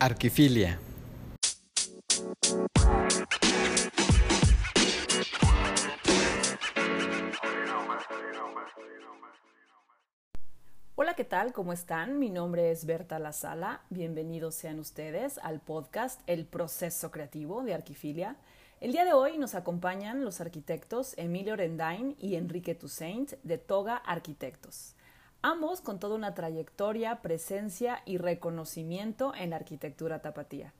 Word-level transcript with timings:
Arquifilia. 0.00 0.78
Hola, 10.94 11.14
¿qué 11.14 11.24
tal? 11.24 11.52
¿Cómo 11.52 11.72
están? 11.72 12.20
Mi 12.20 12.30
nombre 12.30 12.70
es 12.70 12.84
Berta 12.84 13.18
La 13.18 13.32
Sala. 13.32 13.80
Bienvenidos 13.90 14.54
sean 14.54 14.78
ustedes 14.78 15.38
al 15.38 15.60
podcast 15.60 16.20
El 16.28 16.46
Proceso 16.46 17.10
Creativo 17.10 17.64
de 17.64 17.74
Arquifilia. 17.74 18.36
El 18.80 18.92
día 18.92 19.04
de 19.04 19.12
hoy 19.12 19.36
nos 19.36 19.56
acompañan 19.56 20.24
los 20.24 20.40
arquitectos 20.40 21.14
Emilio 21.18 21.56
Rendain 21.56 22.14
y 22.20 22.36
Enrique 22.36 22.76
Toussaint 22.76 23.32
de 23.42 23.58
Toga 23.58 23.96
Arquitectos. 23.96 24.94
Ambos 25.42 25.80
con 25.80 26.00
toda 26.00 26.16
una 26.16 26.34
trayectoria, 26.34 27.22
presencia 27.22 28.02
y 28.04 28.18
reconocimiento 28.18 29.32
en 29.36 29.50
la 29.50 29.56
arquitectura 29.56 30.20
tapatía. 30.20 30.74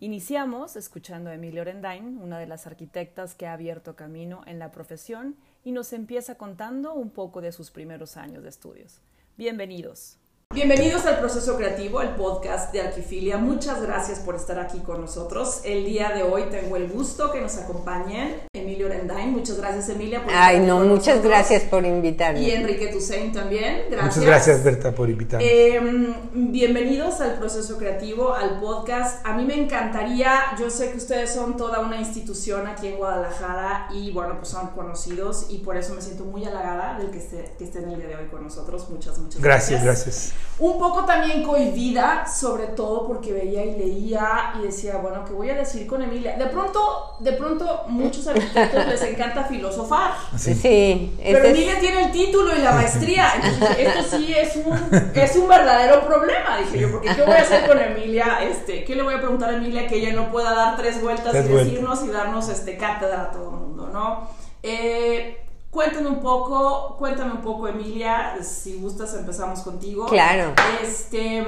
Iniciamos 0.00 0.76
escuchando 0.76 1.28
a 1.28 1.34
Emilio 1.34 1.62
Rendain, 1.62 2.16
una 2.16 2.38
de 2.38 2.46
las 2.46 2.66
arquitectas 2.66 3.34
que 3.34 3.46
ha 3.46 3.52
abierto 3.52 3.96
camino 3.96 4.40
en 4.46 4.58
la 4.58 4.70
profesión 4.70 5.36
y 5.62 5.72
nos 5.72 5.92
empieza 5.92 6.36
contando 6.36 6.94
un 6.94 7.10
poco 7.10 7.42
de 7.42 7.52
sus 7.52 7.70
primeros 7.70 8.16
años 8.16 8.42
de 8.44 8.48
estudios. 8.48 9.02
Bienvenidos. 9.36 10.16
Bienvenidos 10.54 11.04
al 11.04 11.18
Proceso 11.18 11.58
Creativo, 11.58 12.00
el 12.00 12.14
podcast 12.14 12.72
de 12.72 12.80
Arquifilia. 12.80 13.36
Muchas 13.36 13.82
gracias 13.82 14.20
por 14.20 14.34
estar 14.34 14.58
aquí 14.58 14.78
con 14.80 15.02
nosotros. 15.02 15.60
El 15.66 15.84
día 15.84 16.12
de 16.12 16.22
hoy 16.22 16.44
tengo 16.50 16.76
el 16.76 16.88
gusto 16.88 17.30
que 17.30 17.42
nos 17.42 17.58
acompañen 17.58 18.40
Emilio 18.78 18.96
Rendain. 18.96 19.32
Muchas 19.32 19.56
gracias, 19.56 19.88
Emilia. 19.88 20.22
Por 20.22 20.32
Ay, 20.32 20.60
no, 20.60 20.78
muchas 20.80 21.16
nosotros. 21.16 21.24
gracias 21.24 21.62
por 21.64 21.84
invitarme. 21.84 22.40
Y 22.40 22.52
Enrique 22.52 22.86
Toussaint 22.88 23.34
también. 23.34 23.86
Gracias. 23.90 24.16
Muchas 24.16 24.24
gracias, 24.24 24.64
Berta, 24.64 24.92
por 24.92 25.10
invitarme. 25.10 25.44
Eh, 25.44 26.14
bienvenidos 26.32 27.20
al 27.20 27.34
Proceso 27.38 27.76
Creativo, 27.76 28.34
al 28.34 28.60
podcast. 28.60 29.26
A 29.26 29.32
mí 29.34 29.44
me 29.44 29.60
encantaría, 29.60 30.32
yo 30.60 30.70
sé 30.70 30.92
que 30.92 30.98
ustedes 30.98 31.32
son 31.32 31.56
toda 31.56 31.80
una 31.80 31.98
institución 31.98 32.68
aquí 32.68 32.86
en 32.86 32.98
Guadalajara 32.98 33.88
y, 33.92 34.12
bueno, 34.12 34.36
pues 34.36 34.48
son 34.48 34.68
conocidos 34.68 35.46
y 35.50 35.58
por 35.58 35.76
eso 35.76 35.94
me 35.94 36.00
siento 36.00 36.24
muy 36.24 36.44
halagada 36.44 37.00
de 37.00 37.10
que, 37.10 37.18
esté, 37.18 37.54
que 37.58 37.64
estén 37.64 37.88
el 37.88 37.96
día 37.96 38.06
de 38.06 38.16
hoy 38.16 38.26
con 38.30 38.44
nosotros. 38.44 38.88
Muchas, 38.90 39.18
muchas 39.18 39.42
gracias. 39.42 39.82
Gracias, 39.82 40.06
gracias. 40.06 40.32
Un 40.60 40.78
poco 40.78 41.04
también 41.04 41.42
cohibida, 41.42 42.26
sobre 42.28 42.68
todo 42.68 43.08
porque 43.08 43.32
veía 43.32 43.64
y 43.64 43.76
leía 43.76 44.52
y 44.60 44.66
decía, 44.66 44.98
bueno, 44.98 45.24
¿qué 45.24 45.32
voy 45.32 45.50
a 45.50 45.54
decir 45.54 45.84
con 45.86 46.00
Emilia? 46.02 46.36
De 46.36 46.46
pronto, 46.46 47.16
de 47.18 47.32
pronto, 47.32 47.84
muchos 47.88 48.26
arquitectos 48.28 48.67
les 48.72 49.02
encanta 49.02 49.44
filosofar. 49.44 50.12
Sí. 50.36 50.54
sí 50.54 51.16
pero 51.22 51.44
Emilia 51.44 51.78
tiene 51.80 52.06
el 52.06 52.12
título 52.12 52.54
y 52.56 52.60
la 52.60 52.72
maestría. 52.72 53.32
Entonces, 53.36 53.78
esto 53.78 54.16
sí 54.16 54.34
es 54.34 54.56
un, 54.56 55.12
es 55.14 55.36
un 55.36 55.48
verdadero 55.48 56.06
problema, 56.06 56.58
dije 56.58 56.80
yo, 56.80 56.90
porque 56.90 57.08
¿qué 57.14 57.22
voy 57.22 57.34
a 57.34 57.42
hacer 57.42 57.66
con 57.66 57.78
Emilia? 57.78 58.38
Este, 58.42 58.84
¿Qué 58.84 58.94
le 58.94 59.02
voy 59.02 59.14
a 59.14 59.18
preguntar 59.18 59.50
a 59.50 59.56
Emilia 59.56 59.86
que 59.86 59.96
ella 59.96 60.12
no 60.12 60.30
pueda 60.30 60.54
dar 60.54 60.76
tres 60.76 61.00
vueltas 61.00 61.30
Tres 61.30 61.46
y 61.46 61.48
vueltas. 61.48 61.66
decirnos 61.66 62.04
y 62.04 62.08
darnos 62.08 62.48
este, 62.48 62.76
cátedra 62.76 63.22
a 63.22 63.30
todo 63.30 63.50
el 63.50 63.56
mundo, 63.56 63.90
¿no? 63.92 64.28
Eh, 64.62 65.44
Cuéntame 65.70 66.08
un 66.08 66.20
poco, 66.20 66.96
cuéntame 66.98 67.32
un 67.32 67.42
poco, 67.42 67.68
Emilia, 67.68 68.38
si 68.42 68.76
gustas 68.78 69.12
empezamos 69.14 69.60
contigo. 69.60 70.06
Claro. 70.06 70.54
Este, 70.82 71.46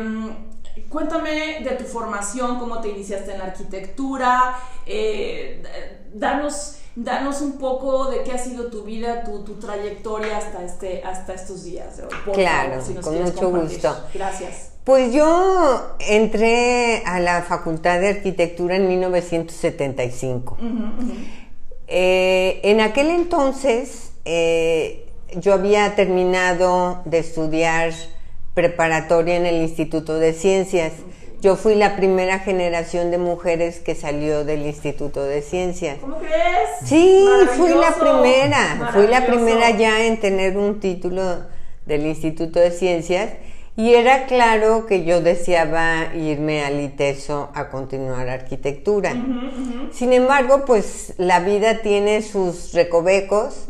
cuéntame 0.91 1.61
de 1.65 1.71
tu 1.79 1.84
formación, 1.84 2.59
cómo 2.59 2.81
te 2.83 2.91
iniciaste 2.91 3.33
en 3.33 3.39
la 3.39 3.47
arquitectura, 3.47 4.57
eh, 4.84 6.07
danos, 6.12 6.77
danos 6.97 7.41
un 7.41 7.59
poco 7.59 8.11
de 8.11 8.23
qué 8.23 8.33
ha 8.33 8.39
sido 8.39 8.67
tu 8.67 8.83
vida, 8.83 9.25
tu, 9.25 9.45
tu 9.45 9.55
trayectoria 9.55 10.37
hasta, 10.39 10.65
este, 10.65 11.03
hasta 11.05 11.35
estos 11.35 11.65
días. 11.65 12.01
Por 12.25 12.35
Claro, 12.35 12.71
favor, 12.71 12.85
si 12.87 12.95
nos 12.95 13.05
con 13.05 13.23
mucho 13.23 13.35
compartir. 13.41 13.71
gusto. 13.73 13.97
Gracias. 14.15 14.71
Pues 14.85 15.13
yo 15.13 15.97
entré 16.01 17.03
a 17.05 17.21
la 17.21 17.43
Facultad 17.43 18.01
de 18.01 18.09
Arquitectura 18.09 18.77
en 18.77 18.89
1975. 18.89 20.55
Ujú, 20.59 20.67
ujú. 20.67 21.13
Eh, 21.87 22.61
en 22.65 22.81
aquel 22.81 23.11
entonces 23.11 24.13
eh, 24.25 25.06
yo 25.37 25.53
había 25.55 25.95
terminado 25.97 27.03
de 27.05 27.19
estudiar 27.19 27.93
preparatoria 28.55 29.37
en 29.37 29.47
el 29.47 29.56
Instituto 29.62 30.19
de 30.19 30.33
Ciencias. 30.33 30.93
Yo 31.41 31.56
fui 31.56 31.75
la 31.75 31.97
primera 31.97 32.41
generación 32.41 33.11
de 33.11 33.17
mujeres 33.17 33.78
que 33.78 33.95
salió 33.95 34.45
del 34.45 34.67
Instituto 34.67 35.25
de 35.25 35.41
Ciencias. 35.41 35.97
¿Cómo 35.99 36.19
crees? 36.19 36.69
Sí, 36.84 37.27
fui 37.56 37.71
la 37.71 37.95
primera, 37.95 38.91
fui 38.93 39.06
la 39.06 39.25
primera 39.25 39.71
ya 39.71 40.05
en 40.05 40.21
tener 40.21 40.59
un 40.59 40.81
título 40.81 41.47
del 41.87 42.05
Instituto 42.06 42.61
de 42.61 42.71
Ciencias 42.71 43.31
y 43.81 43.95
era 43.95 44.27
claro 44.27 44.85
que 44.85 45.05
yo 45.05 45.23
deseaba 45.23 46.15
irme 46.15 46.63
al 46.63 46.79
ITESO 46.83 47.49
a 47.55 47.71
continuar 47.71 48.29
arquitectura. 48.29 49.15
Sin 49.91 50.13
embargo, 50.13 50.67
pues 50.67 51.15
la 51.17 51.41
vida 51.41 51.81
tiene 51.81 52.21
sus 52.21 52.75
recovecos 52.75 53.69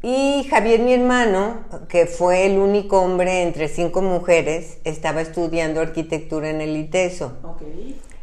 y 0.00 0.46
Javier, 0.48 0.78
mi 0.78 0.94
hermano, 0.94 1.64
que 1.88 2.06
fue 2.06 2.46
el 2.46 2.56
único 2.56 3.00
hombre 3.00 3.42
entre 3.42 3.66
cinco 3.66 4.00
mujeres, 4.00 4.78
estaba 4.84 5.22
estudiando 5.22 5.80
arquitectura 5.80 6.48
en 6.50 6.60
el 6.60 6.76
ITESO. 6.76 7.32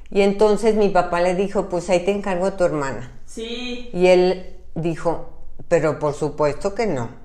Y 0.10 0.22
entonces 0.22 0.76
mi 0.76 0.88
papá 0.88 1.20
le 1.20 1.36
dijo, 1.36 1.68
pues 1.68 1.90
ahí 1.90 2.00
te 2.06 2.12
encargo 2.12 2.46
a 2.46 2.56
tu 2.56 2.64
hermana. 2.64 3.12
Sí. 3.26 3.90
Y 3.92 4.08
él 4.08 4.56
dijo, 4.74 5.32
pero 5.68 6.00
por 6.00 6.14
supuesto 6.14 6.74
que 6.74 6.88
no. 6.88 7.23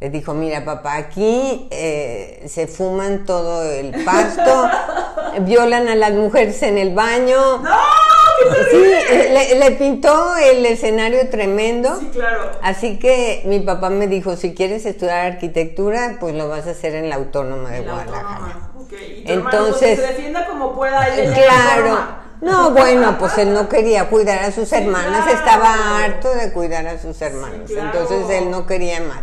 Le 0.00 0.10
dijo, 0.10 0.32
mira 0.32 0.64
papá, 0.64 0.94
aquí 0.96 1.66
eh, 1.72 2.44
se 2.48 2.68
fuman 2.68 3.24
todo 3.26 3.64
el 3.64 4.04
pasto, 4.04 4.68
violan 5.40 5.88
a 5.88 5.96
las 5.96 6.12
mujeres 6.12 6.62
en 6.62 6.78
el 6.78 6.94
baño. 6.94 7.58
¡No! 7.58 7.70
¡Qué 8.40 8.70
Sí, 8.70 8.76
le, 9.32 9.54
le 9.58 9.70
pintó 9.72 10.36
el 10.36 10.64
escenario 10.66 11.28
tremendo. 11.28 11.96
Sí, 11.98 12.10
claro. 12.12 12.52
Así 12.62 13.00
que 13.00 13.42
mi 13.46 13.58
papá 13.58 13.90
me 13.90 14.06
dijo, 14.06 14.36
si 14.36 14.54
quieres 14.54 14.86
estudiar 14.86 15.26
arquitectura, 15.32 16.18
pues 16.20 16.32
lo 16.36 16.48
vas 16.48 16.68
a 16.68 16.70
hacer 16.70 16.94
en 16.94 17.08
la 17.08 17.16
Autónoma 17.16 17.70
de 17.70 17.84
La 17.84 17.92
Guadalajara. 17.94 18.28
autónoma, 18.28 18.70
ok. 18.78 18.92
Y 18.92 19.24
tu 19.24 19.32
hermano, 19.32 19.50
Entonces- 19.50 19.78
pues, 19.80 20.00
que 20.00 20.06
se 20.06 20.12
defienda 20.14 20.46
como 20.46 20.74
pueda 20.76 21.08
ella 21.08 21.34
Claro. 21.34 21.98
No, 22.40 22.70
bueno, 22.70 23.16
pues 23.18 23.36
él 23.38 23.52
no 23.52 23.68
quería 23.68 24.08
cuidar 24.08 24.38
a 24.44 24.52
sus 24.52 24.72
hermanas, 24.72 25.24
claro. 25.24 25.38
estaba 25.40 26.04
harto 26.04 26.32
de 26.32 26.52
cuidar 26.52 26.86
a 26.86 26.96
sus 27.02 27.20
hermanos, 27.20 27.62
Sí, 27.66 27.74
claro. 27.74 27.90
entonces 27.98 28.30
él 28.30 28.48
no 28.52 28.64
quería 28.64 29.00
más. 29.00 29.18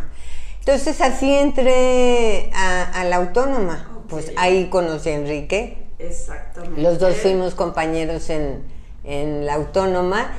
Entonces 0.66 1.00
así 1.00 1.32
entré 1.32 2.50
a, 2.56 3.02
a 3.02 3.04
la 3.04 3.18
autónoma, 3.18 3.88
pues 4.10 4.32
ahí 4.36 4.66
conocí 4.70 5.10
a 5.10 5.14
Enrique, 5.14 5.78
Exactamente. 6.00 6.82
los 6.82 6.98
dos 6.98 7.16
fuimos 7.18 7.54
compañeros 7.54 8.32
en, 8.32 8.64
en 9.04 9.46
la 9.46 9.54
autónoma 9.54 10.32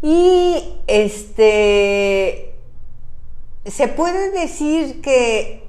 y 0.00 0.78
este 0.86 2.54
se 3.66 3.88
puede 3.88 4.30
decir 4.30 5.02
que 5.02 5.62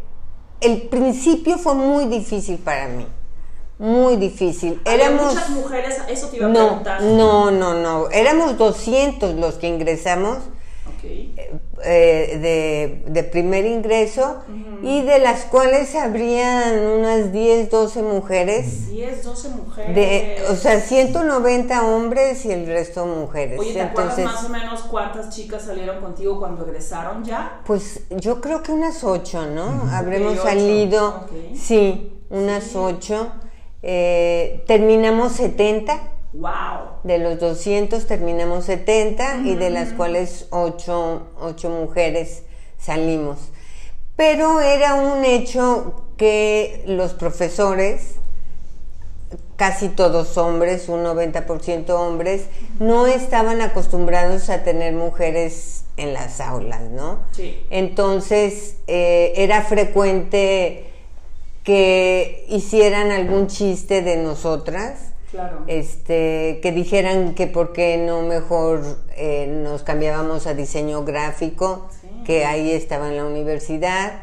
el 0.61 0.83
principio 0.83 1.57
fue 1.57 1.73
muy 1.75 2.05
difícil 2.05 2.59
para 2.59 2.87
mí, 2.87 3.05
muy 3.77 4.15
difícil. 4.15 4.79
Éramos 4.85 5.33
muchas 5.33 5.49
mujeres, 5.49 5.97
eso 6.07 6.29
te 6.29 6.37
iba 6.37 6.45
a 6.45 6.49
no, 6.49 6.65
preguntar. 6.67 7.01
no, 7.01 7.51
no, 7.51 7.73
no. 7.73 8.09
Éramos 8.11 8.57
200 8.57 9.35
los 9.35 9.55
que 9.55 9.67
ingresamos. 9.67 10.37
Eh, 11.83 13.01
de, 13.05 13.11
de 13.11 13.23
primer 13.23 13.65
ingreso 13.65 14.41
y 14.81 15.01
de 15.03 15.19
las 15.19 15.45
cuales 15.45 15.95
habrían 15.95 16.79
unas 16.79 17.31
10, 17.31 17.69
12 17.69 18.01
mujeres. 18.01 18.89
10, 18.89 19.23
12 19.23 19.49
mujeres. 19.49 19.95
De, 19.95 20.37
o 20.49 20.55
sea, 20.55 20.79
190 20.81 21.85
hombres 21.85 22.45
y 22.45 22.51
el 22.51 22.65
resto 22.65 23.05
mujeres. 23.05 23.59
Oye, 23.59 23.73
¿te 23.73 23.81
acuerdas 23.81 24.17
Entonces, 24.17 24.41
más 24.41 24.49
o 24.49 24.49
menos 24.49 24.81
cuántas 24.83 25.29
chicas 25.29 25.63
salieron 25.63 26.01
contigo 26.01 26.39
cuando 26.39 26.65
egresaron 26.65 27.23
ya? 27.23 27.61
pues 27.65 28.01
yo 28.09 28.41
creo 28.41 28.63
que 28.63 28.71
unas 28.71 29.03
8, 29.03 29.47
¿no? 29.47 29.89
Habremos 29.91 30.33
ocho, 30.33 30.43
salido, 30.43 31.07
ok. 31.09 31.55
sí, 31.55 32.11
unas 32.29 32.75
8. 32.75 33.31
terminamos 33.81 35.33
70. 35.33 36.16
¡Wow! 36.37 36.99
De 37.03 37.17
los 37.17 37.39
200 37.39 38.05
terminamos 38.05 38.65
70 38.65 39.37
y 39.45 39.55
de 39.55 39.71
las 39.71 39.93
cuales 39.93 40.45
8, 40.51 41.31
mujeres 41.69 42.43
salimos. 42.77 43.39
Pero 44.15 44.61
era 44.61 44.93
un 44.93 45.25
hecho 45.25 46.03
que 46.15 46.83
los 46.85 47.13
profesores, 47.13 48.15
casi 49.55 49.89
todos 49.89 50.37
hombres, 50.37 50.89
un 50.89 51.03
90% 51.03 51.89
hombres, 51.89 52.45
no 52.79 53.07
estaban 53.07 53.61
acostumbrados 53.61 54.51
a 54.51 54.63
tener 54.63 54.93
mujeres 54.93 55.85
en 55.97 56.13
las 56.13 56.39
aulas, 56.39 56.81
¿no? 56.91 57.19
Sí. 57.31 57.65
Entonces 57.71 58.75
eh, 58.85 59.33
era 59.37 59.63
frecuente 59.63 60.91
que 61.63 62.45
hicieran 62.47 63.09
algún 63.09 63.47
chiste 63.47 64.03
de 64.03 64.17
nosotras 64.17 65.13
Claro. 65.31 65.63
este, 65.67 66.59
que 66.61 66.71
dijeran 66.71 67.33
que 67.35 67.47
por 67.47 67.73
qué 67.73 67.97
no 67.97 68.21
mejor 68.21 68.81
eh, 69.17 69.47
nos 69.47 69.83
cambiábamos 69.83 70.47
a 70.47 70.53
diseño 70.53 71.03
gráfico, 71.03 71.89
Sí. 72.01 72.07
que 72.25 72.45
ahí 72.45 72.71
estaba 72.71 73.09
en 73.09 73.17
la 73.17 73.25
universidad. 73.25 74.13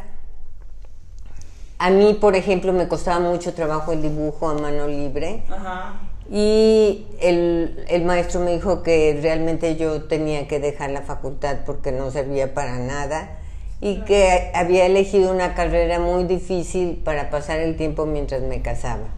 A 1.78 1.90
mí, 1.90 2.14
por 2.20 2.36
ejemplo, 2.36 2.72
me 2.72 2.88
costaba 2.88 3.20
mucho 3.20 3.52
trabajo 3.52 3.92
el 3.92 4.00
dibujo 4.00 4.48
a 4.48 4.54
mano 4.54 4.86
libre 4.86 5.42
Ajá. 5.50 6.00
y 6.30 7.06
el, 7.20 7.84
el, 7.88 8.04
maestro 8.04 8.40
me 8.40 8.52
dijo 8.52 8.82
que 8.82 9.18
realmente 9.20 9.76
yo 9.76 10.04
tenía 10.04 10.48
que 10.48 10.60
dejar 10.60 10.90
la 10.90 11.02
facultad 11.02 11.58
porque 11.66 11.92
no 11.92 12.10
servía 12.10 12.54
para 12.54 12.78
nada 12.78 13.38
y 13.80 14.00
que 14.02 14.50
había 14.54 14.86
elegido 14.86 15.30
una 15.30 15.54
carrera 15.54 15.98
muy 15.98 16.24
difícil 16.24 17.02
para 17.04 17.28
pasar 17.28 17.58
el 17.60 17.76
tiempo 17.76 18.06
mientras 18.06 18.40
me 18.40 18.62
casaba. 18.62 19.08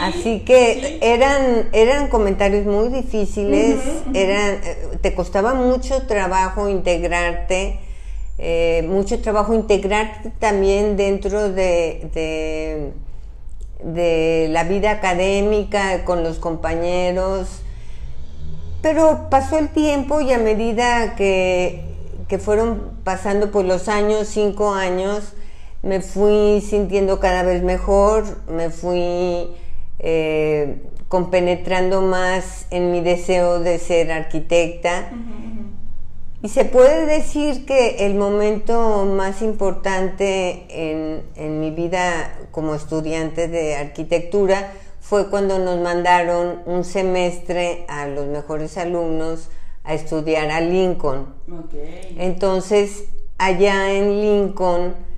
Así 0.00 0.40
que 0.40 0.98
eran, 1.00 1.70
eran 1.72 2.08
comentarios 2.08 2.66
muy 2.66 2.88
difíciles, 2.88 3.78
eran, 4.12 4.60
eh, 4.62 4.98
te 5.00 5.14
costaba 5.14 5.54
mucho 5.54 6.06
trabajo 6.06 6.68
integrarte, 6.68 7.80
eh, 8.36 8.84
mucho 8.86 9.20
trabajo 9.20 9.54
integrarte 9.54 10.30
también 10.38 10.98
dentro 10.98 11.50
de, 11.50 12.92
de, 13.82 14.48
la 14.50 14.64
vida 14.64 14.90
académica, 14.90 16.04
con 16.04 16.22
los 16.22 16.38
compañeros. 16.38 17.62
Pero 18.82 19.28
pasó 19.30 19.58
el 19.58 19.70
tiempo 19.70 20.20
y 20.20 20.32
a 20.32 20.38
medida 20.38 21.16
que, 21.16 21.82
que 22.28 22.38
fueron 22.38 22.98
pasando 23.04 23.50
por 23.50 23.64
los 23.64 23.88
años, 23.88 24.28
cinco 24.28 24.74
años, 24.74 25.32
me 25.88 26.02
fui 26.02 26.60
sintiendo 26.60 27.18
cada 27.18 27.42
vez 27.42 27.62
mejor, 27.62 28.24
me 28.46 28.68
fui 28.68 29.48
eh, 29.98 30.82
compenetrando 31.08 32.02
más 32.02 32.66
en 32.70 32.92
mi 32.92 33.00
deseo 33.00 33.58
de 33.58 33.78
ser 33.78 34.12
arquitecta. 34.12 35.10
Y 36.42 36.50
se 36.50 36.66
puede 36.66 37.06
decir 37.06 37.64
que 37.64 38.06
el 38.06 38.14
momento 38.16 39.06
más 39.06 39.40
importante 39.40 40.66
en, 40.68 41.60
mi 41.60 41.70
vida 41.70 42.38
como 42.50 42.74
estudiante 42.74 43.48
de 43.48 43.74
arquitectura 43.74 44.72
fue 45.00 45.30
cuando 45.30 45.58
nos 45.58 45.80
mandaron 45.80 46.60
un 46.66 46.84
semestre 46.84 47.86
a 47.88 48.06
los 48.06 48.26
mejores 48.26 48.76
alumnos 48.76 49.48
a 49.84 49.94
estudiar 49.94 50.50
a 50.50 50.60
Lincoln. 50.60 51.34
Entonces, 52.18 53.04
allá 53.38 53.90
en 53.94 54.20
Lincoln, 54.20 55.08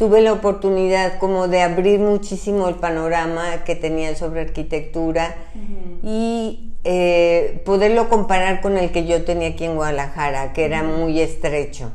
tuve 0.00 0.22
la 0.22 0.32
oportunidad 0.32 1.18
como 1.18 1.46
de 1.46 1.60
abrir 1.60 2.00
muchísimo 2.00 2.70
el 2.70 2.76
panorama 2.76 3.64
que 3.64 3.76
tenía 3.76 4.16
sobre 4.16 4.40
arquitectura 4.40 5.36
y 6.02 6.72
eh, 6.84 7.60
poderlo 7.66 8.08
comparar 8.08 8.62
con 8.62 8.78
el 8.78 8.92
que 8.92 9.06
yo 9.06 9.22
tenía 9.26 9.48
aquí 9.48 9.66
en 9.66 9.74
Guadalajara, 9.74 10.54
que 10.54 10.64
era 10.64 10.82
muy 10.82 11.20
estrecho. 11.20 11.92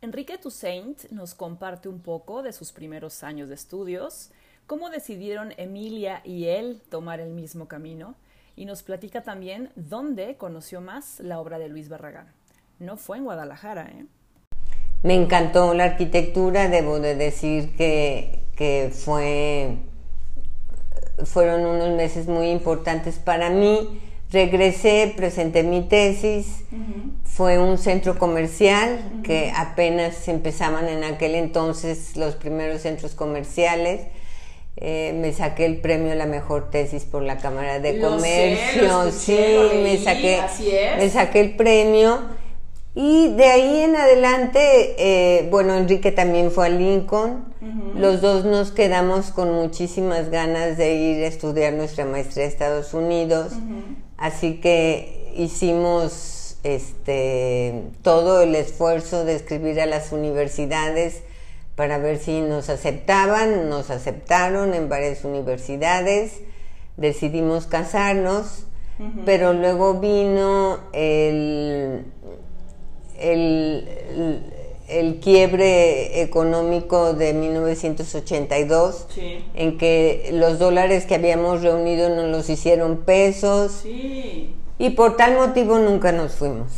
Enrique 0.00 0.38
Toussaint 0.38 1.08
nos 1.12 1.34
comparte 1.36 1.88
un 1.88 2.00
poco 2.00 2.42
de 2.42 2.52
sus 2.52 2.72
primeros 2.72 3.22
años 3.22 3.48
de 3.48 3.54
estudios, 3.54 4.32
cómo 4.66 4.90
decidieron 4.90 5.54
Emilia 5.56 6.20
y 6.24 6.46
él 6.46 6.82
tomar 6.90 7.20
el 7.20 7.30
mismo 7.30 7.68
camino 7.68 8.16
y 8.56 8.64
nos 8.64 8.82
platica 8.82 9.22
también 9.22 9.70
dónde 9.76 10.36
conoció 10.36 10.80
más 10.80 11.20
la 11.20 11.38
obra 11.38 11.58
de 11.58 11.68
Luis 11.68 11.88
Barragán. 11.88 12.32
No 12.78 12.96
fue 12.96 13.18
en 13.18 13.24
Guadalajara, 13.24 13.90
¿eh? 13.94 14.06
Me 15.02 15.14
encantó 15.14 15.74
la 15.74 15.84
arquitectura, 15.84 16.68
debo 16.68 16.98
de 16.98 17.14
decir 17.14 17.76
que, 17.76 18.90
fue, 18.92 19.76
fueron 21.24 21.66
unos 21.66 21.90
meses 21.96 22.26
muy 22.26 22.48
importantes 22.50 23.16
para 23.18 23.50
mí. 23.50 24.00
Regresé, 24.32 25.14
presenté 25.16 25.62
mi 25.62 25.82
tesis, 25.82 26.64
fue 27.22 27.60
un 27.60 27.78
centro 27.78 28.18
comercial 28.18 28.98
que 29.22 29.52
apenas 29.54 30.26
empezaban 30.26 30.88
en 30.88 31.04
aquel 31.04 31.36
entonces 31.36 32.16
los 32.16 32.34
primeros 32.34 32.80
centros 32.80 33.14
comerciales 33.14 34.08
eh, 34.78 35.14
me 35.18 35.32
saqué 35.32 35.64
el 35.64 35.78
premio 35.78 36.12
a 36.12 36.14
la 36.16 36.26
mejor 36.26 36.70
tesis 36.70 37.04
por 37.04 37.22
la 37.22 37.38
Cámara 37.38 37.80
de 37.80 37.98
Comercio, 37.98 39.10
sí, 39.10 39.38
me 39.82 39.96
saqué, 39.96 40.40
me 40.98 41.08
saqué 41.08 41.40
el 41.40 41.56
premio. 41.56 42.20
Y 42.94 43.28
de 43.34 43.44
ahí 43.44 43.82
en 43.82 43.94
adelante, 43.94 44.58
eh, 44.98 45.48
bueno, 45.50 45.74
Enrique 45.74 46.12
también 46.12 46.50
fue 46.50 46.66
a 46.66 46.68
Lincoln, 46.70 47.44
los 47.94 48.20
dos 48.22 48.44
nos 48.44 48.70
quedamos 48.70 49.30
con 49.30 49.52
muchísimas 49.52 50.30
ganas 50.30 50.78
de 50.78 50.94
ir 50.94 51.24
a 51.24 51.26
estudiar 51.26 51.74
nuestra 51.74 52.06
maestría 52.06 52.44
a 52.44 52.48
Estados 52.48 52.94
Unidos, 52.94 53.52
así 54.16 54.60
que 54.60 55.32
hicimos 55.36 56.56
este 56.64 57.82
todo 58.02 58.40
el 58.40 58.54
esfuerzo 58.54 59.24
de 59.24 59.36
escribir 59.36 59.80
a 59.80 59.86
las 59.86 60.12
universidades 60.12 61.22
para 61.76 61.98
ver 61.98 62.18
si 62.18 62.40
nos 62.40 62.70
aceptaban, 62.70 63.68
nos 63.68 63.90
aceptaron 63.90 64.72
en 64.72 64.88
varias 64.88 65.24
universidades, 65.24 66.40
decidimos 66.96 67.66
casarnos, 67.66 68.64
pero 69.26 69.52
luego 69.52 70.00
vino 70.00 70.78
el, 70.94 72.06
el, 73.20 75.20
quiebre 75.22 76.22
económico 76.22 77.12
de 77.12 77.34
1982, 77.34 79.08
en 79.54 79.76
que 79.76 80.30
los 80.32 80.58
dólares 80.58 81.04
que 81.04 81.16
habíamos 81.16 81.60
reunido 81.60 82.08
nos 82.08 82.30
los 82.30 82.48
hicieron 82.48 83.04
pesos, 83.04 83.84
y 83.84 84.90
por 84.90 85.18
tal 85.18 85.34
motivo 85.34 85.78
nunca 85.78 86.12
nos 86.12 86.36
fuimos. 86.36 86.72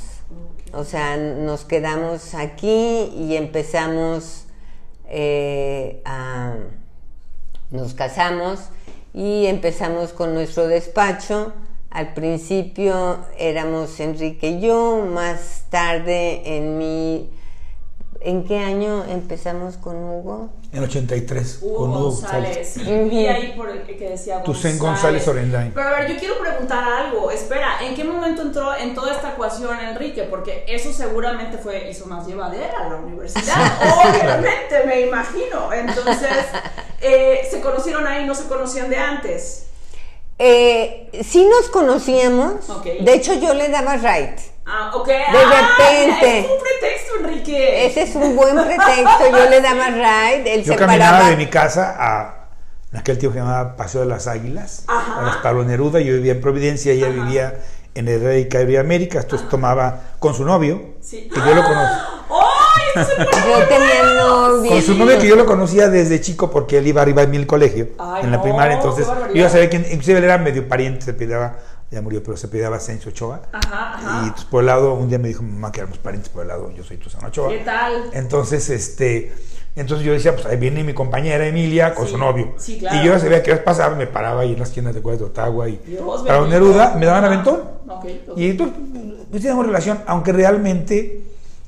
O 0.72 0.82
sea, 0.82 1.16
nos 1.16 1.64
quedamos 1.64 2.34
aquí 2.34 3.12
y 3.16 3.36
empezamos 3.36 4.47
eh, 5.08 6.02
nos 7.70 7.94
casamos 7.94 8.60
y 9.12 9.46
empezamos 9.46 10.12
con 10.12 10.34
nuestro 10.34 10.66
despacho. 10.68 11.52
Al 11.90 12.14
principio 12.14 13.24
éramos 13.38 13.98
Enrique 14.00 14.50
y 14.50 14.60
yo, 14.60 15.06
más 15.10 15.64
tarde 15.70 16.56
en 16.56 16.78
mi 16.78 17.30
¿En 18.20 18.44
qué 18.44 18.58
año 18.58 19.04
empezamos 19.08 19.76
con 19.76 19.96
Hugo? 19.96 20.50
En 20.72 20.82
83, 20.82 21.60
Hugo 21.62 21.76
con 21.76 21.90
Hugo 21.90 22.10
González. 22.10 22.76
Y 22.76 23.26
ahí 23.26 23.54
por 23.56 23.70
el 23.70 23.82
que 23.82 24.10
decía 24.10 24.40
González. 24.40 24.78
González 24.78 25.28
Orendain. 25.28 25.72
Pero 25.72 25.88
a 25.88 25.92
ver, 25.92 26.12
yo 26.12 26.18
quiero 26.18 26.38
preguntar 26.38 26.82
algo. 26.82 27.30
Espera, 27.30 27.78
¿en 27.80 27.94
qué 27.94 28.02
momento 28.02 28.42
entró 28.42 28.76
en 28.76 28.94
toda 28.94 29.12
esta 29.12 29.34
ecuación 29.34 29.78
Enrique? 29.78 30.24
Porque 30.24 30.64
eso 30.66 30.92
seguramente 30.92 31.58
fue, 31.58 31.88
hizo 31.88 32.06
más 32.06 32.26
llevadera 32.26 32.88
la 32.88 32.96
universidad. 32.96 33.54
Obviamente, 34.10 34.84
me 34.84 35.02
imagino. 35.02 35.72
Entonces, 35.72 36.28
eh, 37.00 37.46
¿se 37.48 37.60
conocieron 37.60 38.06
ahí 38.06 38.26
no 38.26 38.34
se 38.34 38.48
conocían 38.48 38.90
de 38.90 38.96
antes? 38.96 39.66
Eh, 40.40 41.08
sí 41.24 41.46
nos 41.46 41.68
conocíamos. 41.68 42.66
De 42.84 43.14
hecho, 43.14 43.34
yo 43.34 43.54
le 43.54 43.68
daba 43.68 43.96
right. 43.96 44.38
Ah, 44.70 44.90
ok. 44.94 45.06
De 45.06 45.14
ah, 45.14 45.76
repente. 45.78 46.38
Es 46.40 46.46
un 46.50 46.58
pretexto, 46.58 47.12
Enrique. 47.20 47.86
Ese 47.86 48.02
es 48.02 48.14
un 48.14 48.36
buen 48.36 48.54
pretexto. 48.54 49.30
Yo 49.30 49.48
le 49.48 49.60
daba 49.62 49.88
ride. 49.88 50.54
Él 50.54 50.64
yo 50.64 50.76
caminaba 50.76 51.30
de 51.30 51.36
mi 51.36 51.46
casa 51.46 51.96
a. 51.98 52.34
En 52.92 53.00
aquel 53.00 53.18
tiempo 53.18 53.34
que 53.34 53.40
se 53.40 53.46
llamaba 53.46 53.76
Paseo 53.76 54.00
de 54.02 54.06
las 54.06 54.26
Águilas. 54.26 54.84
A 54.88 55.22
las 55.24 55.36
Pablo 55.38 55.64
Neruda. 55.64 56.00
Yo 56.00 56.12
vivía 56.14 56.32
en 56.32 56.40
Providencia. 56.40 56.92
Ella 56.92 57.08
vivía 57.08 57.60
en 57.94 58.08
el 58.08 58.20
Rey 58.20 58.44
de 58.44 58.78
América. 58.78 59.20
Entonces 59.20 59.48
tomaba 59.48 60.00
con 60.18 60.34
su 60.34 60.44
novio. 60.44 60.96
Que 61.10 61.30
yo 61.34 61.54
lo 61.54 61.64
conozco. 61.64 62.24
¡Ay! 62.96 63.04
yo 63.48 63.68
tenía 63.68 64.14
novio. 64.18 64.70
Con 64.70 64.82
su 64.82 64.94
novio 64.94 65.18
que 65.18 65.26
yo 65.26 65.36
lo 65.36 65.46
conocía 65.46 65.88
desde 65.88 66.20
chico 66.20 66.50
porque 66.50 66.78
él 66.78 66.86
iba 66.86 67.00
arriba 67.00 67.22
en 67.22 67.30
mi 67.30 67.44
colegio. 67.46 67.88
en 68.22 68.30
la 68.30 68.42
primaria. 68.42 68.76
Entonces 68.76 69.06
yo 69.06 69.34
ya 69.34 69.48
sabía 69.48 69.70
quién. 69.70 69.86
Inclusive 69.90 70.18
él 70.18 70.24
era 70.24 70.36
medio 70.36 70.68
pariente. 70.68 71.06
Se 71.06 71.14
pidaba 71.14 71.56
ya 71.90 72.02
murió, 72.02 72.22
pero 72.22 72.36
se 72.36 72.48
pedía 72.48 72.68
Asensio 72.68 73.10
Ochoa. 73.10 73.42
Ajá, 73.52 73.94
ajá. 73.94 74.26
Y 74.26 74.30
pues, 74.30 74.44
por 74.44 74.60
el 74.60 74.66
lado, 74.66 74.94
un 74.94 75.08
día 75.08 75.18
me 75.18 75.28
dijo, 75.28 75.42
mamá, 75.42 75.72
que 75.72 75.80
éramos 75.80 75.98
parientes 75.98 76.28
por 76.30 76.42
el 76.42 76.48
lado, 76.48 76.70
yo 76.72 76.84
soy 76.84 76.98
Susana 77.02 77.28
Ochoa. 77.28 77.48
¿Qué 77.48 77.58
tal? 77.58 78.10
Entonces, 78.12 78.68
este, 78.68 79.32
entonces 79.74 80.04
yo 80.04 80.12
decía, 80.12 80.34
pues 80.34 80.44
ahí 80.46 80.56
viene 80.56 80.84
mi 80.84 80.92
compañera 80.92 81.46
Emilia 81.46 81.94
con 81.94 82.06
su 82.06 82.18
novio. 82.18 82.54
Sí, 82.58 82.78
claro. 82.78 82.96
Y 82.98 83.06
yo 83.06 83.12
ya 83.12 83.20
sabía 83.20 83.42
que 83.42 83.54
pasaba, 83.56 83.94
me 83.94 84.06
paraba 84.06 84.42
ahí 84.42 84.52
en 84.52 84.58
las 84.58 84.70
tiendas 84.70 84.94
de 84.94 85.00
Cuadro 85.00 85.26
de 85.26 85.30
Ottawa 85.30 85.68
y 85.68 85.80
para 86.26 86.46
Neruda, 86.46 86.94
me 86.96 87.06
daban 87.06 87.24
aventón. 87.24 87.62
Okay, 87.88 88.24
Y 88.36 88.50
entonces, 88.50 88.76
pues 89.30 89.42
teníamos 89.42 89.64
relación, 89.66 90.00
aunque 90.06 90.32
realmente 90.32 91.22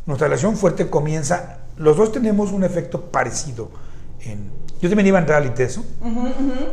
nuestra 0.06 0.28
relación 0.28 0.56
fuerte 0.56 0.90
comienza, 0.90 1.60
los 1.76 1.96
dos 1.96 2.12
tenemos 2.12 2.52
un 2.52 2.64
efecto 2.64 3.00
parecido 3.00 3.70
en 4.20 4.50
yo 4.80 4.88
también 4.88 5.06
iba 5.06 5.18
a 5.18 5.20
entrar 5.20 5.42
al 5.42 5.48
ITESO 5.48 5.84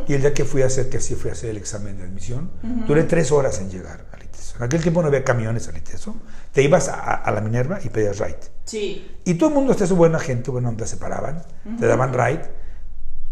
y 0.06 0.14
el 0.14 0.20
día 0.20 0.32
que 0.32 0.44
fui 0.44 0.62
a 0.62 0.66
hacer, 0.66 0.88
que 0.88 0.96
así 0.96 1.14
fui 1.14 1.30
a 1.30 1.34
hacer 1.34 1.50
el 1.50 1.58
examen 1.58 1.98
de 1.98 2.04
admisión, 2.04 2.50
duré 2.86 3.04
tres 3.04 3.30
horas 3.32 3.60
en 3.60 3.70
llegar 3.70 4.06
al 4.12 4.22
ITESO. 4.22 4.56
En 4.56 4.62
aquel 4.64 4.80
tiempo 4.80 5.02
no 5.02 5.08
había 5.08 5.24
camiones 5.24 5.68
al 5.68 5.76
ITESO. 5.76 6.16
Te 6.52 6.62
ibas 6.62 6.88
a, 6.88 7.30
la 7.30 7.40
Minerva 7.40 7.78
y 7.84 7.90
pedías 7.90 8.18
ride. 8.18 8.38
Sí. 8.64 9.18
Y 9.24 9.34
todo 9.34 9.50
el 9.50 9.54
mundo, 9.54 9.72
hasta 9.72 9.86
su 9.86 9.94
buena 9.94 10.18
gente, 10.18 10.50
bueno, 10.50 10.74
te 10.74 10.86
separaban, 10.86 11.42
te 11.78 11.86
daban 11.86 12.12
ride. 12.12 12.42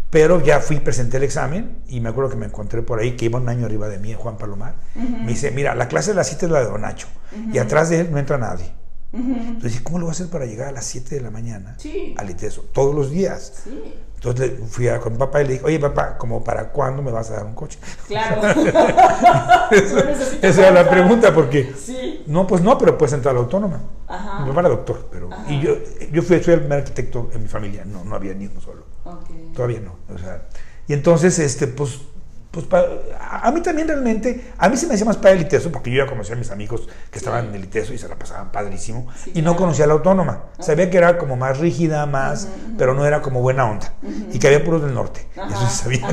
Pero 0.09 0.41
ya 0.41 0.61
fui, 0.61 0.79
presenté 0.79 1.17
el 1.17 1.23
examen 1.23 1.79
y 1.87 1.99
me 1.99 2.09
acuerdo 2.09 2.29
que 2.29 2.37
me 2.37 2.45
encontré 2.45 2.81
por 2.81 2.99
ahí, 2.99 3.17
que 3.17 3.25
iba 3.25 3.39
un 3.39 3.49
año 3.49 3.65
arriba 3.65 3.89
de 3.89 3.99
mí, 3.99 4.13
Juan 4.13 4.37
Palomar. 4.37 4.75
Me 4.95 5.27
dice, 5.27 5.51
mira, 5.51 5.75
la 5.75 5.87
clase 5.87 6.11
de 6.11 6.15
la 6.15 6.23
cita 6.23 6.45
es 6.45 6.51
la 6.51 6.59
de 6.59 6.65
Don 6.65 6.81
Nacho 6.81 7.07
y 7.51 7.57
atrás 7.57 7.89
de 7.89 8.01
él 8.01 8.11
no 8.11 8.17
entra 8.17 8.37
nadie. 8.37 8.71
Entonces, 9.11 9.81
¿cómo 9.81 9.99
lo 9.99 10.05
voy 10.05 10.11
a 10.11 10.13
hacer 10.13 10.27
para 10.27 10.45
llegar 10.45 10.69
a 10.69 10.71
las 10.71 10.85
7 10.85 11.15
de 11.15 11.21
la 11.21 11.31
mañana 11.31 11.77
al 12.17 12.29
ITESO? 12.29 12.61
Todos 12.73 12.95
los 12.95 13.11
días. 13.11 13.63
Entonces 14.17 14.53
fui 14.69 14.87
a, 14.87 14.99
con 14.99 15.13
mi 15.13 15.19
papá 15.19 15.43
y 15.43 15.45
le 15.45 15.53
dije, 15.53 15.65
oye 15.65 15.79
papá, 15.79 16.17
¿como 16.17 16.43
para 16.43 16.69
cuándo 16.69 17.03
me 17.03 17.11
vas 17.11 17.29
a 17.29 17.35
dar 17.35 17.45
un 17.45 17.53
coche? 17.53 17.77
Claro. 18.07 18.41
esa 20.41 20.61
era 20.61 20.71
la 20.71 20.89
pregunta, 20.89 21.33
porque 21.33 21.71
no, 22.25 22.47
pues 22.47 22.63
no, 22.63 22.77
pero 22.79 22.97
puedes 22.97 23.13
entrar 23.13 23.35
a 23.35 23.37
la 23.37 23.43
autónoma. 23.43 23.79
Ajá. 24.07 24.39
Mi 24.39 24.49
papá 24.49 24.61
era 24.61 24.69
doctor, 24.69 25.07
pero 25.11 25.29
y 25.47 25.61
yo, 25.61 25.75
yo 26.11 26.23
fui, 26.23 26.41
soy 26.41 26.55
el 26.55 26.61
primer 26.61 26.79
arquitecto 26.79 27.29
en 27.33 27.43
mi 27.43 27.47
familia, 27.47 27.85
no, 27.85 28.03
no 28.03 28.15
había 28.15 28.33
ni 28.33 28.47
uno 28.47 28.59
solo. 28.59 28.83
Todavía 29.53 29.81
no. 29.81 29.95
O 30.13 30.17
sea, 30.17 30.47
y 30.87 30.93
entonces, 30.93 31.37
este, 31.37 31.67
pues 31.67 32.01
pues 32.51 32.65
a, 33.19 33.51
mí 33.51 33.61
también 33.61 33.87
realmente, 33.87 34.51
a 34.57 34.69
mí 34.69 34.77
se 34.77 34.87
me 34.87 34.93
hacía 34.93 35.05
más 35.05 35.17
padre 35.17 35.35
el 35.35 35.41
ITESO, 35.41 35.71
porque 35.71 35.91
yo 35.91 36.03
ya 36.03 36.09
conocía 36.09 36.35
a 36.35 36.37
mis 36.37 36.49
amigos 36.49 36.87
que 37.11 37.19
estaban 37.19 37.47
en 37.47 37.55
el 37.55 37.65
ITESO 37.65 37.93
y 37.93 37.97
se 37.97 38.07
la 38.07 38.15
pasaban 38.15 38.51
padrísimo, 38.51 39.07
y 39.33 39.41
no 39.41 39.55
conocía 39.55 39.85
la 39.85 39.93
autónoma. 39.93 40.45
Sabía 40.59 40.89
que 40.89 40.97
era 40.97 41.17
como 41.17 41.35
más 41.35 41.59
rígida, 41.59 42.05
más, 42.05 42.47
pero 42.77 42.93
no 42.93 43.05
era 43.05 43.21
como 43.21 43.41
buena 43.41 43.69
onda, 43.69 43.93
y 44.31 44.39
que 44.39 44.47
había 44.47 44.63
puros 44.63 44.81
del 44.81 44.93
norte. 44.93 45.27
Eso 45.35 45.69
sabía. 45.69 46.07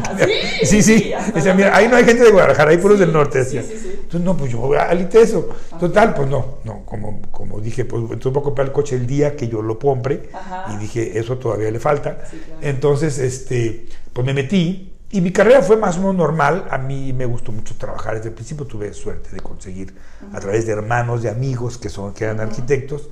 sí, 0.64 0.82
sí. 0.82 1.12
Decía, 1.34 1.54
mira, 1.54 1.74
ahí 1.76 1.88
no 1.88 1.96
hay 1.96 2.04
gente 2.04 2.24
de 2.24 2.30
Guadalajara, 2.30 2.70
hay 2.70 2.78
puros 2.78 2.98
del 2.98 3.12
norte. 3.12 3.38
Decía. 3.38 3.60
Entonces, 3.62 4.20
no, 4.20 4.36
pues 4.36 4.50
yo 4.50 4.58
voy 4.58 4.76
al 4.76 5.00
ITESO. 5.00 5.48
Total, 5.78 6.14
pues 6.14 6.28
no, 6.28 6.58
no, 6.64 6.84
como, 6.84 7.22
como 7.30 7.60
dije, 7.60 7.84
pues 7.84 8.02
entonces 8.02 8.32
voy 8.32 8.40
a 8.40 8.44
comprar 8.44 8.66
el 8.66 8.72
coche 8.72 8.96
el 8.96 9.06
día 9.06 9.36
que 9.36 9.48
yo 9.48 9.62
lo 9.62 9.78
compre, 9.78 10.28
y 10.74 10.76
dije, 10.78 11.18
eso 11.18 11.38
todavía 11.38 11.70
le 11.70 11.78
falta. 11.78 12.18
Entonces, 12.60 13.18
este, 13.18 13.86
pues 14.12 14.26
me 14.26 14.34
metí 14.34 14.93
y 15.14 15.20
mi 15.20 15.30
carrera 15.30 15.62
fue 15.62 15.76
más 15.76 15.96
o 15.96 16.00
menos 16.00 16.16
normal. 16.16 16.66
A 16.72 16.76
mí 16.76 17.12
me 17.12 17.24
gustó 17.24 17.52
mucho 17.52 17.76
trabajar. 17.76 18.16
Desde 18.16 18.30
el 18.30 18.34
principio 18.34 18.66
tuve 18.66 18.92
suerte 18.92 19.30
de 19.30 19.40
conseguir 19.40 19.94
a 20.32 20.40
través 20.40 20.66
de 20.66 20.72
hermanos, 20.72 21.22
de 21.22 21.30
amigos 21.30 21.78
que, 21.78 21.88
son, 21.88 22.12
que 22.12 22.24
eran 22.24 22.40
arquitectos. 22.40 23.10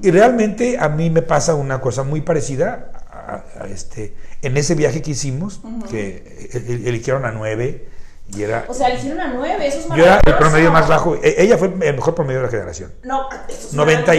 Y 0.00 0.10
realmente 0.10 0.78
a 0.78 0.88
mí 0.88 1.10
me 1.10 1.20
pasa 1.20 1.54
una 1.54 1.78
cosa 1.78 2.04
muy 2.04 2.22
parecida 2.22 2.90
a, 3.06 3.66
este, 3.68 4.14
en 4.40 4.56
ese 4.56 4.74
viaje 4.74 5.02
que 5.02 5.10
hicimos, 5.10 5.60
que 5.90 6.48
eligieron 6.86 7.26
a 7.26 7.32
nueve 7.32 7.86
y 8.34 8.42
era, 8.42 8.64
o 8.66 8.72
sea, 8.72 8.88
le 8.88 8.94
hicieron 8.94 9.20
a 9.20 9.34
9, 9.34 9.66
eso 9.66 9.78
es 9.80 9.88
Yo 9.88 10.04
era 10.04 10.20
el 10.24 10.34
promedio 10.36 10.72
más 10.72 10.88
bajo. 10.88 11.16
E, 11.16 11.34
ella 11.42 11.58
fue 11.58 11.68
el 11.68 11.94
mejor 11.94 12.14
promedio 12.14 12.40
de 12.40 12.46
la 12.46 12.50
generación. 12.50 12.92
No, 13.02 13.28
eso 13.48 13.68
es 13.68 13.74
90 13.74 14.12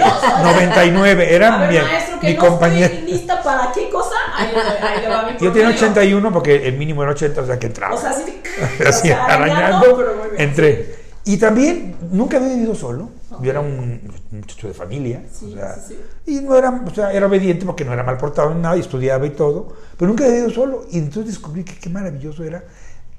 99, 0.44 1.36
era 1.36 1.58
mi, 1.58 1.78
maestro, 1.78 2.20
que 2.20 2.28
mi 2.28 2.34
no 2.34 2.40
compañera. 2.40 2.94
lista 3.06 3.42
para 3.42 3.72
qué 3.72 3.90
cosa? 3.90 4.16
Ahí, 4.36 4.52
ahí 4.56 5.08
va 5.10 5.32
mi 5.32 5.38
Yo 5.40 5.52
tenía 5.52 5.70
81 5.70 6.32
porque 6.32 6.68
el 6.68 6.78
mínimo 6.78 7.02
era 7.02 7.14
80, 7.14 7.42
o 7.42 7.46
sea 7.48 7.58
que 7.58 7.68
entraba. 7.68 7.96
O 7.96 7.98
sea, 7.98 8.12
así, 8.12 8.42
así 8.88 9.10
o 9.10 9.14
sea, 9.14 9.26
arañando, 9.26 10.32
entré. 10.38 11.04
Y 11.26 11.38
también 11.38 11.96
nunca 12.12 12.38
había 12.38 12.50
vivido 12.50 12.76
solo. 12.76 13.10
Yo 13.42 13.50
era 13.50 13.62
un 13.62 14.00
muchacho 14.30 14.68
de 14.68 14.74
familia. 14.76 15.24
Sí, 15.32 15.52
o 15.52 15.56
sea, 15.56 15.74
sí, 15.76 15.98
sí. 16.26 16.38
Y 16.38 16.42
no 16.42 16.56
era, 16.56 16.84
o 16.86 16.94
sea, 16.94 17.12
era 17.12 17.26
obediente 17.26 17.66
porque 17.66 17.84
no 17.84 17.94
era 17.94 18.04
mal 18.04 18.18
portado 18.18 18.52
en 18.52 18.62
nada 18.62 18.78
y 18.78 18.82
estudiaba 18.82 19.26
y 19.26 19.32
todo. 19.32 19.74
Pero 19.98 20.10
nunca 20.10 20.26
había 20.26 20.36
vivido 20.36 20.54
solo. 20.54 20.86
Y 20.92 21.00
entonces 21.00 21.34
descubrí 21.34 21.64
que 21.64 21.80
qué 21.80 21.90
maravilloso 21.90 22.44
era 22.44 22.64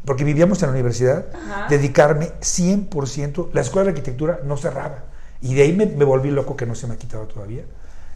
porque 0.04 0.24
vivíamos 0.24 0.62
en 0.62 0.68
la 0.68 0.72
universidad, 0.72 1.26
dedicarme 1.68 2.32
100%, 2.40 3.50
la 3.52 3.60
escuela 3.60 3.84
de 3.84 3.90
arquitectura 3.90 4.40
no 4.44 4.56
cerraba. 4.56 5.04
Y 5.40 5.54
de 5.54 5.62
ahí 5.62 5.72
me, 5.72 5.86
volví 5.86 6.30
loco 6.30 6.56
que 6.56 6.66
no 6.66 6.74
se 6.74 6.86
me 6.86 6.94
ha 6.94 6.96
quitado 6.96 7.26
todavía. 7.26 7.64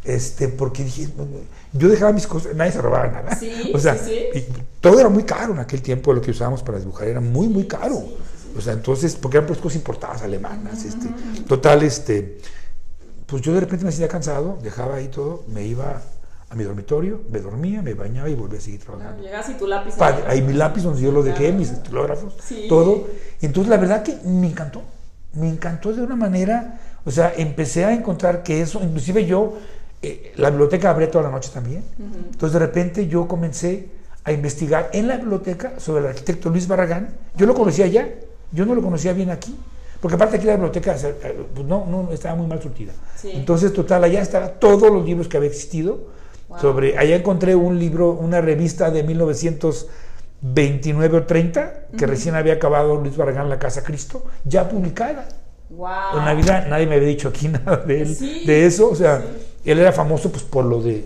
Este, 0.05 0.49
porque 0.49 0.85
dije, 0.85 1.09
yo 1.73 1.89
dejaba 1.89 2.13
mis 2.13 2.27
cosas, 2.27 2.55
nadie 2.55 2.73
se 2.73 2.81
robaba 2.81 3.09
nada. 3.09 3.37
Sí, 3.37 3.71
o 3.75 3.79
sea, 3.79 3.97
todo 4.81 5.01
era 5.01 5.09
muy 5.09 5.25
caro 5.25 5.53
en 5.53 5.59
aquel 5.59 5.83
tiempo, 5.83 6.13
lo 6.13 6.21
que 6.21 6.31
usábamos 6.31 6.63
para 6.63 6.79
dibujar 6.79 7.09
era 7.09 7.21
muy, 7.21 7.49
muy 7.49 7.67
caro. 7.67 8.03
O 8.57 8.61
sea, 8.61 8.73
entonces, 8.73 9.17
porque 9.17 9.37
eran 9.37 9.47
pues 9.47 9.59
cosas 9.59 9.77
importadas 9.77 10.23
alemanas, 10.23 10.85
este, 10.85 11.07
total, 11.47 11.83
este, 11.83 12.39
pues 13.27 13.43
yo 13.43 13.53
de 13.53 13.61
repente 13.61 13.85
me 13.85 13.91
hacía 13.91 14.09
cansado, 14.09 14.59
dejaba 14.63 14.97
ahí 14.97 15.09
todo, 15.09 15.45
me 15.49 15.65
iba 15.65 16.01
a 16.51 16.55
mi 16.55 16.65
dormitorio, 16.65 17.21
me 17.31 17.41
dormía, 17.41 17.83
me 17.83 17.95
bañaba 17.95 18.29
y 18.29 18.35
volvía 18.35 18.59
a 18.59 18.63
seguir 18.63 18.81
trabajando. 18.81 19.23
llegas 19.23 19.49
y 19.51 19.55
tu 19.55 19.67
lápiz. 19.67 19.95
ahí 20.27 20.41
mi 20.41 20.55
lápiz 20.55 20.83
donde 20.83 21.03
yo 21.03 21.13
lo 21.13 21.23
dejé, 21.23 21.53
mis 21.53 21.71
estilógrafos, 21.71 22.37
todo. 22.69 23.07
Entonces 23.43 23.69
la 23.69 23.77
verdad 23.77 24.03
que 24.03 24.17
me 24.25 24.49
encantó, 24.49 24.83
me 25.35 25.49
encantó 25.49 25.93
de 25.93 26.03
una 26.03 26.17
manera, 26.17 26.81
o 27.05 27.11
sea, 27.11 27.33
empecé 27.37 27.85
a 27.85 27.93
encontrar 27.93 28.43
que 28.43 28.63
eso, 28.63 28.81
inclusive 28.83 29.27
yo, 29.27 29.59
eh, 30.01 30.33
la 30.37 30.49
biblioteca 30.49 30.91
abría 30.91 31.11
toda 31.11 31.25
la 31.25 31.31
noche 31.31 31.51
también. 31.53 31.85
Entonces 31.99 32.53
de 32.55 32.59
repente 32.59 33.07
yo 33.09 33.29
comencé 33.29 33.91
a 34.25 34.33
investigar 34.33 34.89
en 34.93 35.07
la 35.07 35.17
biblioteca 35.17 35.79
sobre 35.79 36.01
el 36.01 36.07
arquitecto 36.09 36.49
Luis 36.49 36.67
Barragán. 36.67 37.11
Yo 37.37 37.47
lo 37.47 37.55
conocía 37.55 37.85
allá, 37.85 38.09
yo 38.53 38.65
no 38.65 38.75
lo 38.75 38.81
conocía 38.83 39.13
bien 39.13 39.31
aquí. 39.31 39.55
Porque 40.01 40.15
aparte 40.15 40.37
aquí 40.37 40.47
la 40.47 40.53
biblioteca 40.53 40.97
eh, 40.97 41.45
pues 41.55 41.67
no, 41.67 41.85
no, 41.85 42.11
estaba 42.13 42.37
muy 42.37 42.47
mal 42.47 42.63
surtida. 42.63 42.93
Entonces, 43.25 43.73
total, 43.73 44.05
allá 44.05 44.23
estaban 44.23 44.53
todos 44.61 44.93
los 44.93 45.05
libros 45.05 45.27
que 45.29 45.37
había 45.37 45.49
existido 45.49 46.18
sobre, 46.61 46.97
allá 46.97 47.17
encontré 47.17 47.55
un 47.55 47.79
libro, 47.79 48.13
una 48.13 48.41
revista 48.41 48.91
de 48.91 49.03
1929 49.03 51.19
o 51.19 51.25
30, 51.25 51.89
que 51.97 52.07
recién 52.07 52.35
había 52.35 52.55
acabado 52.55 52.97
Luis 52.97 53.17
Barragán 53.17 53.51
La 53.51 53.59
Casa 53.59 53.85
Cristo, 53.85 54.25
ya 54.45 54.69
publicada. 54.69 55.29
En 55.71 56.25
Navidad 56.25 56.67
nadie 56.69 56.87
me 56.87 56.95
había 56.95 57.09
dicho 57.09 57.29
aquí 57.29 57.49
nada 57.49 57.77
de 57.77 58.03
él, 58.03 58.17
de 58.47 58.67
eso. 58.67 58.91
O 58.91 58.95
sea, 58.95 59.23
él 59.65 59.79
era 59.79 59.93
famoso 59.93 60.31
pues 60.31 60.43
por 60.43 60.65
lo 60.65 60.83
de 60.83 61.05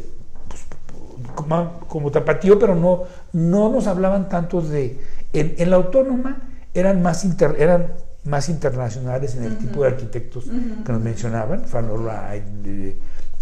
pues, 0.49 0.63
como, 1.89 2.13
tapatío, 2.13 2.59
pero 2.59 2.77
no, 2.77 3.05
no 3.33 3.71
nos 3.71 3.87
hablaban 3.87 4.29
tanto 4.29 4.61
de. 4.61 4.99
En, 5.33 5.71
la 5.71 5.77
autónoma 5.77 6.43
eran 6.75 7.01
más, 7.03 7.27
eran 7.59 7.95
más 8.25 8.49
internacionales 8.49 9.35
en 9.35 9.45
el 9.45 9.59
tipo 9.59 9.83
de 9.83 9.89
arquitectos 9.89 10.45
que 10.45 10.93
nos 10.93 11.01
mencionaban, 11.01 11.65
Wright, 11.73 12.45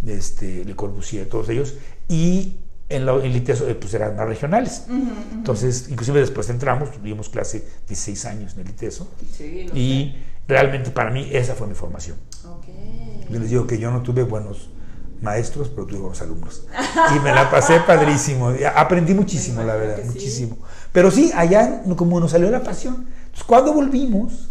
este, 0.07 0.65
Le 0.65 0.75
Corbusier, 0.75 1.29
todos 1.29 1.49
ellos, 1.49 1.75
y 2.09 2.57
en, 2.89 3.07
la, 3.07 3.15
en 3.15 3.37
eh, 3.37 3.77
pues 3.81 3.95
eran 3.95 4.17
más 4.17 4.27
regionales. 4.27 4.85
Entonces, 5.33 5.89
inclusive 5.89 6.21
después 6.21 6.49
entramos, 6.51 6.91
tuvimos 6.91 7.29
clase 7.29 7.67
16 7.89 8.25
años 8.27 8.55
en 8.55 8.61
el 8.61 8.71
ITESO, 8.71 9.09
y 9.75 10.17
realmente 10.49 10.91
para 10.91 11.11
mí 11.11 11.29
esa 11.33 11.55
fue 11.55 11.67
mi 11.67 11.75
formación. 11.75 12.17
Yo 13.31 13.39
les 13.39 13.51
digo 13.51 13.67
que 13.67 13.79
yo 13.79 13.91
no 13.93 14.03
tuve 14.03 14.25
buenos 14.25 14.71
maestros, 15.23 15.69
pero 15.69 15.87
tuve 15.87 16.01
buenos 16.01 16.21
alumnos. 16.21 16.67
Y 17.15 17.21
me 17.21 17.33
la 17.33 17.51
pasé 17.51 17.81
padrísimo. 17.87 18.53
Aprendí 18.75 19.15
muchísimo, 19.15 19.63
la 19.63 19.77
verdad, 19.77 20.05
muchísimo. 20.05 20.59
Pero 20.93 21.11
sí, 21.11 21.31
allá 21.35 21.83
como 21.97 22.19
nos 22.19 22.33
salió 22.33 22.51
la 22.51 22.63
pasión. 22.63 23.07
Entonces, 23.25 23.45
cuando 23.45 23.73
volvimos, 23.73 24.49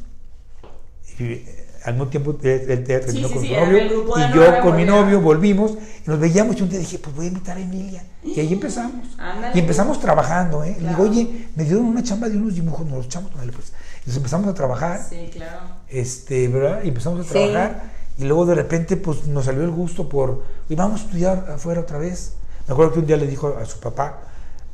al 1.90 1.96
mismo 1.96 2.08
tiempo 2.08 2.38
él, 2.42 2.84
terminó 2.84 3.30
con 3.30 3.46
su 3.46 3.52
novio 3.52 3.80
y 4.16 4.36
yo 4.36 4.62
con 4.62 4.76
mi 4.76 4.86
novio 4.86 5.22
volvimos 5.22 5.72
y 6.06 6.10
nos 6.10 6.20
veíamos 6.20 6.58
y 6.58 6.64
un 6.64 6.70
día 6.70 6.80
dije, 6.80 7.00
pues 7.00 7.16
voy 7.16 7.26
a 7.26 7.28
invitar 7.30 7.58
a 7.58 7.60
Emilia. 7.60 8.04
Y 8.24 8.40
ahí 8.40 8.54
empezamos. 8.54 9.08
y 9.54 9.60
empezamos 9.60 10.00
trabajando, 10.00 10.64
¿eh? 10.64 10.78
Le 10.80 10.90
digo, 10.90 11.04
oye, 11.04 11.48
me 11.56 11.64
dieron 11.64 11.86
una 11.86 12.04
chamba 12.04 12.30
de 12.30 12.38
unos 12.38 12.56
dibujos, 12.56 12.86
nos 12.86 12.98
los 12.98 13.06
echamos, 13.06 13.32
pues. 13.32 13.74
Entonces 13.98 14.18
empezamos 14.18 14.48
a 14.48 14.54
trabajar. 14.54 15.02
Sí, 15.10 15.30
claro. 15.34 15.60
Este, 15.88 16.48
¿verdad? 16.48 16.82
Y 16.84 16.90
empezamos 16.90 17.26
a 17.26 17.30
trabajar 17.30 18.00
y 18.20 18.26
luego 18.26 18.46
de 18.46 18.56
repente 18.56 18.98
pues 18.98 19.26
nos 19.28 19.46
salió 19.46 19.64
el 19.64 19.72
gusto 19.72 20.10
por, 20.10 20.44
y 20.68 20.76
vamos 20.76 21.02
a 21.02 21.04
estudiar 21.06 21.46
afuera 21.50 21.82
otra 21.82 21.98
vez. 21.98 22.34
Me 22.68 22.74
acuerdo 22.74 22.94
que 22.94 23.00
un 23.00 23.08
día 23.08 23.18
le 23.18 23.26
dijo 23.26 23.58
a 23.60 23.66
su 23.66 23.80
papá, 23.80 24.20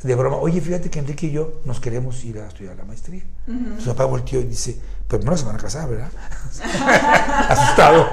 de 0.05 0.13
broma, 0.13 0.37
oye, 0.37 0.61
fíjate 0.61 0.91
que 0.91 0.99
Enrique 0.99 1.25
y 1.25 1.31
yo 1.31 1.61
nos 1.65 1.79
queremos 1.79 2.23
ir 2.23 2.37
a 2.37 2.47
estudiar 2.47 2.75
la 2.75 2.85
maestría. 2.85 3.23
Su 3.79 3.89
papá 3.89 4.05
volteó 4.05 4.39
y 4.39 4.43
dice, 4.43 4.79
pues 5.07 5.25
no 5.25 5.35
se 5.35 5.45
van 5.45 5.55
a 5.55 5.57
casar, 5.57 5.89
¿verdad? 5.89 6.11
Asustado. 7.49 8.07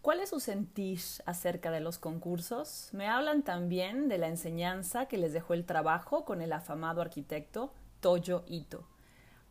¿Cuál 0.00 0.20
es 0.20 0.30
su 0.30 0.40
sentir 0.40 0.98
acerca 1.26 1.70
de 1.70 1.80
los 1.80 1.98
concursos? 1.98 2.88
Me 2.92 3.06
hablan 3.06 3.42
también 3.42 4.08
de 4.08 4.16
la 4.16 4.28
enseñanza 4.28 5.04
que 5.06 5.18
les 5.18 5.34
dejó 5.34 5.52
el 5.52 5.66
trabajo 5.66 6.24
con 6.24 6.40
el 6.40 6.54
afamado 6.54 7.02
arquitecto 7.02 7.74
Toyo 8.00 8.44
Ito. 8.46 8.88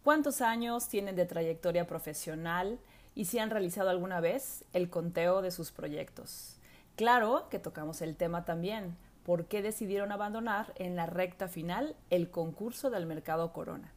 ¿Cuántos 0.04 0.42
años 0.42 0.88
tienen 0.88 1.16
de 1.16 1.28
trayectoria 1.28 1.86
profesional 1.86 2.80
y 3.14 3.26
si 3.26 3.38
han 3.38 3.52
realizado 3.52 3.92
alguna 3.92 4.22
vez 4.22 4.66
el 4.74 4.90
conteo 4.90 5.44
de 5.44 5.52
sus 5.52 5.72
proyectos? 5.72 6.58
Claro 6.96 7.48
que 7.50 7.60
tocamos 7.60 8.02
el 8.02 8.16
tema 8.16 8.46
también, 8.46 8.96
por 9.24 9.46
qué 9.46 9.62
decidieron 9.62 10.12
abandonar 10.12 10.74
en 10.76 10.96
la 10.96 11.06
recta 11.06 11.48
final 11.48 11.96
el 12.10 12.30
concurso 12.30 12.90
del 12.90 13.06
mercado 13.06 13.52
Corona. 13.52 13.92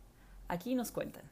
Aquí 0.49 0.75
nos 0.75 0.93
cuentan. 0.93 1.23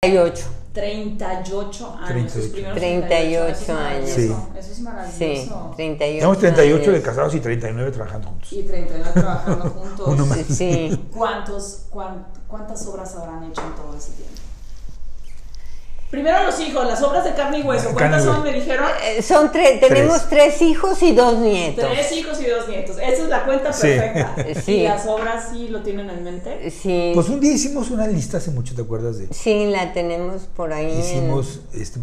38. 0.00 0.46
38 0.72 1.98
años. 2.00 2.32
38, 2.32 2.74
38 2.74 3.76
años. 3.76 4.10
Sí. 4.10 4.34
Eso 4.56 4.72
es 4.72 4.80
maravilloso. 4.80 5.18
Sí, 5.18 5.50
38. 5.76 5.98
Tenemos 5.98 6.38
38 6.38 6.92
de 6.92 7.02
casados 7.02 7.34
y 7.34 7.40
39 7.40 7.90
trabajando 7.90 8.28
juntos. 8.28 8.52
Y 8.52 8.62
39 8.62 9.10
trabajando 9.12 9.70
juntos. 9.70 10.08
Uno 10.08 10.26
más. 10.26 10.38
Sí. 10.38 11.08
¿Cuántos, 11.16 11.86
¿Cuántas 12.48 12.86
obras 12.86 13.14
habrán 13.16 13.44
hecho 13.44 13.60
en 13.60 13.74
todo 13.74 13.96
ese 13.96 14.12
tiempo? 14.12 14.47
Primero 16.10 16.42
los 16.42 16.58
hijos, 16.60 16.86
las 16.86 17.02
obras 17.02 17.22
de 17.22 17.34
carne 17.34 17.58
y 17.58 17.62
hueso. 17.62 17.90
¿Cuántas 17.92 18.24
son? 18.24 18.42
Me 18.42 18.52
dijeron. 18.52 18.86
Eh, 19.04 19.20
son 19.20 19.52
tres, 19.52 19.78
tenemos 19.78 20.26
tres. 20.30 20.62
hijos 20.62 21.02
y 21.02 21.14
dos 21.14 21.38
nietos. 21.38 21.84
Tres 21.90 22.12
hijos 22.12 22.40
y 22.40 22.46
dos 22.46 22.66
nietos. 22.66 22.96
Esa 22.96 23.22
es 23.24 23.28
la 23.28 23.44
cuenta 23.44 23.70
perfecta. 23.70 24.34
Sí. 24.64 24.72
¿Y 24.72 24.82
las 24.84 25.06
obras 25.06 25.50
sí 25.52 25.68
lo 25.68 25.82
tienen 25.82 26.08
en 26.08 26.24
mente? 26.24 26.70
Sí. 26.70 27.12
Pues 27.14 27.28
un 27.28 27.40
día 27.40 27.52
hicimos 27.52 27.90
una 27.90 28.06
lista 28.06 28.38
hace 28.38 28.50
mucho, 28.50 28.74
¿te 28.74 28.82
acuerdas 28.82 29.18
de? 29.18 29.28
Sí, 29.32 29.66
la 29.66 29.92
tenemos 29.92 30.42
por 30.56 30.72
ahí. 30.72 30.98
Hicimos, 30.98 31.60
este, 31.74 32.00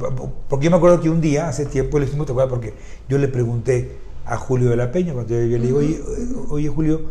porque 0.47 0.65
yo 0.65 0.71
me 0.71 0.77
acuerdo 0.77 1.01
que 1.01 1.09
un 1.09 1.21
día, 1.21 1.47
hace 1.47 1.65
tiempo, 1.65 1.97
le 1.97 2.05
hicimos, 2.05 2.27
¿te 2.27 2.31
acuerdas? 2.31 2.51
Porque 2.51 2.73
yo 3.09 3.17
le 3.17 3.27
pregunté 3.27 3.97
a 4.25 4.37
Julio 4.37 4.69
de 4.69 4.75
la 4.75 4.91
Peña, 4.91 5.13
cuando 5.13 5.33
yo 5.33 5.57
le 5.57 5.65
digo, 5.65 5.79
oye, 5.79 5.99
oye 6.49 6.69
Julio, 6.69 7.01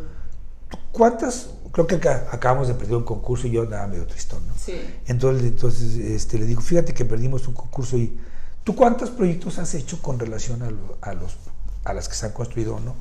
¿cuántas 0.93 1.51
creo 1.75 1.89
que 1.89 1.97
acá, 1.97 2.29
acabamos 2.31 2.69
de 2.69 2.75
perder 2.75 2.95
un 2.95 3.03
concurso 3.03 3.49
y 3.49 3.51
yo 3.51 3.67
nada 3.67 3.89
medio 3.89 4.07
tristón, 4.07 4.47
¿no? 4.47 4.55
Sí. 4.57 4.81
Entonces, 5.07 5.45
entonces 5.45 5.97
este, 5.97 6.39
le 6.39 6.47
digo, 6.47 6.61
fíjate 6.61 6.95
que 6.95 7.05
perdimos 7.05 7.49
un 7.49 7.55
concurso 7.55 7.99
y 7.99 8.17
¿tú 8.63 8.77
cuántos 8.77 9.11
proyectos 9.11 9.59
has 9.59 9.75
hecho 9.75 10.01
con 10.01 10.21
relación 10.21 10.63
a, 10.63 10.71
a, 11.11 11.15
los, 11.15 11.37
a 11.83 11.93
las 11.93 12.09
que 12.09 12.15
se 12.15 12.27
han 12.27 12.33
construido 12.33 12.77
o 12.77 12.81
no? 12.81 12.95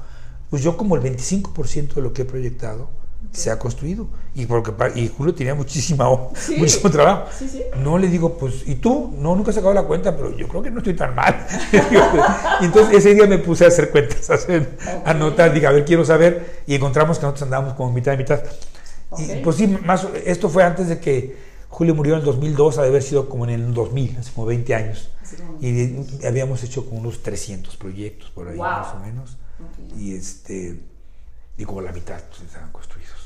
Pues 0.49 0.63
yo 0.63 0.75
como 0.75 0.95
el 0.95 1.03
25% 1.03 1.93
de 1.93 2.01
lo 2.01 2.13
que 2.13 2.23
he 2.23 2.25
proyectado 2.25 2.89
se 3.33 3.49
ha 3.49 3.57
construido. 3.59 4.07
Y, 4.35 4.45
porque, 4.45 4.71
y 4.95 5.09
Julio 5.09 5.33
tenía 5.33 5.55
muchísima, 5.55 6.07
muchísimo 6.57 6.89
trabajo. 6.89 7.29
No 7.83 7.97
le 7.97 8.07
digo, 8.07 8.37
pues, 8.37 8.67
¿y 8.67 8.75
tú? 8.75 9.13
No, 9.17 9.35
nunca 9.35 9.51
he 9.51 9.53
sacado 9.53 9.73
la 9.73 9.83
cuenta, 9.83 10.15
pero 10.15 10.35
yo 10.37 10.47
creo 10.47 10.61
que 10.61 10.71
no 10.71 10.77
estoy 10.77 10.93
tan 10.93 11.15
mal. 11.15 11.45
y 12.61 12.65
entonces 12.65 12.95
ese 12.95 13.13
día 13.13 13.27
me 13.27 13.39
puse 13.39 13.65
a 13.65 13.67
hacer 13.67 13.89
cuentas, 13.89 14.29
a 14.29 14.35
hacer, 14.35 14.77
anotar, 15.05 15.53
dije, 15.53 15.67
a 15.67 15.71
ver, 15.71 15.83
quiero 15.83 16.05
saber. 16.05 16.63
Y 16.67 16.75
encontramos 16.75 17.17
que 17.17 17.23
nosotros 17.23 17.43
andábamos 17.43 17.73
como 17.73 17.91
mitad 17.91 18.13
y 18.13 18.17
mitad. 18.17 18.41
Y 19.17 19.41
pues 19.43 19.57
sí, 19.57 19.67
más, 19.67 20.07
esto 20.25 20.49
fue 20.49 20.63
antes 20.63 20.87
de 20.87 20.99
que 20.99 21.35
Julio 21.69 21.93
murió 21.93 22.13
en 22.13 22.19
el 22.19 22.25
2002, 22.25 22.77
ha 22.77 22.83
de 22.83 22.87
haber 22.87 23.03
sido 23.03 23.29
como 23.29 23.45
en 23.45 23.51
el 23.51 23.73
2000, 23.73 24.17
hace 24.17 24.31
como 24.31 24.47
20 24.47 24.75
años. 24.75 25.09
Y 25.59 26.25
habíamos 26.25 26.63
hecho 26.63 26.85
como 26.85 26.99
unos 26.99 27.23
300 27.23 27.75
proyectos 27.77 28.29
por 28.29 28.47
ahí, 28.47 28.57
más 28.57 28.93
o 28.93 28.99
menos. 28.99 29.37
Y 29.97 30.15
este 30.15 30.79
y 31.57 31.65
como 31.65 31.81
la 31.81 31.91
mitad 31.91 32.19
pues, 32.29 32.41
estaban 32.41 32.71
construidos. 32.71 33.22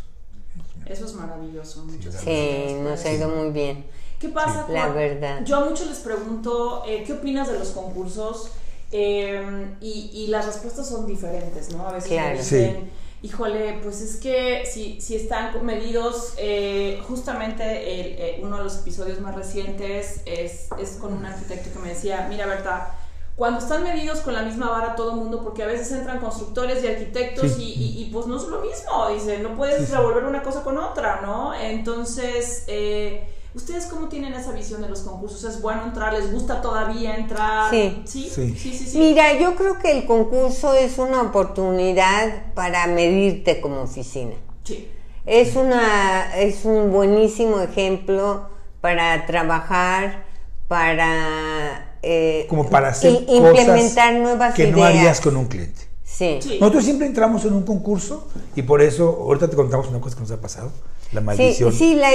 Eso 0.89 1.05
es 1.05 1.13
maravilloso. 1.13 1.85
Sí, 2.23 2.75
nos 2.81 3.03
ha 3.05 3.11
ido 3.11 3.29
muy 3.29 3.51
bien. 3.51 3.85
¿Qué 4.19 4.29
pasa? 4.29 4.65
La 4.69 4.89
verdad. 4.89 5.43
Yo 5.45 5.57
a 5.57 5.65
muchos 5.65 5.87
les 5.87 5.99
pregunto, 5.99 6.83
eh, 6.87 7.03
¿qué 7.05 7.13
opinas 7.13 7.51
de 7.51 7.59
los 7.59 7.69
concursos? 7.69 8.49
Eh, 8.91 9.75
y, 9.81 10.09
y, 10.13 10.27
las 10.27 10.45
respuestas 10.45 10.87
son 10.87 11.05
diferentes, 11.05 11.71
¿no? 11.73 11.87
A 11.87 11.91
veces 11.91 12.11
me 12.11 12.37
dicen, 12.37 12.89
híjole, 13.21 13.79
pues 13.83 14.01
es 14.01 14.15
que 14.15 14.63
si, 14.65 15.01
si 15.01 15.15
están 15.17 15.63
medidos, 15.65 16.33
eh, 16.37 17.01
justamente 17.05 18.39
uno 18.41 18.57
de 18.57 18.63
los 18.63 18.79
episodios 18.79 19.19
más 19.19 19.35
recientes 19.35 20.21
es, 20.25 20.69
es 20.79 20.91
con 20.91 21.13
un 21.13 21.25
arquitecto 21.25 21.71
que 21.73 21.79
me 21.79 21.89
decía, 21.89 22.27
mira, 22.29 22.47
Berta, 22.47 22.96
cuando 23.37 23.59
están 23.59 23.83
medidos 23.83 24.21
con 24.21 24.33
la 24.33 24.41
misma 24.41 24.67
vara 24.67 24.95
todo 24.95 25.11
el 25.11 25.17
mundo, 25.17 25.43
porque 25.43 25.61
a 25.61 25.67
veces 25.67 25.91
entran 25.91 26.19
constructores 26.19 26.83
y 26.83 26.87
arquitectos 26.87 27.57
y, 27.59 28.09
pues 28.11 28.25
no 28.25 28.35
es 28.35 28.43
lo 28.45 28.61
mismo, 28.61 29.09
dice, 29.13 29.37
no 29.37 29.55
puedes 29.55 29.91
revolver 29.91 30.23
una 30.25 30.41
cosa 30.41 30.63
con 30.63 30.79
otra, 30.79 31.21
¿no? 31.21 31.53
Entonces, 31.53 32.63
eh, 32.65 33.29
¿ustedes 33.53 33.85
cómo 33.85 34.07
tienen 34.09 34.33
esa 34.33 34.53
visión 34.53 34.81
de 34.81 34.89
los 34.89 35.01
concursos? 35.01 35.43
¿Es 35.43 35.61
bueno 35.61 35.83
entrar? 35.83 36.13
¿Les 36.13 36.33
gusta 36.33 36.63
todavía 36.63 37.15
entrar? 37.15 37.69
Sí. 37.69 38.01
¿Sí? 38.05 38.27
Sí, 38.27 38.55
sí, 38.57 38.73
sí. 38.73 38.97
Mira, 38.97 39.37
yo 39.37 39.55
creo 39.55 39.77
que 39.77 39.91
el 39.91 40.07
concurso 40.07 40.73
es 40.73 40.97
una 40.97 41.21
oportunidad 41.21 42.53
para 42.55 42.87
medirte 42.87 43.61
como 43.61 43.83
oficina. 43.83 44.33
Sí. 44.63 44.89
Es, 45.27 45.55
una, 45.55 46.35
es 46.37 46.65
un 46.65 46.91
buenísimo 46.91 47.59
ejemplo 47.59 48.49
para 48.81 49.27
trabajar, 49.27 50.25
para 50.67 51.86
eh, 52.01 52.45
como 52.49 52.69
para 52.69 52.89
hacer 52.89 53.11
implementar 53.27 53.75
cosas 53.75 54.13
nuevas 54.13 54.53
que 54.53 54.71
no 54.71 54.83
harías 54.83 55.21
con 55.21 55.35
un 55.37 55.45
cliente. 55.45 55.81
Sí. 56.03 56.39
Nosotros 56.59 56.83
siempre 56.83 57.05
entramos 57.05 57.45
en 57.45 57.53
un 57.53 57.63
concurso 57.63 58.27
y 58.55 58.63
por 58.63 58.81
eso, 58.81 59.07
ahorita 59.21 59.49
te 59.49 59.55
contamos 59.55 59.87
una 59.89 59.99
cosa 59.99 60.15
que 60.15 60.21
nos 60.21 60.31
ha 60.31 60.41
pasado. 60.41 60.71
La 61.11 61.21
maldición. 61.21 61.71
Sí, 61.71 61.95
la, 61.95 62.09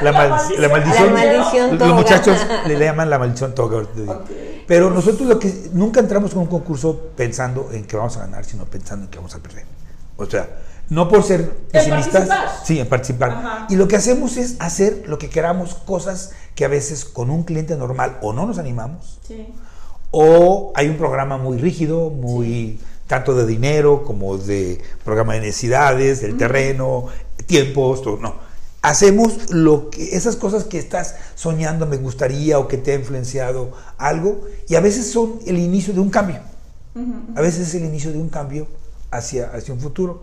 la, 0.00 0.12
maldición. 0.12 0.62
La 0.62 0.68
maldición 0.68 1.78
los 1.78 1.94
muchachos 1.94 2.38
le, 2.66 2.78
llaman 2.78 3.10
la 3.10 3.18
maldición 3.18 3.54
toga. 3.54 3.86
Pero 4.66 4.90
nosotros 4.90 5.28
lo 5.28 5.38
que 5.38 5.52
nunca 5.72 6.00
entramos 6.00 6.32
en 6.32 6.38
un 6.38 6.46
concurso 6.46 7.10
pensando 7.16 7.68
en 7.72 7.84
que 7.84 7.96
vamos 7.96 8.16
a 8.16 8.20
ganar, 8.20 8.44
sino 8.44 8.64
pensando 8.64 9.04
en 9.04 9.10
que 9.10 9.18
vamos 9.18 9.34
a 9.34 9.38
perder. 9.40 9.64
O 10.16 10.24
sea, 10.26 10.48
no 10.88 11.08
por 11.08 11.22
ser 11.22 11.50
pesimistas, 11.70 12.28
sí, 12.64 12.78
en 12.78 12.88
participar. 12.88 13.66
Y 13.68 13.76
lo 13.76 13.88
que 13.88 13.96
hacemos 13.96 14.36
es 14.36 14.56
hacer 14.58 15.04
lo 15.06 15.18
que 15.18 15.28
queramos, 15.28 15.74
cosas 15.74 16.32
que 16.54 16.64
a 16.64 16.68
veces 16.68 17.04
con 17.04 17.30
un 17.30 17.44
cliente 17.44 17.76
normal 17.76 18.18
o 18.22 18.32
no 18.32 18.46
nos 18.46 18.58
animamos, 18.58 19.20
o 20.10 20.72
hay 20.74 20.88
un 20.88 20.96
programa 20.96 21.36
muy 21.36 21.58
rígido, 21.58 22.10
muy 22.10 22.80
tanto 23.06 23.34
de 23.34 23.46
dinero 23.46 24.04
como 24.04 24.36
de 24.38 24.80
programa 25.04 25.34
de 25.34 25.40
necesidades, 25.40 26.20
del 26.20 26.36
terreno, 26.36 27.06
tiempos, 27.46 28.02
todo, 28.02 28.18
no. 28.18 28.48
Hacemos 28.80 29.50
lo 29.50 29.90
que 29.90 30.16
esas 30.16 30.36
cosas 30.36 30.64
que 30.64 30.78
estás 30.78 31.16
soñando, 31.34 31.84
me 31.86 31.96
gustaría 31.96 32.58
o 32.58 32.68
que 32.68 32.76
te 32.76 32.92
ha 32.92 32.94
influenciado 32.94 33.72
algo, 33.98 34.46
y 34.68 34.76
a 34.76 34.80
veces 34.80 35.10
son 35.10 35.40
el 35.46 35.58
inicio 35.58 35.92
de 35.92 36.00
un 36.00 36.10
cambio. 36.10 36.40
A 37.36 37.40
veces 37.40 37.68
es 37.68 37.74
el 37.74 37.84
inicio 37.84 38.10
de 38.10 38.18
un 38.18 38.28
cambio 38.28 38.66
hacia, 39.10 39.50
hacia 39.50 39.72
un 39.72 39.80
futuro. 39.80 40.22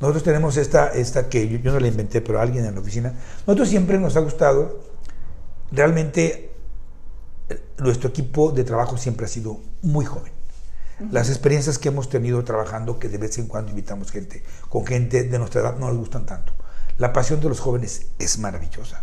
Nosotros 0.00 0.22
tenemos 0.22 0.56
esta, 0.56 0.88
esta 0.88 1.28
que 1.28 1.46
yo, 1.48 1.58
no 1.72 1.78
la 1.78 1.88
inventé, 1.88 2.22
pero 2.22 2.40
alguien 2.40 2.64
en 2.64 2.74
la 2.74 2.80
oficina. 2.80 3.12
Nosotros 3.46 3.68
siempre 3.68 3.98
nos 3.98 4.16
ha 4.16 4.20
gustado, 4.20 4.80
realmente 5.70 6.50
nuestro 7.78 8.08
equipo 8.08 8.50
de 8.52 8.64
trabajo 8.64 8.96
siempre 8.96 9.26
ha 9.26 9.28
sido 9.28 9.60
muy 9.82 10.04
joven. 10.04 10.32
Las 11.10 11.30
experiencias 11.30 11.78
que 11.78 11.88
hemos 11.88 12.10
tenido 12.10 12.44
trabajando, 12.44 12.98
que 12.98 13.08
de 13.08 13.16
vez 13.16 13.38
en 13.38 13.46
cuando 13.46 13.70
invitamos 13.70 14.10
gente, 14.10 14.42
con 14.68 14.86
gente 14.86 15.24
de 15.24 15.38
nuestra 15.38 15.62
edad, 15.62 15.76
no 15.78 15.88
nos 15.88 15.96
gustan 15.96 16.26
tanto. 16.26 16.52
La 17.00 17.14
pasión 17.14 17.40
de 17.40 17.48
los 17.48 17.60
jóvenes 17.60 18.08
es 18.18 18.38
maravillosa. 18.38 19.02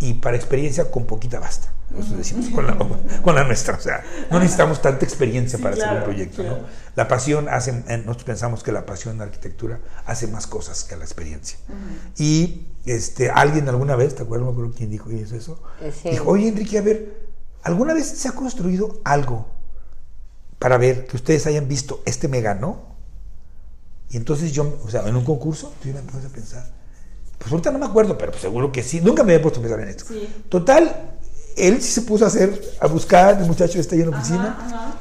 Y 0.00 0.14
para 0.14 0.36
experiencia, 0.36 0.90
con 0.90 1.06
poquita 1.06 1.38
basta. 1.38 1.72
Nosotros 1.90 2.18
decimos 2.18 2.46
con 2.48 2.66
la, 2.66 2.76
con 3.22 3.36
la, 3.36 3.44
nuestra. 3.44 3.76
O 3.76 3.80
sea, 3.80 4.02
no 4.32 4.40
necesitamos 4.40 4.82
tanta 4.82 5.04
experiencia 5.04 5.56
para 5.60 5.76
hacer 5.76 5.96
un 5.96 6.02
proyecto. 6.02 6.42
¿no? 6.42 6.58
La 6.96 7.06
pasión 7.06 7.48
hace, 7.48 7.70
nosotros 7.98 8.24
pensamos 8.24 8.64
que 8.64 8.72
la 8.72 8.84
pasión 8.84 9.12
en 9.12 9.18
la 9.18 9.24
arquitectura 9.26 9.78
hace 10.06 10.26
más 10.26 10.48
cosas 10.48 10.82
que 10.82 10.96
la 10.96 11.04
experiencia. 11.04 11.56
Y 12.18 12.66
este, 12.84 13.30
alguien 13.30 13.68
alguna 13.68 13.94
vez, 13.94 14.16
¿te 14.16 14.24
acuerdas? 14.24 14.46
No 14.46 14.52
me 14.52 14.56
acuerdo 14.56 14.76
quién 14.76 14.90
dijo 14.90 15.08
eso. 15.10 15.62
Eh, 15.82 16.10
dijo, 16.10 16.28
oye 16.28 16.48
Enrique, 16.48 16.78
a 16.78 16.82
ver, 16.82 17.28
¿alguna 17.62 17.94
vez 17.94 18.08
se 18.08 18.26
ha 18.26 18.32
construido 18.32 19.00
algo 19.04 19.46
para 20.58 20.78
ver 20.78 21.06
que 21.06 21.14
ustedes 21.14 21.46
hayan 21.46 21.68
visto 21.68 22.02
este 22.06 22.26
me 22.26 22.40
ganó? 22.40 22.96
Y 24.08 24.16
entonces 24.16 24.50
yo, 24.50 24.80
o 24.84 24.90
sea, 24.90 25.06
en 25.06 25.14
un 25.14 25.24
concurso, 25.24 25.72
yo 25.84 25.94
me 25.94 26.00
puse 26.00 26.26
a 26.26 26.30
pensar 26.30 26.79
pues 27.40 27.50
ahorita 27.52 27.70
no 27.70 27.78
me 27.78 27.86
acuerdo, 27.86 28.18
pero 28.18 28.32
pues 28.32 28.42
seguro 28.42 28.70
que 28.70 28.82
sí. 28.82 29.00
Nunca 29.00 29.24
me 29.24 29.32
había 29.32 29.42
puesto 29.42 29.60
a 29.60 29.62
pensar 29.62 29.80
en 29.80 29.88
esto. 29.88 30.04
Total, 30.50 31.16
él 31.56 31.80
sí 31.80 31.90
se 31.90 32.02
puso 32.02 32.26
a 32.26 32.28
hacer, 32.28 32.60
a 32.78 32.86
buscar, 32.86 33.40
el 33.40 33.46
muchacho 33.46 33.80
está 33.80 33.94
ahí 33.94 34.02
en 34.02 34.10
la 34.10 34.18
oficina. 34.18 34.94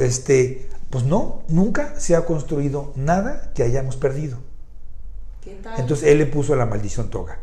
Este, 0.00 0.70
pues 0.88 1.04
no, 1.04 1.42
nunca 1.48 2.00
se 2.00 2.16
ha 2.16 2.24
construido 2.24 2.94
nada 2.96 3.52
que 3.54 3.62
hayamos 3.62 3.96
perdido. 3.96 4.38
¿Qué 5.42 5.58
tal? 5.62 5.78
Entonces 5.78 6.08
él 6.08 6.16
le 6.16 6.26
puso 6.26 6.56
la 6.56 6.64
maldición 6.64 7.10
toga. 7.10 7.38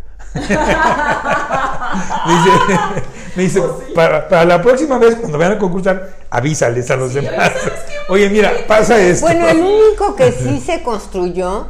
Me 3.36 3.44
dice, 3.44 3.62
pues 3.62 3.92
para, 3.94 4.28
para, 4.30 4.46
la 4.46 4.62
próxima 4.62 4.98
vez 4.98 5.16
cuando 5.16 5.38
vayan 5.38 5.54
a 5.54 5.60
concursar, 5.60 6.10
avísales 6.30 6.90
a 6.90 6.96
los 6.96 7.14
demás. 7.14 7.52
Oye, 8.10 8.30
mira, 8.30 8.52
pasa 8.68 9.00
esto. 9.00 9.26
Bueno, 9.26 9.48
el 9.50 9.60
único 9.60 10.16
que 10.16 10.32
sí 10.32 10.62
se 10.66 10.84
construyó, 10.84 11.68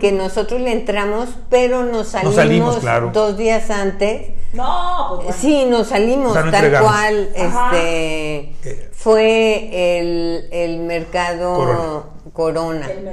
que 0.00 0.12
nosotros 0.12 0.60
le 0.60 0.72
entramos, 0.72 1.28
pero 1.48 1.84
nos 1.84 2.08
salimos, 2.08 2.80
dos 3.12 3.36
días 3.36 3.70
antes. 3.70 4.32
No, 4.52 5.20
pues 5.22 5.36
Sí, 5.36 5.64
nos 5.66 5.88
salimos 5.88 6.34
tal 6.34 6.80
cual. 6.80 7.30
Este, 7.34 8.90
fue 8.92 9.98
el, 9.98 10.48
el 10.50 10.80
mercado 10.80 11.54
Corona. 11.54 12.02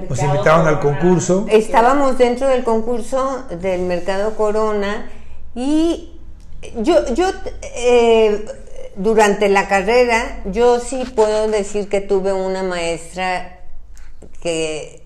Nos 0.09 0.21
invitaron 0.21 0.67
al 0.67 0.79
concurso. 0.79 1.45
Estábamos 1.49 2.17
dentro 2.17 2.47
del 2.47 2.63
concurso 2.63 3.45
del 3.61 3.81
mercado 3.81 4.35
Corona 4.35 5.09
y 5.55 6.11
yo, 6.77 7.13
yo 7.13 7.31
eh, 7.75 8.45
durante 8.95 9.49
la 9.49 9.67
carrera, 9.67 10.41
yo 10.45 10.79
sí 10.79 11.03
puedo 11.15 11.47
decir 11.47 11.87
que 11.87 12.01
tuve 12.01 12.33
una 12.33 12.63
maestra 12.63 13.59
que 14.41 15.01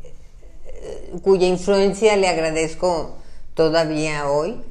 eh, 0.66 1.14
cuya 1.24 1.48
influencia 1.48 2.16
le 2.16 2.28
agradezco 2.28 3.18
todavía 3.54 4.30
hoy. 4.30 4.62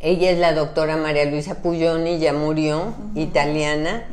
Ella 0.00 0.32
es 0.32 0.38
la 0.38 0.52
doctora 0.52 0.96
María 0.96 1.24
Luisa 1.26 1.62
Puglioni, 1.62 2.18
ya 2.18 2.32
murió, 2.32 2.94
italiana. 3.14 4.04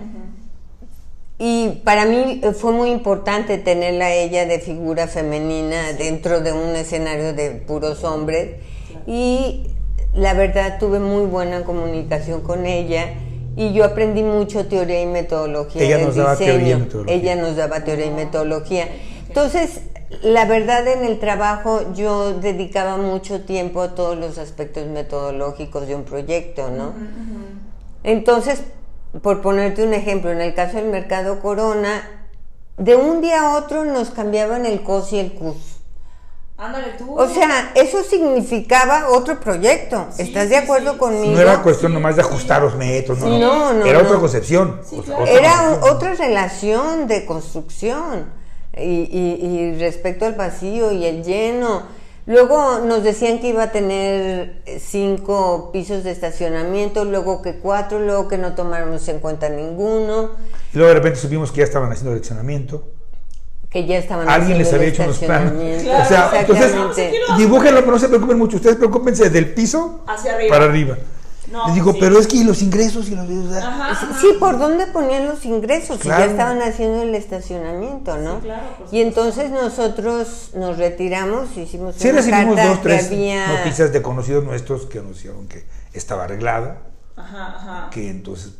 Y 1.41 1.81
para 1.85 2.03
mí 2.05 2.41
fue 2.53 2.73
muy 2.73 2.89
importante 2.89 3.57
tenerla 3.57 4.07
a 4.07 4.13
ella 4.13 4.45
de 4.45 4.59
figura 4.59 5.07
femenina 5.07 5.93
dentro 5.93 6.41
de 6.41 6.51
un 6.51 6.75
escenario 6.75 7.33
de 7.33 7.51
puros 7.51 8.03
hombres. 8.03 8.57
Y 9.07 9.67
la 10.13 10.33
verdad 10.33 10.79
tuve 10.79 10.99
muy 10.99 11.25
buena 11.25 11.63
comunicación 11.63 12.41
con 12.41 12.65
ella 12.65 13.13
y 13.55 13.73
yo 13.73 13.85
aprendí 13.85 14.21
mucho 14.21 14.67
teoría 14.67 15.01
y 15.01 15.05
metodología 15.05 15.81
Ella 15.81 16.05
nos 16.05 16.15
daba 16.15 16.35
teoría 16.35 16.75
y 16.75 16.79
metodología. 16.79 17.15
Ella 17.15 17.35
nos 17.35 17.55
daba 17.55 17.83
teoría 17.85 18.05
y 18.05 18.11
metodología. 18.11 18.87
Entonces, 19.27 19.81
la 20.21 20.45
verdad 20.45 20.87
en 20.87 21.05
el 21.05 21.19
trabajo 21.19 21.93
yo 21.93 22.33
dedicaba 22.33 22.97
mucho 22.97 23.41
tiempo 23.41 23.81
a 23.81 23.95
todos 23.95 24.17
los 24.17 24.37
aspectos 24.37 24.87
metodológicos 24.87 25.87
de 25.87 25.95
un 25.95 26.03
proyecto, 26.03 26.69
¿no? 26.69 26.93
Entonces, 28.03 28.63
por 29.21 29.41
ponerte 29.41 29.83
un 29.83 29.93
ejemplo, 29.93 30.31
en 30.31 30.41
el 30.41 30.53
caso 30.53 30.77
del 30.77 30.87
mercado 30.87 31.39
Corona, 31.39 32.03
de 32.77 32.95
un 32.95 33.21
día 33.21 33.41
a 33.41 33.57
otro 33.57 33.85
nos 33.85 34.09
cambiaban 34.11 34.65
el 34.65 34.81
COS 34.81 35.13
y 35.13 35.19
el 35.19 35.33
CUS. 35.33 35.57
Ándale 36.57 36.89
tú. 36.97 37.17
O 37.17 37.27
sea, 37.27 37.71
eso 37.73 38.03
significaba 38.03 39.09
otro 39.09 39.39
proyecto. 39.39 40.07
¿Estás 40.17 40.49
de 40.49 40.57
acuerdo 40.57 40.97
conmigo? 40.97 41.33
No 41.33 41.39
era 41.39 41.61
cuestión 41.61 41.93
nomás 41.93 42.17
de 42.17 42.21
ajustar 42.21 42.61
los 42.61 42.75
metros, 42.75 43.19
no, 43.19 43.39
no, 43.39 43.73
no 43.73 43.85
Era 43.85 43.99
otra 43.99 44.17
concepción. 44.17 44.81
era 45.25 45.79
otra 45.83 46.15
relación 46.15 47.07
de 47.07 47.25
construcción. 47.25 48.37
Y, 48.77 49.09
y, 49.11 49.77
respecto 49.79 50.25
al 50.25 50.35
vacío 50.35 50.91
y 50.91 51.05
el 51.05 51.23
lleno. 51.23 51.83
Luego 52.29 52.81
nos 52.85 53.03
decían 53.03 53.39
que 53.39 53.47
iba 53.47 53.63
a 53.63 53.71
tener 53.71 54.61
cinco 54.79 55.71
pisos 55.73 56.03
de 56.03 56.11
estacionamiento, 56.11 57.03
luego 57.03 57.41
que 57.41 57.55
cuatro, 57.55 57.99
luego 57.99 58.27
que 58.27 58.37
no 58.37 58.53
tomáramos 58.53 59.07
en 59.07 59.17
cuenta 59.17 59.49
ninguno. 59.49 60.33
Y 60.71 60.77
luego 60.77 60.89
de 60.89 60.93
repente 60.93 61.19
supimos 61.19 61.51
que 61.51 61.61
ya 61.61 61.63
estaban 61.63 61.91
haciendo 61.91 62.11
eleccionamiento 62.11 62.83
que 63.67 63.85
ya 63.85 63.97
estaban 63.97 64.27
alguien 64.27 64.57
les 64.57 64.73
había 64.73 64.87
hecho 64.87 65.03
unos 65.03 65.19
planos 65.19 65.53
o 65.53 66.05
sea 66.07 66.31
entonces 66.39 67.13
dibújenlo 67.37 67.81
pero 67.81 67.91
no 67.91 67.99
se 67.99 68.07
preocupen 68.07 68.39
mucho 68.39 68.55
ustedes 68.55 68.77
preocupense 68.77 69.29
del 69.29 69.53
piso 69.53 70.03
Hacia 70.07 70.33
arriba. 70.33 70.55
para 70.55 70.65
arriba 70.65 70.97
les 71.65 71.75
digo 71.75 71.95
pero 71.99 72.19
es 72.19 72.27
que 72.27 72.43
los 72.43 72.61
ingresos 72.61 73.09
y 73.09 73.15
los 73.15 73.27
sí 74.19 74.27
por 74.39 74.59
dónde 74.59 74.87
ponían 74.87 75.27
los 75.27 75.45
ingresos 75.45 76.01
ya 76.01 76.25
estaban 76.25 76.61
haciendo 76.61 77.01
el 77.03 77.15
estacionamiento 77.15 78.17
no 78.17 78.41
y 78.91 79.01
entonces 79.01 79.51
nosotros 79.51 80.51
nos 80.55 80.77
retiramos 80.77 81.55
hicimos 81.57 81.95
sí 81.95 82.11
recibimos 82.11 82.55
dos 82.55 82.81
tres 82.81 83.09
noticias 83.11 83.91
de 83.91 84.01
conocidos 84.01 84.43
nuestros 84.43 84.85
que 84.85 84.99
anunciaron 84.99 85.47
que 85.47 85.65
estaba 85.93 86.25
arreglada. 86.25 86.81
Que 87.91 88.09
entonces 88.09 88.53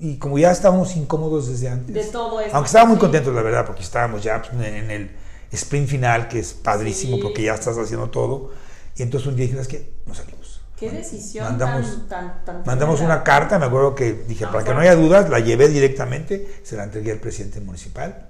y 0.00 0.16
como 0.16 0.36
ya 0.36 0.50
estábamos 0.50 0.96
incómodos 0.96 1.48
desde 1.48 1.68
antes. 1.68 1.94
De 1.94 2.04
todo 2.04 2.40
esto. 2.40 2.56
Aunque 2.56 2.66
estábamos 2.66 2.94
muy 2.94 3.00
contentos, 3.00 3.32
la 3.32 3.42
verdad, 3.42 3.64
porque 3.64 3.82
estábamos 3.82 4.20
ya 4.20 4.42
pues, 4.42 4.52
en 4.66 4.90
el 4.90 5.12
sprint 5.52 5.88
final, 5.88 6.26
que 6.26 6.40
es 6.40 6.54
padrísimo 6.54 7.20
porque 7.20 7.44
ya 7.44 7.54
estás 7.54 7.78
haciendo 7.78 8.10
todo. 8.10 8.50
Y 8.96 9.02
entonces 9.02 9.28
un 9.28 9.36
día 9.36 9.44
dijimos 9.44 9.68
que 9.68 9.92
nos 10.06 10.16
salimos. 10.16 10.41
Qué 10.82 10.90
decisión 10.90 11.44
mandamos, 11.44 12.08
tan, 12.08 12.44
tan, 12.44 12.62
Mandamos 12.66 13.00
una 13.02 13.22
carta, 13.22 13.56
me 13.56 13.66
acuerdo 13.66 13.94
que 13.94 14.24
dije, 14.26 14.48
para 14.48 14.64
que 14.64 14.74
no 14.74 14.80
haya 14.80 14.96
dudas, 14.96 15.30
la 15.30 15.38
llevé 15.38 15.68
directamente, 15.68 16.60
se 16.64 16.76
la 16.76 16.82
entregué 16.82 17.12
al 17.12 17.20
presidente 17.20 17.60
municipal, 17.60 18.26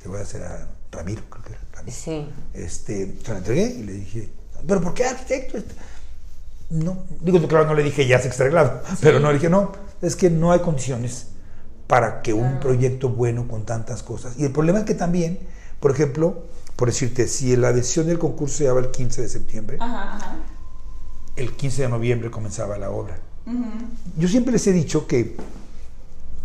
que 0.00 0.08
voy 0.08 0.20
a 0.20 0.22
hacer 0.22 0.44
a 0.44 0.68
Ramiro, 0.92 1.22
creo 1.28 1.42
que 1.42 1.50
era 1.54 1.60
Ramiro. 1.72 1.96
Sí. 1.96 2.28
Este, 2.54 3.16
se 3.20 3.32
la 3.32 3.38
entregué 3.38 3.64
y 3.64 3.82
le 3.82 3.92
dije, 3.94 4.28
¿pero 4.64 4.80
por 4.80 4.94
qué 4.94 5.06
arquitecto? 5.06 5.58
No, 6.70 6.98
digo, 7.20 7.48
claro, 7.48 7.64
no 7.64 7.74
le 7.74 7.82
dije 7.82 8.06
ya 8.06 8.20
se 8.20 8.28
extraglado, 8.28 8.80
pero 9.00 9.18
no 9.18 9.26
le 9.26 9.34
dije, 9.34 9.50
no, 9.50 9.72
es 10.00 10.14
que 10.14 10.30
no 10.30 10.52
hay 10.52 10.60
condiciones 10.60 11.26
para 11.88 12.22
que 12.22 12.32
un 12.32 12.60
proyecto 12.60 13.08
bueno 13.08 13.48
con 13.48 13.66
tantas 13.66 14.04
cosas. 14.04 14.34
Y 14.38 14.44
el 14.44 14.52
problema 14.52 14.78
es 14.78 14.84
que 14.84 14.94
también, 14.94 15.40
por 15.80 15.90
ejemplo, 15.90 16.44
por 16.76 16.86
decirte, 16.86 17.26
si 17.26 17.56
la 17.56 17.68
adhesión 17.68 18.06
del 18.06 18.20
concurso 18.20 18.58
se 18.58 18.64
daba 18.66 18.78
el 18.78 18.92
15 18.92 19.22
de 19.22 19.28
septiembre, 19.28 19.78
el 21.38 21.52
15 21.52 21.82
de 21.82 21.88
noviembre 21.88 22.30
comenzaba 22.30 22.76
la 22.78 22.90
obra. 22.90 23.18
Yo 24.16 24.28
siempre 24.28 24.52
les 24.52 24.66
he 24.66 24.72
dicho 24.72 25.06
que, 25.06 25.36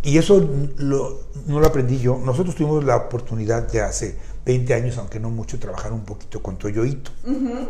y 0.02 0.16
eso 0.16 0.48
no 0.78 1.60
lo 1.60 1.66
aprendí 1.66 1.98
yo, 1.98 2.18
nosotros 2.24 2.54
tuvimos 2.54 2.84
la 2.84 2.96
oportunidad 2.96 3.70
de 3.70 3.82
hace 3.82 4.16
20 4.46 4.74
años, 4.74 4.98
aunque 4.98 5.20
no 5.20 5.30
mucho, 5.30 5.58
trabajar 5.58 5.92
un 5.92 6.04
poquito 6.04 6.42
con 6.42 6.56
Toyoito, 6.56 7.10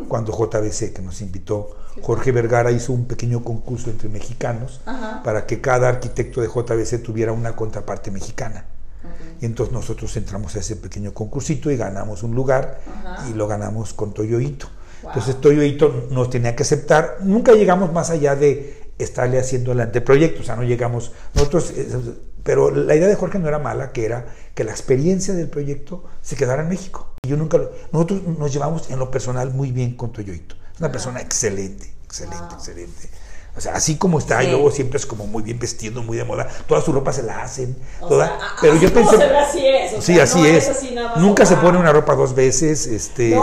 cuando 0.09 0.33
JBC, 0.33 0.93
que 0.93 1.03
nos 1.03 1.21
invitó, 1.21 1.77
Jorge 2.03 2.33
Vergara 2.33 2.71
hizo 2.73 2.93
un 2.93 3.07
pequeño 3.07 3.43
concurso 3.43 3.91
entre 3.91 4.09
mexicanos 4.09 4.81
para 5.25 5.47
que 5.47 5.61
cada 5.61 5.89
arquitecto 5.89 6.41
de 6.41 6.49
JBC 6.49 7.03
tuviera 7.03 7.33
una 7.33 7.57
contraparte 7.57 8.11
mexicana. 8.11 8.67
Y 9.41 9.47
entonces 9.47 9.73
nosotros 9.73 10.17
entramos 10.17 10.57
a 10.57 10.61
ese 10.61 10.77
pequeño 10.77 11.13
concursito 11.13 11.71
y 11.71 11.77
ganamos 11.77 12.23
un 12.23 12.35
lugar 12.35 12.81
y 13.29 13.35
lo 13.35 13.47
ganamos 13.47 13.93
con 13.95 14.15
Toyoito. 14.15 14.69
Entonces 15.07 15.41
Toyoito 15.41 16.09
nos 16.11 16.31
tenía 16.31 16.57
que 16.57 16.63
aceptar. 16.63 17.19
Nunca 17.21 17.53
llegamos 17.53 17.93
más 17.93 18.11
allá 18.11 18.37
de 18.37 18.93
estarle 18.99 19.39
haciendo 19.39 19.73
el 19.73 19.81
anteproyecto, 19.81 20.43
o 20.43 20.45
sea, 20.45 20.57
no 20.57 20.63
llegamos. 20.63 21.13
Nosotros 21.35 21.73
eh, 21.77 21.89
pero 22.45 22.71
la 22.71 22.95
idea 22.95 23.09
de 23.09 23.17
Jorge 23.17 23.39
no 23.39 23.49
era 23.49 23.59
mala, 23.59 23.91
que 23.91 24.05
era 24.05 24.27
que 24.55 24.65
la 24.65 24.71
experiencia 24.71 25.33
del 25.33 25.49
proyecto 25.49 26.05
se 26.21 26.37
quedara 26.37 26.63
en 26.63 26.69
México. 26.69 27.15
Y 27.23 27.29
yo 27.29 27.37
nunca 27.39 27.59
nosotros 27.91 28.23
nos 28.23 28.53
llevamos 28.53 28.91
en 28.91 28.99
lo 28.99 29.11
personal 29.11 29.53
muy 29.53 29.73
bien 29.73 29.97
con 29.97 30.13
Toyoito. 30.13 30.55
Es 30.75 30.81
una 30.81 30.93
persona 30.93 31.21
excelente, 31.23 31.91
excelente, 32.05 32.55
excelente. 32.55 33.09
O 33.57 33.61
sea, 33.61 33.75
así 33.75 33.97
como 33.97 34.19
está, 34.19 34.43
y 34.43 34.51
luego 34.51 34.71
siempre 34.73 34.97
es 34.97 35.07
como 35.07 35.29
muy 35.29 35.43
bien 35.43 35.61
vestido, 35.61 36.03
muy 36.03 36.17
de 36.17 36.25
moda. 36.25 36.49
Toda 36.67 36.81
su 36.81 36.93
ropa 36.93 37.13
se 37.13 37.23
la 37.23 37.43
hacen. 37.43 37.77
Toda, 38.01 38.37
pero 38.61 38.75
yo 38.77 38.93
pensé. 38.93 39.17
así 39.25 39.65
es. 39.65 40.05
sí, 40.05 40.19
así 40.19 40.45
es. 40.47 40.83
Nunca 41.17 41.47
se 41.47 41.57
pone 41.57 41.79
una 41.79 41.93
ropa 41.93 42.17
dos 42.17 42.35
veces. 42.35 42.87
Este, 42.87 43.39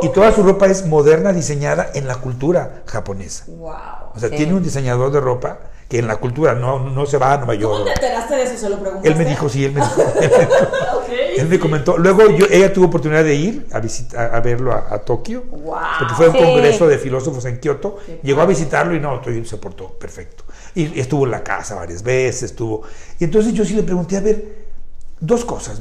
Y 0.00 0.08
toda 0.08 0.32
su 0.32 0.42
ropa 0.42 0.66
es 0.66 0.86
moderna, 0.86 1.32
diseñada 1.34 1.90
en 1.94 2.08
la 2.08 2.16
cultura 2.16 2.82
japonesa. 2.86 3.44
Wow. 3.48 3.72
O 4.14 4.18
sea, 4.18 4.30
tiene 4.30 4.54
un 4.54 4.62
diseñador 4.62 5.12
de 5.12 5.20
ropa 5.20 5.58
que 5.88 5.98
en 5.98 6.06
la 6.06 6.16
cultura 6.16 6.54
no, 6.54 6.90
no 6.90 7.06
se 7.06 7.18
va 7.18 7.34
a 7.34 7.36
Nueva 7.38 7.54
York. 7.54 7.72
¿Cómo 7.72 7.84
te 7.84 7.92
enteraste 7.92 8.34
de 8.34 8.42
eso? 8.44 8.56
¿Se 8.56 8.70
lo 8.70 8.78
preguntaste? 8.78 9.08
Él 9.08 9.16
me 9.16 9.24
dijo, 9.24 9.48
sí, 9.48 9.64
él 9.64 9.72
me 9.72 9.80
dijo. 9.82 9.96
él 11.36 11.48
me 11.48 11.58
comentó. 11.58 11.98
Luego 11.98 12.30
yo, 12.30 12.46
ella 12.50 12.72
tuvo 12.72 12.86
oportunidad 12.86 13.24
de 13.24 13.34
ir 13.34 13.66
a, 13.72 13.80
visitar, 13.80 14.34
a 14.34 14.40
verlo 14.40 14.72
a, 14.72 14.98
Tokio, 15.00 15.44
porque 15.44 16.14
fue 16.14 16.28
un 16.28 16.36
congreso 16.36 16.88
de 16.88 16.98
filósofos 16.98 17.44
en 17.44 17.60
Kioto. 17.60 17.98
Llegó 18.22 18.40
a 18.40 18.46
visitarlo 18.46 18.94
y 18.94 19.00
no, 19.00 19.20
todo 19.20 19.32
se 19.44 19.56
portó 19.58 19.90
perfecto. 19.98 20.44
Y 20.74 20.98
estuvo 20.98 21.24
en 21.24 21.32
la 21.32 21.42
casa 21.42 21.74
varias 21.74 22.02
veces, 22.02 22.44
estuvo... 22.44 22.82
Y 23.18 23.24
entonces 23.24 23.52
yo 23.52 23.64
sí 23.64 23.74
le 23.74 23.82
pregunté, 23.82 24.16
a 24.16 24.20
ver, 24.20 24.64
dos 25.20 25.44
cosas. 25.44 25.80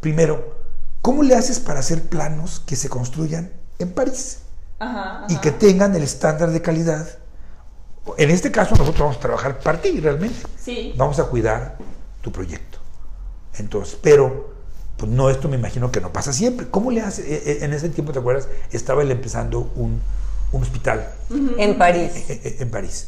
Primero, 0.00 0.54
¿cómo 1.02 1.22
le 1.22 1.34
haces 1.34 1.60
para 1.60 1.80
hacer 1.80 2.02
planos 2.02 2.60
que 2.60 2.76
se 2.76 2.88
construyan 2.88 3.52
en 3.78 3.92
París? 3.92 4.40
Y 5.28 5.36
que 5.36 5.50
tengan 5.50 5.94
el 5.94 6.02
estándar 6.02 6.50
de 6.50 6.62
calidad 6.62 7.06
en 8.16 8.30
este 8.30 8.50
caso 8.50 8.70
nosotros 8.76 8.98
vamos 8.98 9.16
a 9.16 9.20
trabajar 9.20 9.58
para 9.60 9.80
ti 9.80 10.00
realmente. 10.00 10.38
Sí. 10.58 10.94
Vamos 10.96 11.18
a 11.18 11.24
cuidar 11.24 11.76
tu 12.20 12.32
proyecto. 12.32 12.78
Entonces, 13.58 13.98
pero 14.00 14.54
pues 14.96 15.10
no, 15.10 15.30
esto 15.30 15.48
me 15.48 15.56
imagino 15.56 15.92
que 15.92 16.00
no 16.00 16.12
pasa 16.12 16.32
siempre. 16.32 16.68
¿Cómo 16.68 16.90
le 16.90 17.00
hace? 17.00 17.22
E, 17.22 17.52
e, 17.52 17.64
en 17.64 17.72
ese 17.72 17.88
tiempo, 17.88 18.12
¿te 18.12 18.18
acuerdas? 18.18 18.48
Estaba 18.72 19.02
él 19.02 19.10
empezando 19.10 19.70
un, 19.76 20.00
hospital. 20.52 21.08
En 21.58 21.76
París. 21.76 22.10
E, 22.28 22.56
en, 22.60 22.70
París. 22.70 23.06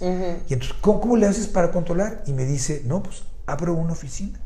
Y 0.48 0.52
entonces, 0.52 0.76
¿cómo, 0.80 1.16
le 1.16 1.26
haces 1.26 1.48
para 1.48 1.72
controlar? 1.72 2.22
Y 2.26 2.32
me 2.32 2.44
dice, 2.44 2.82
no, 2.84 3.02
pues 3.02 3.24
abro 3.46 3.74
una 3.74 3.92
oficina. 3.92 4.38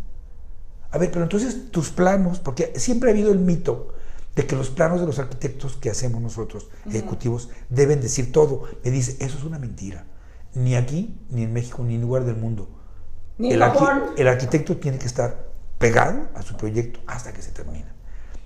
A 0.90 0.98
ver, 0.98 1.10
pero 1.10 1.24
entonces 1.24 1.70
tus 1.70 1.90
planos, 1.90 2.38
porque 2.38 2.72
siempre 2.76 3.10
ha 3.10 3.12
habido 3.12 3.32
el 3.32 3.40
mito 3.40 3.94
de 4.36 4.46
que 4.46 4.56
los 4.56 4.70
planos 4.70 5.00
de 5.00 5.06
los 5.06 5.18
arquitectos 5.18 5.76
que 5.76 5.90
hacemos 5.90 6.22
nosotros, 6.22 6.68
ejecutivos, 6.86 7.50
deben 7.68 8.00
decir 8.00 8.32
todo. 8.32 8.64
Me 8.84 8.90
dice, 8.90 9.16
eso 9.20 9.36
es 9.36 9.44
una 9.44 9.58
mentira 9.58 10.04
ni 10.54 10.76
aquí, 10.76 11.18
ni 11.30 11.42
en 11.42 11.52
México, 11.52 11.82
ni 11.84 11.94
en 11.96 12.00
lugar 12.00 12.24
del 12.24 12.36
mundo. 12.36 12.68
el, 13.38 13.62
el 14.16 14.28
arquitecto 14.28 14.76
tiene 14.76 14.98
que 14.98 15.06
estar 15.06 15.48
pegado 15.78 16.28
a 16.34 16.42
su 16.42 16.56
proyecto 16.56 17.00
hasta 17.06 17.32
que 17.32 17.42
se 17.42 17.50
termina. 17.50 17.94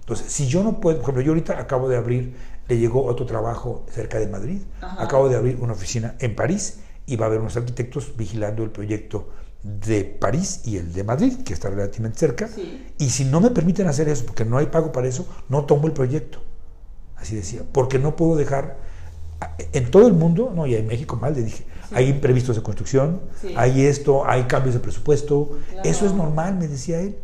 Entonces, 0.01 0.33
si 0.33 0.47
yo 0.47 0.63
no 0.63 0.81
puedo, 0.81 0.97
por 0.97 1.05
ejemplo, 1.05 1.23
yo 1.23 1.33
ahorita 1.33 1.59
acabo 1.59 1.89
de 1.89 1.97
abrir, 1.97 2.35
le 2.67 2.79
llegó 2.79 3.05
otro 3.05 3.27
trabajo 3.27 3.85
cerca 3.91 4.19
de 4.19 4.27
Madrid, 4.27 4.63
acabo 4.81 5.29
de 5.29 5.37
abrir 5.37 5.59
una 5.61 5.75
oficina 5.75 6.17
en 6.19 6.35
París 6.35 6.81
y 7.07 7.17
va 7.17 7.27
a 7.27 7.29
haber 7.29 7.41
unos 7.41 7.57
arquitectos 7.57 8.17
vigilando 8.17 8.63
el 8.63 8.71
proyecto 8.71 9.29
de 9.63 10.05
París 10.05 10.63
y 10.65 10.79
el 10.79 10.93
de 10.93 11.05
Madrid, 11.05 11.43
que 11.45 11.53
está 11.53 11.69
relativamente 11.69 12.19
cerca. 12.19 12.49
Y 12.99 13.11
si 13.11 13.25
no 13.25 13.41
me 13.41 13.51
permiten 13.51 13.87
hacer 13.87 14.09
eso, 14.09 14.25
porque 14.25 14.45
no 14.45 14.57
hay 14.57 14.67
pago 14.67 14.93
para 14.93 15.07
eso, 15.09 15.27
no 15.49 15.65
tomo 15.67 15.87
el 15.87 15.93
proyecto. 15.93 16.41
Así 17.17 17.37
decía, 17.37 17.63
porque 17.73 17.99
no 17.99 18.17
puedo 18.17 18.37
dejar 18.37 18.79
en 19.73 19.91
todo 19.91 20.07
el 20.07 20.15
mundo, 20.15 20.53
no, 20.55 20.67
y 20.67 20.75
en 20.75 20.87
México 20.87 21.17
mal, 21.17 21.35
le 21.35 21.43
dije, 21.43 21.67
hay 21.93 22.09
imprevistos 22.09 22.57
de 22.57 22.63
construcción, 22.63 23.21
hay 23.57 23.87
esto, 23.87 24.29
hay 24.29 24.45
cambios 24.45 24.75
de 24.75 24.81
presupuesto, 24.81 25.59
eso 25.85 26.07
es 26.07 26.13
normal, 26.13 26.57
me 26.57 26.69
decía 26.69 27.01
él. 27.01 27.17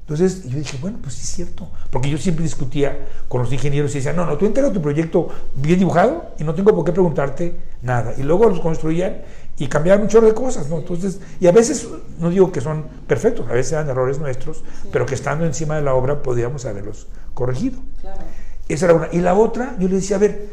Entonces 0.00 0.44
yo 0.44 0.56
dije, 0.56 0.78
bueno, 0.80 0.98
pues 1.02 1.16
sí 1.16 1.22
es 1.22 1.30
cierto, 1.30 1.68
porque 1.90 2.08
yo 2.08 2.16
siempre 2.16 2.44
discutía 2.44 3.08
con 3.26 3.42
los 3.42 3.52
ingenieros 3.52 3.90
y 3.90 3.94
decía, 3.94 4.12
no, 4.12 4.24
no, 4.24 4.36
tú 4.38 4.46
entregas 4.46 4.72
tu 4.72 4.80
proyecto 4.80 5.28
bien 5.56 5.80
dibujado 5.80 6.26
y 6.38 6.44
no 6.44 6.54
tengo 6.54 6.72
por 6.72 6.84
qué 6.84 6.92
preguntarte 6.92 7.56
nada. 7.82 8.14
Y 8.16 8.22
luego 8.22 8.48
los 8.48 8.60
construían 8.60 9.22
y 9.58 9.66
cambiaban 9.66 10.02
un 10.02 10.08
chorro 10.08 10.28
de 10.28 10.34
cosas, 10.34 10.68
¿no? 10.68 10.78
Entonces, 10.78 11.20
y 11.40 11.48
a 11.48 11.52
veces, 11.52 11.88
no 12.20 12.30
digo 12.30 12.52
que 12.52 12.60
son 12.60 12.84
perfectos, 13.08 13.48
a 13.50 13.52
veces 13.52 13.72
eran 13.72 13.88
errores 13.88 14.20
nuestros, 14.20 14.62
pero 14.92 15.06
que 15.06 15.16
estando 15.16 15.44
encima 15.44 15.74
de 15.74 15.82
la 15.82 15.94
obra 15.94 16.22
podíamos 16.22 16.66
haberlos 16.66 17.08
corregido. 17.34 17.80
Esa 18.68 18.84
era 18.86 18.94
una. 18.94 19.08
Y 19.10 19.18
la 19.18 19.34
otra, 19.34 19.74
yo 19.80 19.88
le 19.88 19.96
decía, 19.96 20.16
a 20.16 20.20
ver, 20.20 20.50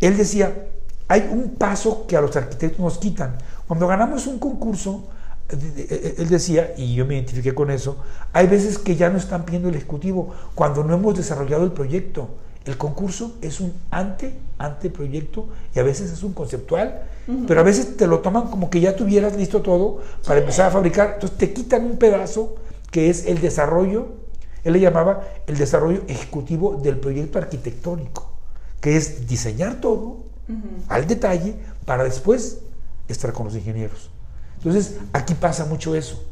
él 0.00 0.16
decía, 0.16 0.70
hay 1.08 1.28
un 1.32 1.54
paso 1.56 2.06
que 2.06 2.16
a 2.16 2.20
los 2.20 2.36
arquitectos 2.36 2.80
nos 2.80 2.98
quitan. 2.98 3.36
Cuando 3.66 3.88
ganamos 3.88 4.26
un 4.26 4.38
concurso, 4.38 5.04
él 5.48 6.28
decía, 6.28 6.74
y 6.76 6.94
yo 6.94 7.06
me 7.06 7.14
identifiqué 7.14 7.54
con 7.54 7.70
eso, 7.70 7.96
hay 8.34 8.46
veces 8.46 8.78
que 8.78 8.96
ya 8.96 9.08
no 9.08 9.16
están 9.16 9.44
pidiendo 9.44 9.70
el 9.70 9.74
Ejecutivo 9.74 10.34
cuando 10.54 10.84
no 10.84 10.94
hemos 10.94 11.16
desarrollado 11.16 11.64
el 11.64 11.72
proyecto. 11.72 12.28
El 12.66 12.76
concurso 12.76 13.36
es 13.40 13.60
un 13.60 13.72
ante, 13.90 14.38
anteproyecto 14.58 15.48
y 15.74 15.78
a 15.78 15.82
veces 15.82 16.12
es 16.12 16.22
un 16.22 16.34
conceptual, 16.34 17.02
pero 17.46 17.60
a 17.60 17.62
veces 17.62 17.96
te 17.96 18.06
lo 18.06 18.18
toman 18.18 18.48
como 18.48 18.68
que 18.68 18.80
ya 18.80 18.94
tuvieras 18.94 19.36
listo 19.36 19.62
todo 19.62 20.00
para 20.26 20.40
empezar 20.40 20.66
a 20.66 20.70
fabricar. 20.70 21.12
Entonces 21.14 21.38
te 21.38 21.54
quitan 21.54 21.86
un 21.86 21.96
pedazo 21.96 22.56
que 22.90 23.08
es 23.08 23.24
el 23.24 23.40
desarrollo, 23.40 24.08
él 24.64 24.74
le 24.74 24.80
llamaba 24.80 25.22
el 25.46 25.56
desarrollo 25.56 26.02
ejecutivo 26.08 26.76
del 26.76 26.98
proyecto 26.98 27.38
arquitectónico, 27.38 28.30
que 28.82 28.98
es 28.98 29.26
diseñar 29.26 29.80
todo 29.80 30.27
al 30.88 31.06
detalle 31.06 31.56
para 31.84 32.04
después 32.04 32.58
estar 33.08 33.32
con 33.32 33.46
los 33.46 33.56
ingenieros. 33.56 34.10
Entonces, 34.56 34.96
aquí 35.12 35.34
pasa 35.34 35.64
mucho 35.64 35.94
eso. 35.94 36.24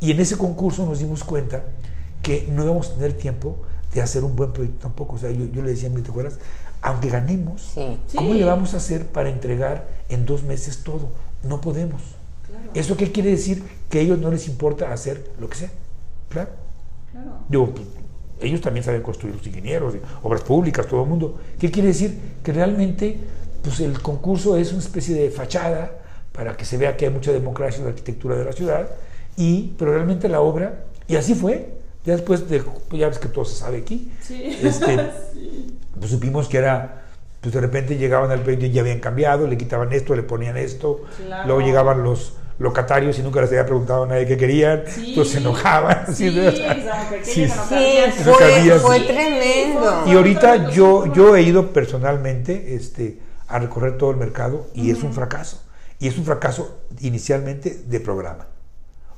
Y 0.00 0.10
en 0.10 0.20
ese 0.20 0.36
concurso 0.36 0.84
nos 0.86 0.98
dimos 0.98 1.24
cuenta 1.24 1.64
que 2.22 2.48
no 2.50 2.64
íbamos 2.64 2.90
a 2.90 2.94
tener 2.94 3.14
tiempo 3.14 3.56
de 3.94 4.02
hacer 4.02 4.24
un 4.24 4.34
buen 4.36 4.52
proyecto 4.52 4.80
tampoco. 4.82 5.16
O 5.16 5.18
sea, 5.18 5.30
yo, 5.30 5.62
le 5.62 5.70
decía 5.70 5.88
a 5.88 5.92
mi, 5.92 6.02
¿te 6.02 6.10
acuerdas? 6.10 6.38
Aunque 6.80 7.08
ganemos, 7.08 7.74
¿cómo 8.14 8.34
le 8.34 8.44
vamos 8.44 8.74
a 8.74 8.78
hacer 8.78 9.06
para 9.06 9.28
entregar 9.28 9.86
en 10.08 10.26
dos 10.26 10.42
meses 10.42 10.82
todo? 10.82 11.10
No 11.42 11.60
podemos. 11.60 12.02
¿Eso 12.74 12.96
qué 12.96 13.12
quiere 13.12 13.30
decir? 13.30 13.62
Que 13.88 13.98
a 13.98 14.02
ellos 14.02 14.18
no 14.18 14.30
les 14.30 14.48
importa 14.48 14.92
hacer 14.92 15.30
lo 15.38 15.48
que 15.48 15.56
sea. 15.56 15.70
Claro. 16.28 16.50
Digo, 17.48 17.74
pues, 17.74 17.86
ellos 18.40 18.60
también 18.60 18.84
saben 18.84 19.02
construir 19.02 19.36
los 19.36 19.46
ingenieros, 19.46 19.94
obras 20.22 20.42
públicas, 20.42 20.86
todo 20.86 21.02
el 21.02 21.08
mundo. 21.08 21.38
¿Qué 21.58 21.70
quiere 21.70 21.88
decir? 21.88 22.18
Que 22.42 22.52
realmente 22.52 23.18
pues 23.62 23.80
el 23.80 24.00
concurso 24.00 24.56
es 24.56 24.72
una 24.72 24.80
especie 24.80 25.14
de 25.14 25.30
fachada 25.30 25.92
para 26.32 26.56
que 26.56 26.64
se 26.64 26.76
vea 26.76 26.96
que 26.96 27.06
hay 27.06 27.12
mucha 27.12 27.32
democracia 27.32 27.78
en 27.78 27.84
la 27.84 27.90
arquitectura 27.90 28.36
de 28.36 28.44
la 28.44 28.52
ciudad, 28.52 28.88
y, 29.36 29.74
pero 29.78 29.92
realmente 29.92 30.28
la 30.28 30.40
obra, 30.40 30.84
y 31.06 31.16
así 31.16 31.34
fue, 31.34 31.68
ya 32.04 32.14
después 32.14 32.48
de, 32.48 32.60
pues 32.60 33.00
ya 33.00 33.08
ves 33.08 33.18
que 33.18 33.28
todo 33.28 33.44
se 33.44 33.56
sabe 33.56 33.78
aquí, 33.78 34.10
este, 34.62 34.96
pues 35.98 36.10
supimos 36.10 36.48
que 36.48 36.58
era, 36.58 37.02
pues 37.40 37.54
de 37.54 37.60
repente 37.60 37.96
llegaban 37.96 38.30
al 38.30 38.40
proyecto 38.40 38.66
y 38.66 38.72
ya 38.72 38.80
habían 38.80 39.00
cambiado, 39.00 39.46
le 39.46 39.56
quitaban 39.56 39.92
esto, 39.92 40.14
le 40.16 40.22
ponían 40.22 40.56
esto, 40.56 41.02
luego 41.46 41.60
llegaban 41.60 42.02
los 42.02 42.34
locatarios 42.58 43.18
y 43.18 43.22
nunca 43.22 43.40
les 43.40 43.50
había 43.50 43.66
preguntado 43.66 44.04
a 44.04 44.06
nadie 44.06 44.26
qué 44.26 44.36
querían, 44.36 44.84
entonces 44.96 45.34
se 45.34 45.38
enojaban. 45.38 46.06
Sí, 46.14 46.30
sí, 47.22 47.46
fue, 47.46 48.78
fue, 48.78 49.00
tremendo. 49.00 50.04
Y 50.06 50.12
ahorita 50.12 50.70
yo, 50.70 51.12
yo 51.12 51.36
he 51.36 51.42
ido 51.42 51.72
personalmente 51.72 52.74
este, 52.74 53.18
a 53.52 53.58
recorrer 53.58 53.98
todo 53.98 54.10
el 54.10 54.16
mercado 54.16 54.66
y 54.74 54.90
es 54.90 55.02
un 55.02 55.12
fracaso. 55.12 55.62
Y 55.98 56.08
es 56.08 56.18
un 56.18 56.24
fracaso 56.24 56.80
inicialmente 57.00 57.82
de 57.86 58.00
programa. 58.00 58.46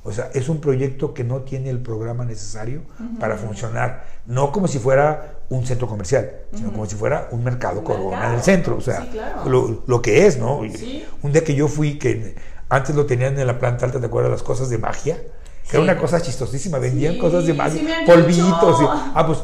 O 0.03 0.11
sea, 0.11 0.29
es 0.35 0.49
un 0.49 0.61
proyecto 0.61 1.15
que 1.15 1.23
no 1.23 1.41
tiene 1.41 1.71
el 1.71 1.79
programa 1.79 2.25
necesario 2.25 2.81
para 3.19 3.37
funcionar, 3.37 4.05
no 4.27 4.51
como 4.51 4.67
si 4.67 4.77
fuera 4.77 5.39
un 5.49 5.65
centro 5.65 5.87
comercial, 5.87 6.31
sino 6.53 6.71
como 6.71 6.85
si 6.85 6.95
fuera 6.95 7.27
un 7.31 7.43
mercado 7.43 7.83
corona 7.83 8.31
del 8.31 8.41
centro, 8.43 8.77
o 8.77 8.81
sea, 8.81 9.07
lo, 9.47 10.01
que 10.03 10.27
es, 10.27 10.37
¿no? 10.37 10.59
Un 10.59 11.31
día 11.31 11.43
que 11.43 11.55
yo 11.55 11.67
fui, 11.67 11.97
que 11.97 12.35
antes 12.69 12.95
lo 12.95 13.07
tenían 13.07 13.39
en 13.39 13.47
la 13.47 13.57
planta 13.57 13.85
alta, 13.85 13.99
¿te 13.99 14.05
acuerdas? 14.05 14.31
Las 14.31 14.43
cosas 14.43 14.69
de 14.69 14.77
magia 14.77 15.17
que 15.69 15.77
era 15.77 15.83
una 15.83 15.97
cosa 15.97 16.21
chistosísima, 16.21 16.77
vendían 16.77 17.17
cosas 17.17 17.45
de 17.45 17.53
magia, 17.53 17.81
polvitos. 18.05 18.77
ah, 18.81 19.25
pues 19.25 19.39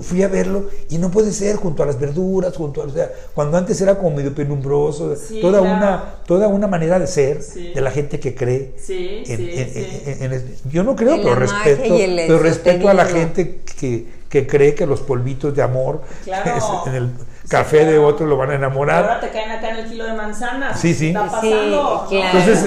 fui 0.00 0.22
a 0.22 0.28
verlo 0.28 0.70
y 0.88 0.96
no 0.96 1.10
puede 1.10 1.32
ser 1.32 1.56
junto 1.56 1.82
a 1.82 1.86
las 1.86 2.00
verduras, 2.00 2.56
junto 2.56 2.82
a, 2.82 2.86
o 2.86 2.90
sea, 2.90 3.10
cuando 3.34 3.58
antes 3.58 3.78
era 3.82 3.96
como 3.96 4.16
medio 4.16 4.34
penumbroso, 4.34 5.14
toda, 5.40 5.60
una, 5.60 6.14
toda 6.26 6.48
una 6.48 6.66
manera 6.66 6.98
de 6.98 7.06
ser 7.06 7.42
de 7.42 7.80
la 7.80 7.90
gente 7.90 8.18
que 8.18 8.34
cree. 8.34 8.74
En, 8.88 10.56
yo 10.70 10.82
no 10.82 10.96
creo, 10.96 11.16
pero 11.16 11.34
respeto, 11.34 11.94
pero 11.98 12.38
respeto 12.38 12.88
a 12.88 12.94
la 12.94 13.04
gente 13.04 13.60
que, 13.78 14.06
que, 14.30 14.46
cree 14.46 14.74
que 14.74 14.86
los 14.86 15.00
polvitos 15.00 15.54
de 15.54 15.62
amor 15.62 16.02
en 16.86 16.94
el 16.94 17.10
café 17.48 17.84
de 17.84 17.98
otro 17.98 18.26
lo 18.26 18.38
van 18.38 18.50
a 18.50 18.54
enamorar. 18.54 19.04
Ahora 19.04 19.20
te 19.20 19.28
caen 19.28 19.50
acá 19.50 19.70
en 19.70 19.76
el 19.76 19.90
kilo 19.90 20.04
de 20.04 20.14
manzanas. 20.14 20.80
Sí, 20.80 20.94
sí. 20.94 21.08
Está 21.08 21.26
pasando. 21.26 22.08
Entonces, 22.10 22.58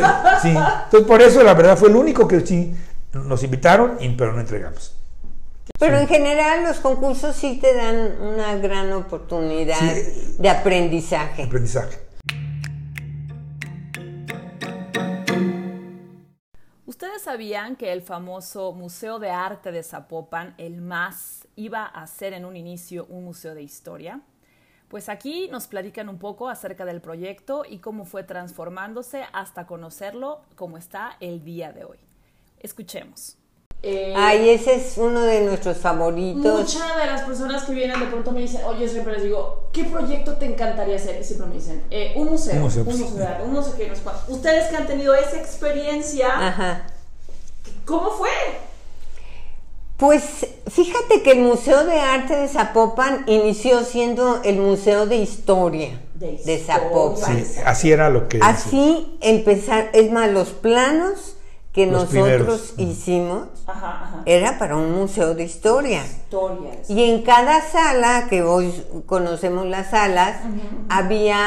sí. 0.42 0.50
Entonces, 0.50 1.08
por 1.08 1.22
eso 1.22 1.44
la 1.44 1.54
verdad 1.54 1.78
fue 1.78 1.90
el 1.90 1.96
único 1.96 2.28
que 2.28 2.42
sí 2.42 2.74
nos 3.14 3.44
invitaron, 3.44 3.98
pero 4.18 4.34
no 4.34 4.40
entregamos. 4.40 4.96
Pero 5.80 5.98
en 5.98 6.08
general 6.08 6.64
los 6.64 6.80
concursos 6.80 7.36
sí 7.36 7.60
te 7.62 7.74
dan 7.74 8.22
una 8.22 8.56
gran 8.58 8.92
oportunidad 8.92 9.80
de 10.38 10.50
aprendizaje. 10.50 11.44
Aprendizaje. 11.44 12.00
¿Ustedes 16.86 17.22
sabían 17.22 17.78
que 17.78 17.94
el 17.94 18.02
famoso 18.02 18.74
Museo 18.74 19.20
de 19.20 19.30
Arte 19.30 19.72
de 19.72 19.84
Zapopan, 19.84 20.54
el 20.58 20.82
MAS, 20.82 21.48
iba 21.56 21.86
a 21.86 22.06
ser 22.08 22.34
en 22.34 22.44
un 22.44 22.58
inicio 22.58 23.06
un 23.06 23.24
museo 23.24 23.56
de 23.56 23.62
historia? 23.62 24.22
Pues 24.90 25.08
aquí 25.08 25.48
nos 25.50 25.68
platican 25.68 26.10
un 26.10 26.18
poco 26.18 26.50
acerca 26.50 26.84
del 26.84 27.00
proyecto 27.00 27.64
y 27.64 27.78
cómo 27.78 28.06
fue 28.06 28.24
transformándose 28.24 29.24
hasta 29.32 29.66
conocerlo 29.66 30.42
como 30.56 30.78
está 30.78 31.16
el 31.22 31.44
día 31.46 31.72
de 31.72 31.86
hoy. 31.86 32.09
Escuchemos. 32.60 33.38
Eh, 33.82 34.14
Ay, 34.16 34.50
ese 34.50 34.76
es 34.76 34.98
uno 34.98 35.22
de 35.22 35.42
nuestros 35.42 35.78
favoritos. 35.78 36.60
Muchas 36.60 36.98
de 36.98 37.06
las 37.06 37.22
personas 37.22 37.64
que 37.64 37.74
vienen 37.74 37.98
de 37.98 38.08
pronto 38.08 38.34
me 38.34 38.42
dicen, 38.42 38.62
oye, 38.66 38.90
siempre 38.90 39.14
les 39.14 39.24
digo, 39.24 39.70
¿qué 39.72 39.86
proyecto 39.86 40.36
te 40.36 40.46
encantaría 40.46 40.98
hacer? 40.98 41.22
Y 41.22 41.24
siempre 41.24 41.48
me 41.48 41.56
dicen, 41.56 41.84
eh, 41.90 42.12
un 42.18 42.30
museo, 42.30 42.56
un 42.56 42.64
museo, 42.64 42.84
un 42.84 43.00
museo, 43.00 43.38
un 43.46 43.54
museo 43.54 43.76
que 43.78 43.88
nos 43.88 44.00
Ustedes 44.28 44.68
que 44.68 44.76
han 44.76 44.86
tenido 44.86 45.16
esa 45.16 45.38
experiencia, 45.38 46.92
¿cómo 47.86 48.12
fue? 48.12 48.30
Pues 49.96 50.48
fíjate 50.70 51.24
que 51.24 51.32
el 51.32 51.40
Museo 51.40 51.86
de 51.86 52.00
Arte 52.00 52.34
de 52.34 52.48
Zapopan 52.48 53.26
inició 53.28 53.84
siendo 53.84 54.42
el 54.44 54.58
Museo 54.58 55.06
de 55.06 55.18
Historia 55.18 56.02
de, 56.16 56.58
Zapopan. 56.58 57.46
Sí, 57.46 57.60
así 57.66 57.92
era 57.92 58.10
lo 58.10 58.30
que... 58.30 58.40
Así 58.42 59.18
empezar, 59.20 59.90
es 59.92 60.10
más, 60.10 60.32
los 60.32 60.50
planos 60.50 61.36
que 61.80 61.86
nosotros 61.88 62.74
hicimos 62.76 63.48
era 64.26 64.60
para 64.60 64.76
un 64.76 64.92
museo 64.92 65.34
de 65.34 65.46
historia. 65.46 66.04
Y 66.90 67.10
en 67.10 67.22
cada 67.22 67.62
sala, 67.62 68.26
que 68.30 68.44
hoy 68.44 68.74
conocemos 69.06 69.66
las 69.66 69.92
salas, 69.92 70.42
había, 70.90 71.40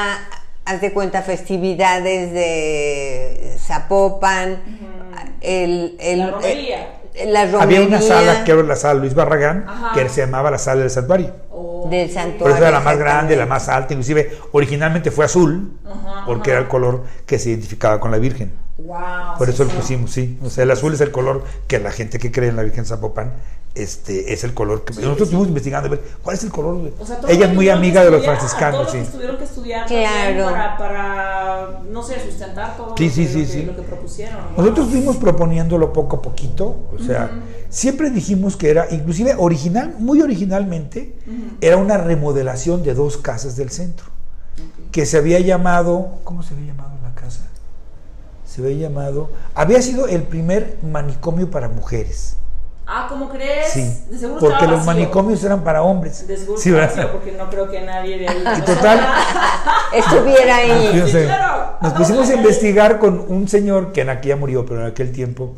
haz 0.65 0.81
de 0.81 0.91
cuenta, 0.91 1.21
festividades 1.21 2.33
de 2.33 3.57
Zapopan, 3.59 4.59
el, 5.41 5.97
el, 5.99 6.19
la 6.19 6.31
romería. 6.31 7.61
Había 7.61 7.81
una 7.83 8.01
sala, 8.01 8.43
que 8.43 8.53
era 8.53 8.63
la 8.63 8.75
sala 8.75 8.95
Luis 9.01 9.13
Barragán, 9.13 9.67
que 9.93 10.09
se 10.09 10.21
llamaba 10.21 10.49
la 10.49 10.57
sala 10.57 10.81
del 10.81 10.89
santuario. 10.89 11.31
Oh. 11.55 11.87
Del 11.89 12.09
santuario. 12.09 12.39
Por 12.39 12.49
eso 12.49 12.57
era 12.57 12.71
la 12.71 12.79
más 12.79 12.97
grande, 12.97 13.35
la 13.35 13.45
más 13.45 13.69
alta, 13.69 13.93
inclusive 13.93 14.39
originalmente 14.51 15.11
fue 15.11 15.25
azul, 15.25 15.71
porque 16.25 16.51
era 16.51 16.59
el 16.59 16.67
color 16.67 17.03
que 17.27 17.37
se 17.37 17.49
identificaba 17.49 17.99
con 17.99 18.09
la 18.09 18.17
Virgen. 18.17 18.53
Por 19.37 19.49
eso 19.49 19.63
lo 19.63 19.69
pusimos, 19.69 20.11
sí. 20.11 20.39
O 20.43 20.49
sea, 20.49 20.63
el 20.63 20.71
azul 20.71 20.93
es 20.93 21.01
el 21.01 21.11
color 21.11 21.43
que 21.67 21.79
la 21.79 21.91
gente 21.91 22.17
que 22.17 22.31
cree 22.31 22.49
en 22.49 22.55
la 22.55 22.63
Virgen 22.63 22.85
Zapopan 22.85 23.33
este 23.75 24.33
es 24.33 24.43
el 24.43 24.53
color 24.53 24.85
que 24.85 24.93
nosotros 24.93 25.21
estuvimos 25.21 25.47
investigando 25.47 25.89
ver 25.89 26.01
cuál 26.21 26.35
es 26.35 26.43
el 26.43 26.51
color 26.51 26.91
ella 27.27 27.47
es 27.47 27.53
muy 27.53 27.69
amiga 27.69 28.03
de 28.03 28.11
los 28.11 28.23
franciscanos 28.23 28.91
sí. 28.91 28.99
tuvieron 29.11 29.37
que 29.37 29.45
estudiar 29.45 29.87
claro. 29.87 30.45
para, 30.45 30.77
para, 30.77 31.79
no 31.89 32.03
sé 32.03 32.19
sustentar 32.23 32.77
todo 32.77 32.95
sí, 32.95 33.09
sí, 33.09 33.25
sí, 33.27 33.63
lo, 33.63 33.75
que 33.75 33.81
propusieron 33.81 34.41
nosotros 34.55 34.89
fuimos 34.89 35.17
proponiéndolo 35.17 35.91
poco 35.91 36.17
a 36.17 36.21
poquito 36.21 36.83
o 36.95 37.03
sea 37.03 37.31
siempre 37.73 38.11
dijimos 38.11 38.55
que 38.55 38.69
era 38.69 38.85
inclusive 38.91 39.33
original 39.35 39.95
muy 39.97 40.21
originalmente 40.21 41.15
era 41.59 41.77
una 41.77 41.97
remodelación 41.97 42.83
de 42.83 42.93
dos 42.93 43.17
casas 43.17 43.55
del 43.55 43.71
centro 43.71 44.05
que 44.91 45.07
se 45.07 45.17
había 45.17 45.39
llamado 45.39 46.19
cómo 46.23 46.43
se 46.43 46.53
había 46.53 46.67
llamado 46.67 46.91
la 47.01 47.15
casa 47.15 47.41
se 48.45 48.61
había 48.61 48.87
llamado 48.87 49.31
había 49.55 49.81
sido 49.81 50.07
el 50.07 50.21
primer 50.21 50.77
manicomio 50.83 51.49
para 51.49 51.67
mujeres 51.67 52.37
Ah, 52.85 53.07
¿cómo 53.07 53.29
crees? 53.29 53.69
Sí. 53.69 54.03
porque 54.41 54.67
los 54.67 54.85
manicomios 54.85 55.41
eran 55.45 55.63
para 55.63 55.83
hombres. 55.83 56.27
De 56.27 56.35
seguro 56.35 56.59
sí, 56.59 56.69
porque 57.13 57.31
no 57.31 57.49
creo 57.49 57.71
que 57.71 57.79
nadie 57.79 58.17
de 58.19 58.27
ahí. 58.27 58.43
Y 58.57 58.61
total. 58.61 59.07
estuviera 59.93 60.57
ahí. 60.57 61.01
Sí, 61.05 61.11
claro. 61.11 61.77
Nos 61.81 61.93
pusimos 61.93 62.29
a 62.29 62.33
investigar 62.33 62.99
con 62.99 63.23
un 63.29 63.47
señor 63.47 63.93
que 63.93 64.01
en 64.01 64.09
aquella 64.09 64.35
murió, 64.35 64.65
pero 64.65 64.81
en 64.81 64.87
aquel 64.87 65.13
tiempo 65.13 65.55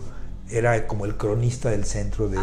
era 0.49 0.86
como 0.88 1.05
el 1.05 1.17
cronista 1.17 1.69
del 1.69 1.86
centro 1.86 2.29
de, 2.29 2.39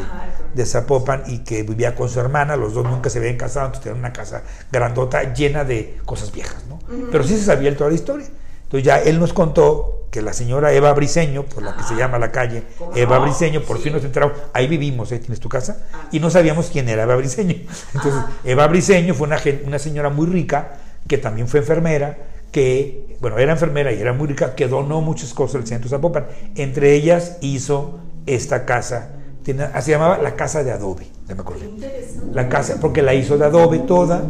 de, 0.55 0.67
Zapopan 0.67 1.23
y 1.27 1.39
que 1.39 1.63
vivía 1.63 1.95
con 1.95 2.09
su 2.09 2.19
hermana, 2.19 2.57
los 2.57 2.75
dos 2.75 2.85
nunca 2.85 3.11
se 3.11 3.19
habían 3.19 3.37
casado, 3.37 3.67
entonces 3.67 3.85
tenían 3.85 4.01
una 4.01 4.13
casa 4.13 4.43
grandota 4.73 5.33
llena 5.33 5.65
de 5.65 5.99
cosas 6.05 6.33
viejas, 6.33 6.65
¿no? 6.69 6.81
Pero 7.11 7.25
sí 7.25 7.37
se 7.37 7.45
sabía 7.45 7.75
toda 7.77 7.91
la 7.91 7.97
historia. 7.97 8.27
Entonces 8.65 8.85
ya 8.85 8.99
él 8.99 9.21
nos 9.21 9.33
contó 9.33 10.07
que 10.11 10.21
la 10.21 10.33
señora 10.33 10.73
Eva 10.73 10.93
Briseño, 10.93 11.45
por 11.45 11.63
la 11.63 11.77
que 11.77 11.85
se 11.85 11.95
llama 11.95 12.19
la 12.19 12.31
calle 12.31 12.65
Eva 12.95 13.19
Briseño, 13.19 13.63
por 13.63 13.79
fin 13.79 13.95
nos 13.95 14.05
enteramos, 14.05 14.37
ahí 14.53 14.67
vivimos, 14.67 15.11
ahí 15.13 15.19
tienes 15.19 15.41
tu 15.41 15.49
casa, 15.49 15.87
ah, 15.93 16.09
y 16.11 16.21
no 16.21 16.31
sabíamos 16.31 16.71
quién 16.71 16.89
era 16.89 17.05
Eva 17.05 17.17
Briseño. 17.17 17.55
Entonces, 17.95 18.23
Eva 18.45 18.67
Briseño 18.67 19.15
fue 19.15 19.27
una, 19.27 19.39
una 19.65 19.79
señora 19.79 20.11
muy 20.11 20.27
rica, 20.27 20.75
que 21.09 21.19
también 21.19 21.49
fue 21.49 21.61
enfermera, 21.61 22.19
que, 22.53 23.17
bueno, 23.21 23.39
era 23.39 23.53
enfermera 23.53 23.93
y 23.93 24.01
era 24.01 24.13
muy 24.13 24.29
rica, 24.29 24.55
que 24.55 24.69
donó 24.69 25.01
muchas 25.01 25.33
cosas 25.35 25.63
al 25.63 25.67
centro 25.67 25.89
de 25.89 25.97
Zapopan. 25.97 26.27
Entre 26.55 26.95
ellas 26.95 27.39
hizo 27.41 27.99
esta 28.27 28.65
casa, 28.67 29.09
tiene, 29.43 29.69
se 29.81 29.91
llamaba 29.91 30.19
la 30.19 30.37
casa 30.37 30.63
de 30.63 30.71
adobe, 30.71 31.09
ya 31.27 31.35
me 31.35 31.41
acordé. 31.41 31.69
La 32.33 32.49
casa, 32.49 32.77
porque 32.81 33.03
la 33.03 33.15
hizo 33.15 33.37
de 33.39 33.47
adobe 33.47 33.81
toda. 33.81 34.23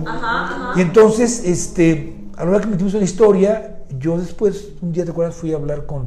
Y 0.77 0.81
entonces, 0.81 1.43
este, 1.45 2.15
a 2.37 2.45
la 2.45 2.53
hora 2.53 2.61
que 2.61 2.69
metimos 2.69 2.95
en 2.95 3.01
la 3.01 3.05
historia, 3.05 3.81
yo 3.99 4.17
después, 4.19 4.69
un 4.81 4.93
día, 4.93 5.05
¿te 5.05 5.11
acuerdas? 5.11 5.35
Fui 5.35 5.53
a 5.53 5.57
hablar 5.57 5.85
con, 5.85 6.07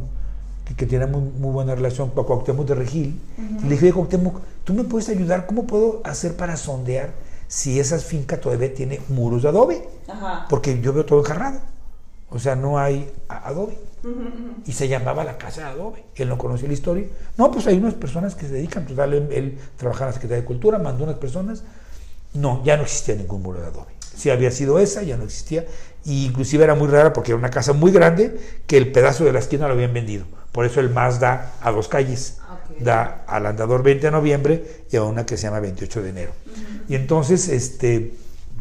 que, 0.64 0.74
que 0.74 0.86
tiene 0.86 1.06
muy, 1.06 1.22
muy, 1.22 1.52
buena 1.52 1.76
relación 1.76 2.10
con 2.12 2.24
Cuauhtémoc 2.24 2.66
de 2.66 2.76
Regil, 2.76 3.20
le 3.62 3.70
dije, 3.70 3.92
Cuauhtémoc, 3.92 4.40
¿tú 4.64 4.74
me 4.74 4.86
puedes 4.86 5.10
ayudar? 5.10 5.46
¿Cómo 5.46 5.68
puedo 5.68 6.02
hacer 6.06 6.36
para 6.36 6.56
sondear 6.56 7.12
si 7.48 7.78
esa 7.80 8.00
finca 8.00 8.40
todavía 8.40 8.74
tiene 8.74 9.02
muros 9.10 9.44
de 9.44 9.50
adobe? 9.50 9.88
Porque 10.50 10.80
yo 10.82 10.94
veo 10.94 11.06
todo 11.06 11.20
enjarrado. 11.20 11.75
O 12.30 12.40
sea, 12.40 12.56
no 12.56 12.80
hay 12.80 13.12
adobe. 13.28 13.78
Y 14.66 14.72
se 14.72 14.88
llamaba 14.88 15.24
la 15.24 15.38
casa 15.38 15.62
de 15.62 15.68
adobe. 15.68 16.04
Él 16.16 16.30
no 16.30 16.38
conoció 16.38 16.68
la 16.68 16.74
historia. 16.74 17.06
No, 17.38 17.52
pues 17.52 17.66
hay 17.68 17.78
unas 17.78 17.96
personas 17.96 18.36
que 18.36 18.48
se 18.48 18.54
dedican. 18.54 18.86
Pues, 18.86 18.98
él, 19.00 19.28
él 19.32 19.58
trabajaba 19.78 20.08
en 20.08 20.10
la 20.10 20.14
Secretaría 20.14 20.42
de 20.42 20.46
Cultura, 20.46 20.78
mandó 20.78 21.04
unas 21.04 21.18
personas. 21.18 21.64
No, 22.34 22.64
ya 22.64 22.78
no 22.78 22.84
existía 22.84 23.16
ningún 23.16 23.42
muro 23.42 23.62
de 23.62 23.68
adobe. 23.68 23.94
Si 24.16 24.30
había 24.30 24.52
sido 24.52 24.80
esa, 24.80 25.04
ya 25.04 25.18
no 25.18 25.24
existía. 25.24 25.66
Y 26.04 26.26
inclusive 26.26 26.64
era 26.64 26.76
muy 26.76 26.88
rara 26.88 27.14
porque 27.14 27.32
era 27.32 27.38
una 27.38 27.50
casa 27.50 27.74
muy 27.74 27.92
grande 27.92 28.40
que 28.68 28.78
el 28.78 28.92
pedazo 28.92 29.24
de 29.24 29.34
la 29.34 29.40
esquina 29.40 29.68
lo 29.68 29.74
habían 29.74 29.94
vendido. 29.94 30.26
Por 30.52 30.66
eso 30.66 30.80
el 30.80 30.90
más 30.90 31.20
da 31.20 31.54
a 31.62 31.72
dos 31.72 31.88
calles. 31.88 32.38
Da 32.80 33.24
al 33.28 33.46
andador 33.46 33.84
20 33.84 34.08
de 34.08 34.12
noviembre 34.12 34.84
y 34.92 34.96
a 34.98 35.04
una 35.04 35.26
que 35.26 35.38
se 35.38 35.44
llama 35.44 35.60
28 35.60 36.02
de 36.02 36.10
enero. 36.10 36.32
Y 36.88 36.96
entonces, 36.96 37.48
este, 37.50 38.14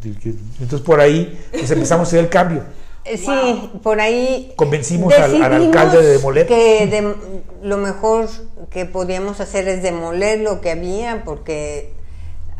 entonces 0.03 0.81
por 0.81 0.99
ahí 0.99 1.45
pues 1.51 1.69
empezamos 1.71 2.07
a 2.07 2.09
hacer 2.09 2.19
el 2.19 2.29
cambio. 2.29 2.63
Eh, 3.05 3.17
sí, 3.17 3.71
por 3.83 4.01
ahí. 4.01 4.53
Convencimos 4.55 5.13
al, 5.13 5.41
alcalde 5.41 6.01
de 6.01 6.13
demoler. 6.17 6.47
Que 6.47 7.13
lo 7.61 7.77
mejor 7.77 8.27
que 8.71 8.85
podíamos 8.85 9.39
hacer 9.39 9.67
es 9.67 9.83
demoler 9.83 10.39
lo 10.39 10.59
que 10.59 10.71
había, 10.71 11.23
porque 11.23 11.93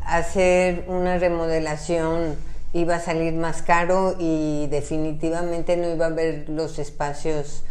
hacer 0.06 0.86
una 0.88 1.18
remodelación 1.18 2.36
iba 2.74 2.96
a 2.96 3.00
salir 3.00 3.34
más 3.34 3.64
caro 3.64 4.16
y 4.20 4.68
definitivamente 4.68 5.78
no 5.78 5.90
iba 5.90 6.06
a 6.06 6.10
haber 6.10 6.48
los 6.48 6.78
espacios 6.78 7.64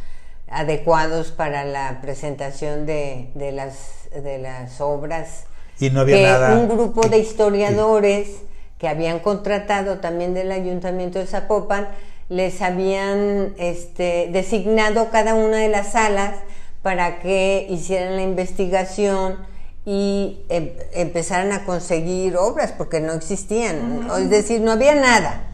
adecuados 0.49 1.31
para 1.31 1.65
la 1.65 2.01
presentación 2.01 2.87
de, 2.87 3.31
de 3.35 3.53
las, 3.53 4.09
de 4.11 4.39
las 4.39 4.81
obras. 4.81 5.45
Y 5.79 5.91
no 5.91 6.01
había 6.01 6.23
nada. 6.23 6.57
Un 6.57 6.69
grupo 6.69 7.07
de 7.09 7.19
historiadores 7.19 8.31
que 8.79 8.89
habían 8.89 9.21
contratado 9.21 9.99
también 9.99 10.35
del 10.35 10.51
Ayuntamiento 10.51 11.19
de 11.21 11.27
Zapopan 11.27 11.89
les 12.29 12.63
habían 12.63 13.55
este, 13.59 14.29
designado 14.33 15.11
cada 15.11 15.35
una 15.35 15.59
de 15.59 15.69
las 15.69 15.93
salas 15.93 16.37
para 16.83 17.21
que 17.21 17.67
hicieran 17.69 18.17
la 18.17 18.23
investigación 18.23 19.39
y 19.87 20.41
em, 20.49 20.71
empezaran 20.95 21.53
a 21.53 21.65
conseguir 21.65 22.37
obras 22.37 22.73
porque 22.73 23.01
no 23.01 23.13
existían, 23.13 24.09
es 24.19 24.31
decir, 24.31 24.61
no 24.63 24.73
había 24.73 24.95
nada. 24.95 25.49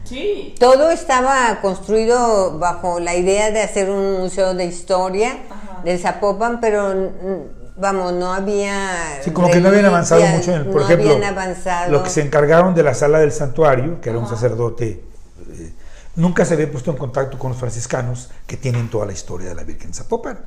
Todo 0.59 0.91
estaba 0.91 1.59
construido 1.61 2.57
bajo 2.57 2.99
la 2.99 3.15
idea 3.15 3.51
de 3.51 3.61
hacer 3.61 3.89
un 3.89 4.19
museo 4.19 4.53
de 4.53 4.65
historia 4.65 5.37
de 5.83 5.97
Zapopan, 5.97 6.59
pero 6.61 7.11
vamos, 7.77 8.13
no 8.13 8.33
había... 8.33 9.19
Sí, 9.21 9.31
como 9.31 9.49
que 9.49 9.59
no 9.59 9.69
habían 9.69 9.85
avanzado 9.85 10.25
mucho 10.27 10.51
en 10.51 10.61
el, 10.61 10.65
por 10.67 10.81
ejemplo, 10.81 11.17
lo 11.89 12.03
que 12.03 12.09
se 12.09 12.21
encargaron 12.21 12.73
de 12.73 12.83
la 12.83 12.93
sala 12.93 13.19
del 13.19 13.31
santuario, 13.31 13.99
que 13.99 14.09
era 14.09 14.19
un 14.19 14.27
sacerdote 14.27 15.10
nunca 16.15 16.45
se 16.45 16.53
había 16.53 16.71
puesto 16.71 16.91
en 16.91 16.97
contacto 16.97 17.37
con 17.37 17.51
los 17.51 17.59
franciscanos 17.59 18.29
que 18.47 18.57
tienen 18.57 18.89
toda 18.89 19.05
la 19.05 19.13
historia 19.13 19.49
de 19.49 19.55
la 19.55 19.63
Virgen 19.63 19.91
de 19.91 19.97
Zapopan. 19.97 20.39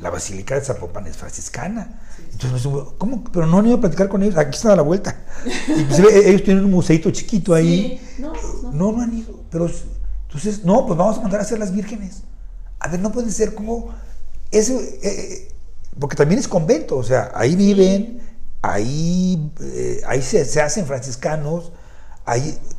La 0.00 0.10
Basílica 0.10 0.54
de 0.54 0.62
Zapopan 0.62 1.06
es 1.06 1.16
franciscana. 1.16 2.00
Entonces, 2.32 2.68
¿cómo? 2.98 3.24
Pero 3.24 3.46
no 3.46 3.58
han 3.58 3.66
ido 3.66 3.76
a 3.76 3.80
platicar 3.80 4.08
con 4.08 4.22
ellos, 4.22 4.36
aquí 4.36 4.56
están 4.56 4.72
a 4.72 4.76
la 4.76 4.82
vuelta. 4.82 5.16
ellos 5.46 6.42
tienen 6.42 6.64
un 6.64 6.70
museito 6.70 7.10
chiquito 7.10 7.54
ahí. 7.54 8.00
No, 8.18 8.32
no, 8.72 8.92
no, 8.92 9.00
han 9.00 9.16
ido. 9.16 9.40
Pero 9.50 9.70
entonces, 10.26 10.64
no, 10.64 10.86
pues 10.86 10.98
vamos 10.98 11.18
a 11.18 11.20
mandar 11.20 11.40
a 11.40 11.42
hacer 11.44 11.58
las 11.58 11.72
vírgenes. 11.72 12.22
A 12.80 12.88
ver, 12.88 13.00
no 13.00 13.12
puede 13.12 13.30
ser 13.30 13.54
como. 13.54 13.94
Eso, 14.50 14.74
eh, 14.74 15.00
eh, 15.02 15.52
porque 15.98 16.16
también 16.16 16.38
es 16.38 16.48
convento, 16.48 16.96
o 16.96 17.02
sea, 17.02 17.32
ahí 17.34 17.56
viven, 17.56 18.20
ahí, 18.62 19.50
eh, 19.60 20.00
ahí 20.06 20.22
se, 20.22 20.44
se 20.44 20.60
hacen 20.60 20.86
franciscanos 20.86 21.72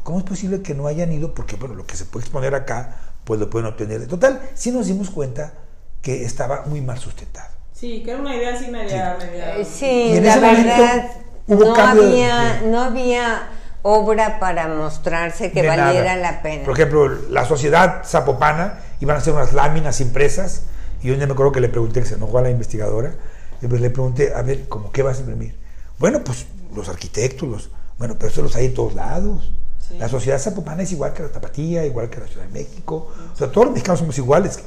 ¿Cómo 0.04 0.20
es 0.20 0.24
posible 0.24 0.62
que 0.62 0.74
no 0.74 0.88
hayan 0.88 1.12
ido? 1.12 1.34
Porque, 1.34 1.56
bueno, 1.56 1.76
lo 1.76 1.86
que 1.86 1.96
se 1.96 2.06
puede 2.06 2.26
exponer 2.26 2.56
acá, 2.56 2.96
pues 3.24 3.40
lo 3.40 3.50
pueden 3.50 3.68
obtener. 3.68 4.00
De 4.00 4.08
total, 4.08 4.42
sí 4.54 4.72
nos 4.72 4.88
dimos 4.88 5.10
cuenta 5.10 5.54
que 6.02 6.24
estaba 6.24 6.64
muy 6.66 6.82
mal 6.82 6.98
sustentado. 6.98 7.50
Sí, 7.74 8.04
que 8.04 8.12
era 8.12 8.20
una 8.20 8.36
idea 8.36 8.56
así 8.56 8.68
media... 8.72 9.18
Sí, 9.66 10.18
eh, 10.18 10.22
la 10.22 10.40
verdad, 10.40 11.12
no, 11.48 11.76
había, 11.76 12.62
no 12.62 12.82
había 12.82 13.50
obra 13.82 14.40
para 14.40 14.68
mostrarse 14.68 15.52
que 15.52 15.68
valiera 15.68 16.16
la 16.16 16.42
pena. 16.42 16.64
Por 16.64 16.74
ejemplo, 16.74 17.08
la 17.30 17.46
sociedad 17.46 18.04
zapopana 18.04 18.80
iban 19.00 19.16
a 19.16 19.20
hacer 19.20 19.34
unas 19.34 19.54
láminas 19.54 20.02
impresas 20.02 20.64
y 21.04 21.12
un 21.12 21.18
día 21.18 21.28
me 21.28 21.34
acuerdo 21.34 21.52
que 21.52 21.62
le 21.62 21.70
pregunté, 21.70 22.00
que 22.00 22.08
se 22.08 22.16
enojó 22.16 22.40
a 22.40 22.42
la 22.42 22.50
investigadora, 22.50 23.14
y 23.62 23.68
pues 23.68 23.80
le 23.80 23.92
pregunté, 23.92 24.34
a 24.34 24.42
ver, 24.42 24.68
¿cómo 24.68 24.92
qué 24.92 25.04
vas 25.04 25.18
a 25.18 25.20
imprimir? 25.20 25.56
Bueno, 26.00 26.24
pues 26.24 26.48
los 26.74 26.90
arquitectos, 26.90 27.48
los 27.48 27.70
bueno, 27.98 28.16
pero 28.18 28.30
eso 28.30 28.42
los 28.42 28.56
hay 28.56 28.68
en 28.68 28.74
todos 28.74 28.96
lados. 28.96 29.52
La 30.00 30.10
sociedad 30.10 30.40
zapopana 30.40 30.84
es 30.84 30.92
igual 30.92 31.14
que 31.14 31.24
la 31.24 31.30
Tapatía, 31.30 31.86
igual 31.86 32.10
que 32.10 32.20
la 32.20 32.28
Ciudad 32.28 32.46
de 32.48 32.52
México. 32.52 33.12
O 33.32 33.36
sea, 33.36 33.52
todos 33.52 33.68
los 33.68 33.74
mexicanos 33.74 34.00
somos 34.00 34.18
iguales. 34.18 34.60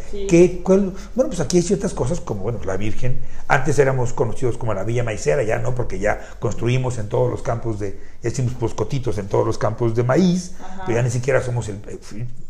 bueno, 1.14 1.28
pues 1.28 1.40
aquí 1.40 1.56
hay 1.56 1.62
ciertas 1.62 1.92
cosas 1.92 2.20
como, 2.20 2.42
bueno, 2.42 2.60
la 2.64 2.76
Virgen. 2.76 3.20
Antes 3.48 3.78
éramos 3.78 4.12
conocidos 4.12 4.56
como 4.56 4.74
la 4.74 4.84
Villa 4.84 5.02
Maicera, 5.02 5.42
ya 5.42 5.58
no, 5.58 5.74
porque 5.74 5.98
ya 5.98 6.20
construimos 6.38 6.98
en 6.98 7.08
todos 7.08 7.30
los 7.30 7.42
campos 7.42 7.78
de, 7.78 7.98
ya 8.22 8.30
hicimos 8.30 8.54
poscotitos 8.54 9.18
en 9.18 9.26
todos 9.26 9.44
los 9.44 9.58
campos 9.58 9.94
de 9.94 10.04
maíz, 10.04 10.54
pero 10.86 10.98
ya 10.98 11.02
ni 11.02 11.10
siquiera 11.10 11.42
somos 11.42 11.68
el, 11.68 11.80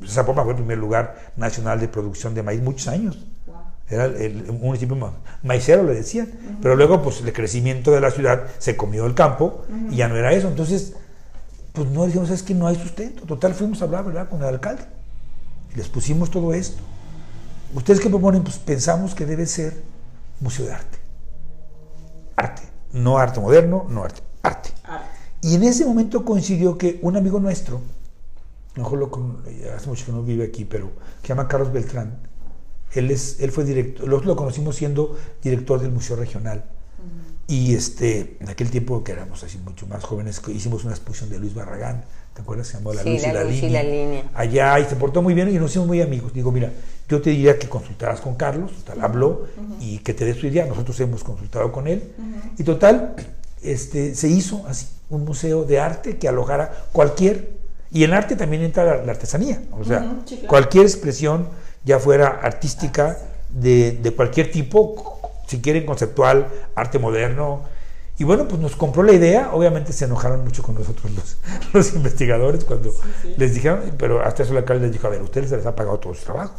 Zapopan 0.07 0.45
fue 0.45 0.53
el 0.53 0.59
primer 0.59 0.79
lugar 0.79 1.33
nacional 1.37 1.81
de 1.81 1.89
producción 1.89 2.35
de 2.35 2.43
maíz 2.43 2.61
muchos 2.61 2.89
años. 2.89 3.27
Era 3.91 4.05
el, 4.05 4.53
municipio 4.53 4.97
maicero, 5.43 5.83
le 5.85 5.95
decían. 5.95 6.29
Pero 6.61 6.77
luego, 6.77 7.03
pues, 7.03 7.21
el 7.21 7.33
crecimiento 7.33 7.91
de 7.91 8.01
la 8.01 8.11
ciudad 8.11 8.47
se 8.59 8.77
comió 8.77 9.07
el 9.07 9.15
campo 9.15 9.65
y 9.91 9.97
ya 9.97 10.09
no 10.09 10.17
era 10.17 10.33
eso. 10.33 10.49
Entonces, 10.49 10.95
pues 11.73 11.89
no 11.89 12.05
dijimos, 12.07 12.31
es 12.31 12.43
que 12.43 12.55
no 12.55 12.67
hay 12.67 12.77
sustento. 12.77 13.25
Total, 13.25 13.55
fuimos 13.55 13.81
a 13.81 13.87
hablar, 13.87 14.05
¿verdad?, 14.05 14.29
con 14.29 14.41
el 14.41 14.49
alcalde. 14.49 14.83
Y 15.73 15.77
les 15.77 15.89
pusimos 15.89 16.31
todo 16.31 16.53
esto. 16.53 16.83
¿Ustedes 17.75 18.01
qué 18.01 18.09
proponen? 18.09 18.43
Pues 18.43 18.59
pensamos 18.59 19.15
que 19.15 19.27
debe 19.27 19.47
ser 19.47 19.75
museo 20.41 20.67
de 20.67 20.73
arte. 20.73 20.99
Arte. 22.37 22.63
No 22.93 23.19
arte 23.19 23.41
moderno, 23.41 23.87
no 23.89 24.05
arte. 24.05 24.23
Arte. 24.43 24.71
Y 25.41 25.55
en 25.55 25.65
ese 25.65 25.85
momento 25.85 26.25
coincidió 26.25 26.77
que 26.77 26.99
un 27.03 27.17
amigo 27.17 27.39
nuestro, 27.39 27.81
mejor 28.75 28.99
lo, 28.99 29.11
hace 29.77 29.89
mucho 29.89 30.07
que 30.07 30.13
no 30.13 30.23
vive 30.23 30.45
aquí, 30.45 30.65
pero 30.65 30.91
que 31.21 31.29
se 31.29 31.29
llama 31.29 31.47
Carlos 31.47 31.73
Beltrán, 31.73 32.28
él, 32.95 33.11
es, 33.11 33.41
él 33.41 33.51
fue 33.51 33.65
director, 33.65 34.09
lo, 34.09 34.21
lo 34.21 34.37
conocimos 34.37 34.77
siendo 34.77 35.17
director 35.43 35.81
del 35.81 35.91
Museo 35.91 36.17
Regional. 36.17 36.65
Y 37.51 37.75
este, 37.75 38.37
en 38.41 38.49
aquel 38.51 38.71
tiempo 38.71 39.03
que 39.03 39.13
éramos 39.13 39.43
así 39.43 39.57
mucho 39.59 39.87
más 39.87 40.05
jóvenes, 40.05 40.43
hicimos 40.49 40.85
una 40.85 40.93
exposición 40.93 41.31
de 41.31 41.39
Luis 41.39 41.55
Barragán, 41.55 42.05
¿te 42.35 42.43
acuerdas? 42.43 42.67
Se 42.67 42.75
llamó 42.75 42.93
La, 42.93 43.03
luz, 43.03 43.23
y, 43.23 43.71
la, 43.71 43.83
línea. 43.83 44.31
Allá 44.35 44.79
y 44.79 44.85
se 44.85 44.97
portó 44.97 45.23
muy 45.23 45.33
bien 45.33 45.49
y 45.49 45.55
nos 45.55 45.71
hicimos 45.71 45.89
muy 45.89 46.03
amigos. 46.03 46.35
Digo, 46.35 46.53
mira, 46.53 46.71
yo 47.09 47.23
te 47.23 47.31
diría 47.31 47.59
que 47.59 47.67
consultaras 47.67 48.21
con 48.21 48.35
Carlos, 48.35 48.71
tal, 48.85 49.01
habló 49.01 49.47
y 49.81 49.99
que 50.01 50.13
te 50.13 50.27
des 50.27 50.39
tu 50.39 50.47
idea. 50.47 50.67
Nosotros 50.67 51.01
hemos 51.01 51.25
consultado 51.25 51.73
con 51.73 51.89
él. 51.89 52.13
Y 52.59 52.65
total, 52.65 53.17
este, 53.63 54.15
se 54.15 54.29
hizo 54.29 54.67
así, 54.69 54.87
un 55.09 55.25
museo 55.25 55.65
de 55.65 55.81
arte 55.81 56.19
que 56.19 56.29
alojara 56.29 56.89
cualquier, 56.93 57.57
y 57.91 58.05
en 58.05 58.13
arte 58.13 58.37
también 58.37 58.63
entra 58.63 59.03
la, 59.03 59.11
artesanía, 59.11 59.63
o 59.73 59.83
sea, 59.83 60.19
cualquier 60.47 60.85
expresión 60.85 61.49
ya 61.85 61.99
fuera 61.99 62.41
artística 62.43 63.19
de, 63.49 64.13
cualquier 64.17 64.51
tipo, 64.51 65.21
si 65.47 65.61
quieren 65.61 65.87
conceptual, 65.87 66.49
arte 66.75 66.99
moderno. 66.99 67.63
Y 68.19 68.25
bueno, 68.25 68.49
pues 68.49 68.61
nos 68.61 68.75
compró 68.75 69.05
la 69.05 69.13
idea, 69.13 69.51
obviamente 69.53 69.93
se 69.93 70.05
enojaron 70.05 70.43
mucho 70.43 70.63
con 70.63 70.75
nosotros 70.75 71.13
los, 71.13 71.39
los 71.73 71.95
investigadores 71.95 72.65
cuando 72.65 72.93
les 73.37 73.55
dijeron, 73.55 73.81
pero 73.97 74.23
hasta 74.23 74.43
eso 74.43 74.53
la 74.53 74.61
alcalde 74.61 74.87
les 74.87 74.93
dijo, 74.93 75.07
a 75.07 75.11
ver, 75.11 75.23
ustedes 75.23 75.51
se 75.51 75.57
les 75.57 75.67
ha 75.67 75.77
pagado 75.77 75.99
todo 75.99 76.15
su 76.15 76.25
trabajo. 76.25 76.55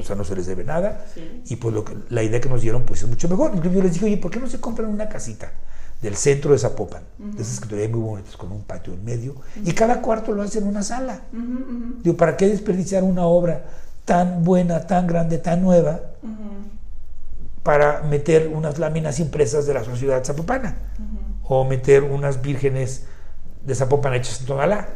O 0.00 0.04
sea, 0.04 0.14
no 0.16 0.24
se 0.24 0.36
les 0.36 0.46
debe 0.46 0.64
nada. 0.64 1.06
Y 1.46 1.56
pues 1.56 1.74
lo 1.74 1.84
que, 1.84 1.96
la 2.10 2.22
idea 2.22 2.40
que 2.40 2.48
nos 2.48 2.62
dieron 2.62 2.84
pues 2.84 3.02
es 3.02 3.08
mucho 3.08 3.28
mejor. 3.28 3.52
Incluso 3.54 3.76
yo 3.76 3.82
les 3.82 3.94
dije, 3.94 4.04
oye, 4.04 4.16
¿por 4.16 4.30
qué 4.30 4.38
no 4.38 4.48
se 4.48 4.60
compran 4.60 4.88
una 4.88 5.08
casita 5.08 5.52
del 6.00 6.16
centro 6.16 6.52
de 6.52 6.58
Zapopan? 6.58 7.02
De 7.18 7.42
esas 7.42 7.60
que 7.60 7.88
muy 7.88 8.00
bonitas, 8.00 8.36
con 8.36 8.52
un 8.52 8.62
patio 8.62 8.92
en 8.92 9.04
medio. 9.04 9.36
Y 9.64 9.72
cada 9.72 10.00
cuarto 10.00 10.32
lo 10.32 10.42
hacen 10.42 10.64
en 10.64 10.68
una 10.68 10.82
sala. 10.82 11.22
Digo, 12.02 12.16
¿para 12.16 12.36
qué 12.36 12.48
desperdiciar 12.48 13.02
una 13.02 13.26
obra 13.26 13.64
tan 14.04 14.44
buena, 14.44 14.86
tan 14.86 15.06
grande, 15.06 15.38
tan 15.38 15.62
nueva, 15.62 16.00
para 17.62 18.02
meter 18.02 18.48
unas 18.48 18.78
láminas 18.78 19.20
impresas 19.20 19.66
de 19.66 19.74
la 19.74 19.84
sociedad 19.84 20.24
zapopana, 20.24 20.76
o 21.44 21.64
meter 21.64 22.02
unas 22.02 22.40
vírgenes 22.42 23.04
de 23.64 23.74
Zapopan 23.74 24.14
hechas 24.14 24.40
en 24.40 24.46
Tonalá, 24.46 24.88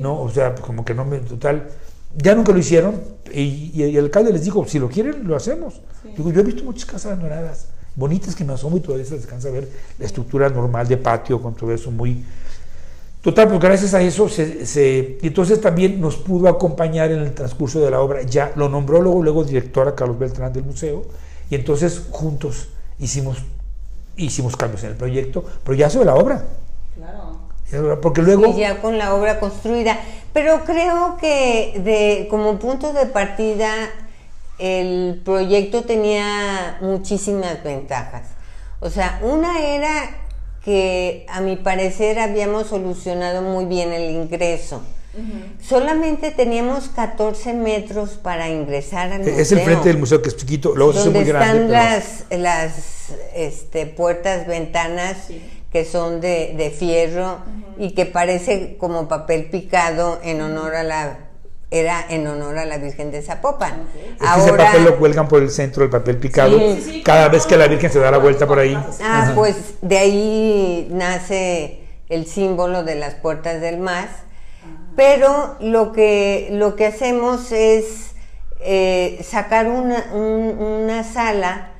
¿no? 0.00 0.20
O 0.20 0.30
sea, 0.30 0.54
como 0.54 0.84
que 0.84 0.94
no 0.94 1.04
me, 1.04 1.18
total, 1.18 1.68
ya 2.16 2.34
nunca 2.34 2.52
lo 2.52 2.58
hicieron 2.58 3.02
y, 3.32 3.82
el 3.82 4.04
alcalde 4.04 4.32
les 4.32 4.44
dijo, 4.44 4.64
si 4.66 4.78
lo 4.78 4.88
quieren, 4.88 5.26
lo 5.26 5.36
hacemos. 5.36 5.80
Digo, 6.16 6.30
yo 6.32 6.40
he 6.40 6.44
visto 6.44 6.64
muchas 6.64 6.86
casas 6.86 7.06
abandonadas, 7.06 7.68
bonitas 7.96 8.34
que 8.34 8.44
me 8.44 8.52
asomo 8.52 8.76
y 8.76 8.80
todavía 8.80 9.04
se 9.04 9.14
alcanza 9.14 9.48
a 9.48 9.52
ver 9.52 9.68
la 9.98 10.06
estructura 10.06 10.48
normal 10.48 10.88
de 10.88 10.96
patio 10.96 11.40
con 11.40 11.54
todo 11.54 11.72
eso 11.72 11.90
muy... 11.90 12.24
Total, 13.24 13.48
pues 13.48 13.58
gracias 13.58 13.94
a 13.94 14.02
eso, 14.02 14.28
se, 14.28 15.18
entonces 15.22 15.58
también 15.58 15.98
nos 15.98 16.16
pudo 16.16 16.46
acompañar 16.46 17.10
en 17.10 17.20
el 17.20 17.32
transcurso 17.32 17.80
de 17.80 17.90
la 17.90 18.02
obra, 18.02 18.20
ya 18.20 18.52
lo 18.54 18.68
nombró 18.68 19.00
luego, 19.00 19.22
luego 19.22 19.44
directora 19.44 19.94
Carlos 19.94 20.18
Beltrán 20.18 20.52
del 20.52 20.64
museo, 20.64 21.06
y 21.48 21.54
entonces 21.54 22.02
juntos 22.10 22.68
hicimos, 22.98 23.38
hicimos 24.18 24.56
cambios 24.58 24.84
en 24.84 24.90
el 24.90 24.96
proyecto, 24.96 25.42
pero 25.64 25.74
ya 25.74 25.88
sobre 25.88 26.04
la 26.04 26.16
obra. 26.16 26.44
Claro. 26.94 27.98
Porque 28.02 28.20
luego... 28.20 28.48
Y 28.48 28.60
ya 28.60 28.82
con 28.82 28.98
la 28.98 29.14
obra 29.14 29.40
construida. 29.40 29.98
Pero 30.34 30.64
creo 30.64 31.16
que 31.16 31.80
de, 31.82 32.28
como 32.28 32.58
punto 32.58 32.92
de 32.92 33.06
partida 33.06 33.72
el 34.58 35.22
proyecto 35.24 35.84
tenía 35.84 36.76
muchísimas 36.82 37.64
ventajas. 37.64 38.22
O 38.80 38.90
sea, 38.90 39.18
una 39.22 39.60
era 39.60 40.23
que 40.64 41.26
a 41.28 41.40
mi 41.40 41.56
parecer 41.56 42.18
habíamos 42.18 42.68
solucionado 42.68 43.42
muy 43.42 43.66
bien 43.66 43.92
el 43.92 44.10
ingreso. 44.10 44.82
Solamente 45.62 46.32
teníamos 46.32 46.88
14 46.88 47.52
metros 47.52 48.10
para 48.10 48.48
ingresar 48.48 49.12
al 49.12 49.20
museo. 49.20 49.38
Es 49.38 49.52
el 49.52 49.60
frente 49.60 49.88
del 49.88 49.98
museo 49.98 50.20
que 50.20 50.28
es 50.28 50.36
chiquito, 50.36 50.74
luego 50.74 50.92
es 50.92 51.06
muy 51.06 51.22
grande. 51.22 51.66
Están 51.66 51.70
las, 51.70 52.24
las 52.30 52.72
este, 53.34 53.86
puertas, 53.86 54.48
ventanas 54.48 55.28
que 55.70 55.84
son 55.84 56.20
de, 56.20 56.54
de 56.56 56.70
fierro 56.70 57.38
y 57.78 57.92
que 57.92 58.06
parece 58.06 58.76
como 58.76 59.06
papel 59.06 59.44
picado 59.50 60.18
en 60.24 60.40
honor 60.40 60.74
a 60.74 60.82
la 60.82 61.23
era 61.74 62.04
en 62.08 62.26
honor 62.26 62.58
a 62.58 62.64
la 62.64 62.78
Virgen 62.78 63.10
de 63.10 63.20
Zapopan. 63.20 63.88
Ahora, 64.20 64.42
ese 64.42 64.52
papel 64.52 64.84
lo 64.84 64.96
cuelgan 64.96 65.26
por 65.26 65.42
el 65.42 65.50
centro 65.50 65.82
del 65.82 65.90
papel 65.90 66.18
picado 66.18 66.56
cada 67.04 67.28
vez 67.28 67.46
que 67.46 67.56
la 67.56 67.66
Virgen 67.66 67.90
se 67.90 67.98
da 67.98 68.10
la 68.10 68.18
vuelta 68.18 68.46
por 68.46 68.58
ahí. 68.58 68.78
Ah, 69.02 69.32
pues 69.34 69.74
de 69.82 69.98
ahí 69.98 70.88
nace 70.90 71.80
el 72.08 72.26
símbolo 72.26 72.84
de 72.84 72.94
las 72.94 73.14
puertas 73.14 73.60
del 73.60 73.78
más. 73.78 74.06
Pero 74.96 75.56
lo 75.60 75.92
que, 75.92 76.48
lo 76.52 76.76
que 76.76 76.86
hacemos 76.86 77.50
es 77.50 78.12
eh, 78.60 79.20
sacar 79.24 79.68
una, 79.68 80.12
una 80.12 81.02
sala 81.02 81.72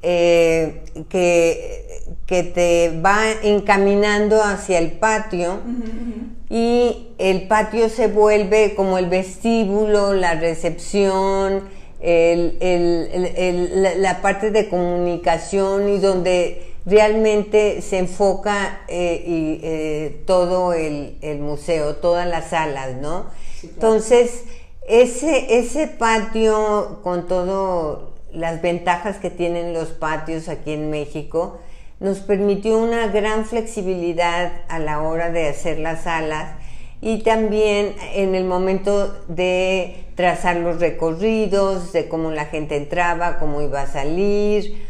eh, 0.00 0.82
que, 1.10 2.16
que, 2.26 2.42
te 2.44 3.00
va 3.04 3.30
encaminando 3.42 4.42
hacia 4.42 4.78
el 4.78 4.92
patio 4.92 5.58
y 6.50 7.08
el 7.18 7.48
patio 7.48 7.88
se 7.88 8.06
vuelve 8.06 8.74
como 8.74 8.98
el 8.98 9.06
vestíbulo, 9.06 10.14
la 10.14 10.34
recepción, 10.34 11.68
la 12.00 14.18
parte 14.22 14.50
de 14.50 14.68
comunicación 14.68 15.88
y 15.88 15.98
donde 15.98 16.74
realmente 16.86 17.82
se 17.82 17.98
enfoca 17.98 18.80
eh, 18.88 19.22
y, 19.26 19.60
eh, 19.62 20.22
todo 20.26 20.72
el, 20.72 21.18
museo, 21.40 21.96
todas 21.96 22.26
las 22.26 22.50
salas, 22.50 22.96
¿no? 22.96 23.26
Entonces, 23.62 24.44
ese, 24.88 25.58
ese 25.58 25.86
patio 25.86 27.00
con 27.02 27.28
todo 27.28 28.14
las 28.32 28.62
ventajas 28.62 29.18
que 29.18 29.30
tienen 29.30 29.74
los 29.74 29.88
patios 29.88 30.48
aquí 30.48 30.72
en 30.72 30.90
México, 30.90 31.58
nos 32.00 32.18
permitió 32.20 32.78
una 32.78 33.08
gran 33.08 33.44
flexibilidad 33.44 34.52
a 34.68 34.78
la 34.78 35.02
hora 35.02 35.30
de 35.30 35.48
hacer 35.48 35.78
las 35.78 36.02
salas 36.02 36.52
y 37.00 37.22
también 37.22 37.94
en 38.14 38.34
el 38.34 38.44
momento 38.44 39.14
de 39.28 40.06
trazar 40.14 40.56
los 40.56 40.80
recorridos, 40.80 41.92
de 41.92 42.08
cómo 42.08 42.30
la 42.30 42.46
gente 42.46 42.76
entraba, 42.76 43.38
cómo 43.38 43.62
iba 43.62 43.82
a 43.82 43.86
salir, 43.86 44.86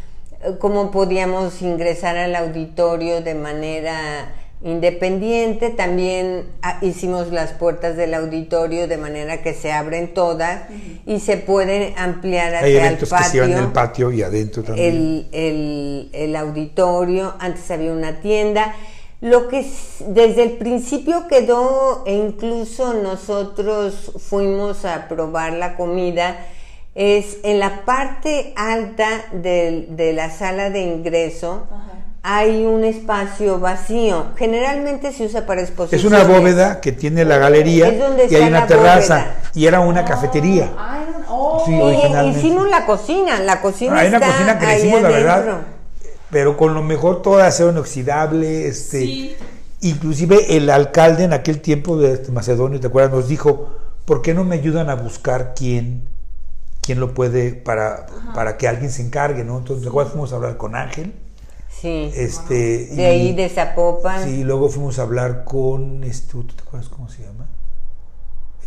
cómo 0.59 0.90
podíamos 0.90 1.61
ingresar 1.62 2.16
al 2.16 2.34
auditorio 2.34 3.20
de 3.20 3.34
manera 3.34 4.32
independiente. 4.62 5.70
También 5.70 6.46
ah, 6.62 6.78
hicimos 6.82 7.30
las 7.30 7.52
puertas 7.52 7.96
del 7.96 8.14
auditorio 8.14 8.88
de 8.88 8.96
manera 8.96 9.42
que 9.42 9.54
se 9.54 9.72
abren 9.72 10.14
todas 10.14 10.62
y 11.06 11.20
se 11.20 11.36
pueden 11.36 11.96
ampliar 11.98 12.54
hacia 12.54 12.88
el 12.88 12.98
patio. 12.98 13.46
Que 13.46 13.52
el 13.52 13.68
patio 13.68 14.12
y 14.12 14.22
adentro 14.22 14.62
también. 14.62 15.28
El, 15.32 16.11
el, 16.12 16.36
auditorio, 16.36 17.34
antes 17.38 17.70
había 17.70 17.92
una 17.92 18.20
tienda. 18.20 18.74
Lo 19.20 19.48
que 19.48 19.66
desde 20.06 20.44
el 20.44 20.52
principio 20.52 21.26
quedó, 21.28 22.04
e 22.06 22.14
incluso 22.14 22.94
nosotros 22.94 24.12
fuimos 24.16 24.84
a 24.84 25.09
probar 25.09 25.54
la 25.54 25.76
comida, 25.76 26.36
es 26.94 27.38
en 27.42 27.59
la 27.59 27.84
parte 27.84 28.52
alta 28.56 29.24
de, 29.32 29.86
de 29.90 30.12
la 30.12 30.30
sala 30.30 30.70
de 30.70 30.82
ingreso 30.82 31.66
hay 32.31 32.66
un 32.66 32.85
espacio 32.85 33.59
vacío. 33.59 34.26
Generalmente 34.37 35.12
se 35.12 35.24
usa 35.24 35.47
para 35.47 35.62
exposiciones. 35.62 36.05
Es 36.05 36.12
una 36.12 36.24
bóveda 36.24 36.79
que 36.79 36.93
tiene 36.93 37.24
la 37.24 37.39
galería 37.39 37.91
y 38.29 38.35
hay 38.35 38.49
una 38.49 38.66
terraza 38.66 39.37
y 39.55 39.64
era 39.64 39.81
una 39.81 40.05
cafetería. 40.05 40.70
Ah, 40.76 41.07
oh. 41.26 41.64
sí, 41.64 41.72
hicimos 42.37 42.68
la 42.68 42.85
cocina, 42.85 43.41
la 43.41 43.62
cocina 43.62 43.99
Hay 43.99 44.09
una 44.09 44.20
cocina 44.20 44.59
que 44.59 44.66
le 44.66 44.79
hicimos, 44.79 45.01
la 45.01 45.09
verdad, 45.09 45.59
pero 46.29 46.59
con 46.59 46.74
lo 46.74 46.83
mejor 46.83 47.22
todo 47.22 47.39
acero 47.39 47.70
inoxidable, 47.70 48.68
este, 48.68 49.35
inclusive 49.81 50.55
el 50.55 50.68
alcalde 50.68 51.24
en 51.24 51.33
aquel 51.33 51.62
tiempo 51.62 51.97
de 51.97 52.31
Macedonio, 52.31 52.79
¿te 52.79 52.89
acuerdas? 52.89 53.11
Nos 53.11 53.29
dijo, 53.29 53.70
¿por 54.05 54.20
qué 54.20 54.35
no 54.35 54.45
me 54.45 54.57
ayudan 54.57 54.91
a 54.91 54.97
buscar 54.97 55.55
quién, 55.57 56.07
quién 56.83 57.01
lo 57.01 57.14
puede 57.14 57.55
para, 57.55 58.05
para 58.35 58.59
que 58.59 58.68
alguien 58.68 58.91
se 58.91 59.01
encargue, 59.01 59.45
¿no? 59.45 59.57
Entonces, 59.57 59.83
¿te 59.83 59.89
acuerdas? 59.89 60.12
Fuimos 60.12 60.35
a 60.35 60.37
hablar 60.37 60.59
con 60.59 60.76
Ángel 60.76 61.14
Sí. 61.81 62.11
Este, 62.14 62.87
de 62.87 63.07
ahí 63.07 63.35
de 63.35 63.49
Zapopan. 63.49 64.24
Sí, 64.24 64.43
luego 64.43 64.68
fuimos 64.68 64.99
a 64.99 65.03
hablar 65.03 65.45
con, 65.45 66.03
este, 66.03 66.33
¿tú 66.33 66.45
te 66.45 66.62
acuerdas 66.62 66.89
cómo 66.89 67.09
se 67.09 67.22
llama? 67.22 67.47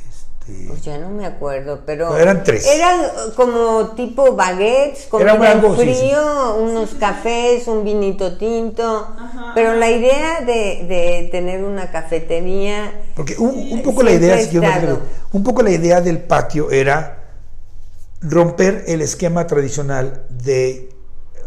Este, 0.10 0.68
pues 0.68 0.82
ya 0.82 0.98
no 0.98 1.10
me 1.10 1.26
acuerdo, 1.26 1.82
pero... 1.86 2.18
eran 2.18 2.44
tres. 2.46 2.66
Eran 2.68 3.02
como 3.36 3.90
tipo 3.96 4.34
baguettes, 4.34 5.08
con 5.08 5.24
un 5.30 5.76
frío, 5.76 6.56
unos 6.56 6.92
cafés, 6.92 7.68
un 7.68 7.84
vinito 7.84 8.38
tinto, 8.38 9.08
pero 9.56 9.76
la 9.76 9.92
idea 9.92 10.40
de, 10.42 10.86
de, 10.88 11.30
tener 11.32 11.66
una 11.66 11.92
cafetería... 11.92 12.94
Porque 13.14 13.36
un, 13.38 13.82
poco 13.84 14.04
la 14.04 14.12
idea, 14.12 14.38
un 15.34 15.44
poco 15.44 15.64
la 15.64 15.72
idea 15.72 16.00
del 16.00 16.20
patio 16.20 16.72
era 16.72 17.24
romper 18.22 18.86
el 18.88 19.02
esquema 19.02 19.48
tradicional 19.48 20.24
de... 20.30 20.90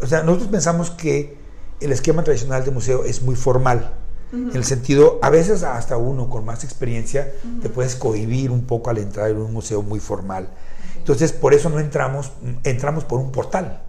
O 0.03 0.05
sea, 0.05 0.21
nosotros 0.21 0.49
pensamos 0.49 0.91
que 0.91 1.44
el 1.79 1.91
esquema 1.91 2.23
tradicional 2.23 2.63
de 2.63 2.71
museo 2.71 3.03
es 3.03 3.21
muy 3.21 3.35
formal. 3.35 3.91
En 4.31 4.55
el 4.55 4.65
sentido, 4.65 5.19
a 5.21 5.29
veces 5.29 5.63
hasta 5.63 5.95
uno 5.95 6.29
con 6.29 6.43
más 6.43 6.63
experiencia 6.63 7.31
te 7.61 7.69
puedes 7.69 7.95
cohibir 7.95 8.51
un 8.51 8.65
poco 8.65 8.89
al 8.89 8.97
entrar 8.97 9.29
en 9.29 9.37
un 9.37 9.53
museo 9.53 9.81
muy 9.81 9.99
formal. 9.99 10.49
Entonces, 10.97 11.31
por 11.31 11.53
eso 11.53 11.69
no 11.69 11.79
entramos, 11.79 12.31
entramos 12.63 13.05
por 13.05 13.19
un 13.19 13.31
portal 13.31 13.83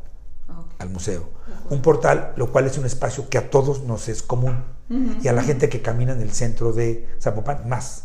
al 0.78 0.90
museo. 0.90 1.28
Un 1.70 1.82
portal, 1.82 2.32
lo 2.36 2.52
cual 2.52 2.66
es 2.66 2.78
un 2.78 2.84
espacio 2.84 3.28
que 3.28 3.38
a 3.38 3.50
todos 3.50 3.82
nos 3.82 4.08
es 4.08 4.22
común. 4.22 4.62
Y 5.20 5.26
a 5.26 5.32
la 5.32 5.42
gente 5.42 5.68
que 5.68 5.82
camina 5.82 6.12
en 6.12 6.20
el 6.20 6.30
centro 6.30 6.72
de 6.72 7.08
Zapopan, 7.20 7.68
más. 7.68 8.04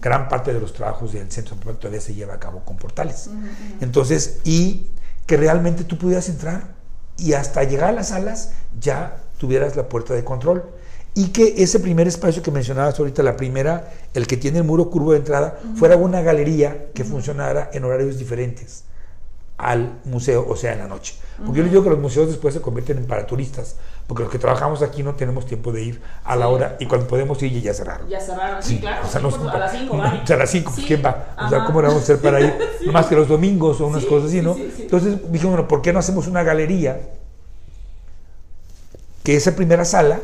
Gran 0.00 0.28
parte 0.28 0.52
de 0.52 0.58
los 0.58 0.72
trabajos 0.72 1.12
del 1.12 1.30
centro 1.30 1.54
de 1.54 1.60
Zapopan 1.60 1.78
todavía 1.78 2.00
se 2.00 2.14
lleva 2.14 2.34
a 2.34 2.40
cabo 2.40 2.64
con 2.64 2.76
portales. 2.76 3.30
Entonces, 3.80 4.40
y 4.42 4.88
que 5.26 5.36
realmente 5.36 5.84
tú 5.84 5.98
pudieras 5.98 6.28
entrar 6.28 6.74
y 7.18 7.32
hasta 7.32 7.64
llegar 7.64 7.90
a 7.90 7.92
las 7.92 8.08
salas 8.08 8.52
ya 8.80 9.18
tuvieras 9.38 9.76
la 9.76 9.88
puerta 9.88 10.14
de 10.14 10.24
control. 10.24 10.64
Y 11.14 11.28
que 11.28 11.62
ese 11.62 11.80
primer 11.80 12.06
espacio 12.06 12.42
que 12.42 12.50
mencionabas 12.50 12.98
ahorita, 12.98 13.22
la 13.22 13.36
primera, 13.36 13.90
el 14.12 14.26
que 14.26 14.36
tiene 14.36 14.58
el 14.58 14.64
muro 14.64 14.90
curvo 14.90 15.12
de 15.12 15.18
entrada, 15.18 15.58
fuera 15.76 15.96
una 15.96 16.20
galería 16.20 16.88
que 16.92 17.04
funcionara 17.04 17.70
en 17.72 17.84
horarios 17.84 18.18
diferentes 18.18 18.84
al 19.56 20.00
museo, 20.04 20.46
o 20.46 20.56
sea, 20.56 20.74
en 20.74 20.80
la 20.80 20.86
noche. 20.86 21.14
Porque 21.38 21.58
yo 21.58 21.62
les 21.62 21.72
digo 21.72 21.82
que 21.82 21.90
los 21.90 21.98
museos 21.98 22.28
después 22.28 22.52
se 22.52 22.60
convierten 22.60 22.98
en 22.98 23.06
para 23.06 23.26
turistas, 23.26 23.76
porque 24.06 24.22
los 24.22 24.30
que 24.30 24.38
trabajamos 24.38 24.82
aquí 24.82 25.02
no 25.02 25.14
tenemos 25.14 25.46
tiempo 25.46 25.72
de 25.72 25.82
ir 25.82 26.02
a 26.24 26.36
la 26.36 26.48
hora 26.48 26.76
y 26.78 26.86
cuando 26.86 27.08
podemos 27.08 27.42
ir 27.42 27.60
ya 27.60 27.74
cerraron. 27.74 28.08
Ya 28.08 28.20
cerraron, 28.20 28.62
sí, 28.62 28.78
claro. 28.78 29.04
O 29.04 29.08
sea, 29.08 29.20
a 29.20 29.58
las 29.58 29.72
5, 29.72 29.94
O 29.94 30.26
sea, 30.26 30.36
a 30.36 30.38
las 30.38 30.50
5, 30.50 30.72
pues 30.74 30.86
¿quién 30.86 31.02
va? 31.04 31.34
O 31.44 31.48
sea, 31.48 31.64
¿cómo 31.64 31.82
vamos 31.82 31.96
a 31.96 31.98
hacer 31.98 32.18
para 32.18 32.40
ir? 32.40 32.54
Más 32.92 33.06
que 33.06 33.16
los 33.16 33.26
domingos 33.26 33.80
o 33.80 33.86
unas 33.86 34.04
cosas 34.04 34.28
así, 34.28 34.42
¿no? 34.42 34.56
Entonces 34.56 35.20
dijimos, 35.32 35.56
bueno, 35.56 35.68
¿por 35.68 35.82
qué 35.82 35.92
no 35.92 35.98
hacemos 35.98 36.28
una 36.28 36.44
galería 36.44 37.00
que 39.24 39.34
esa 39.34 39.56
primera 39.56 39.84
sala 39.84 40.20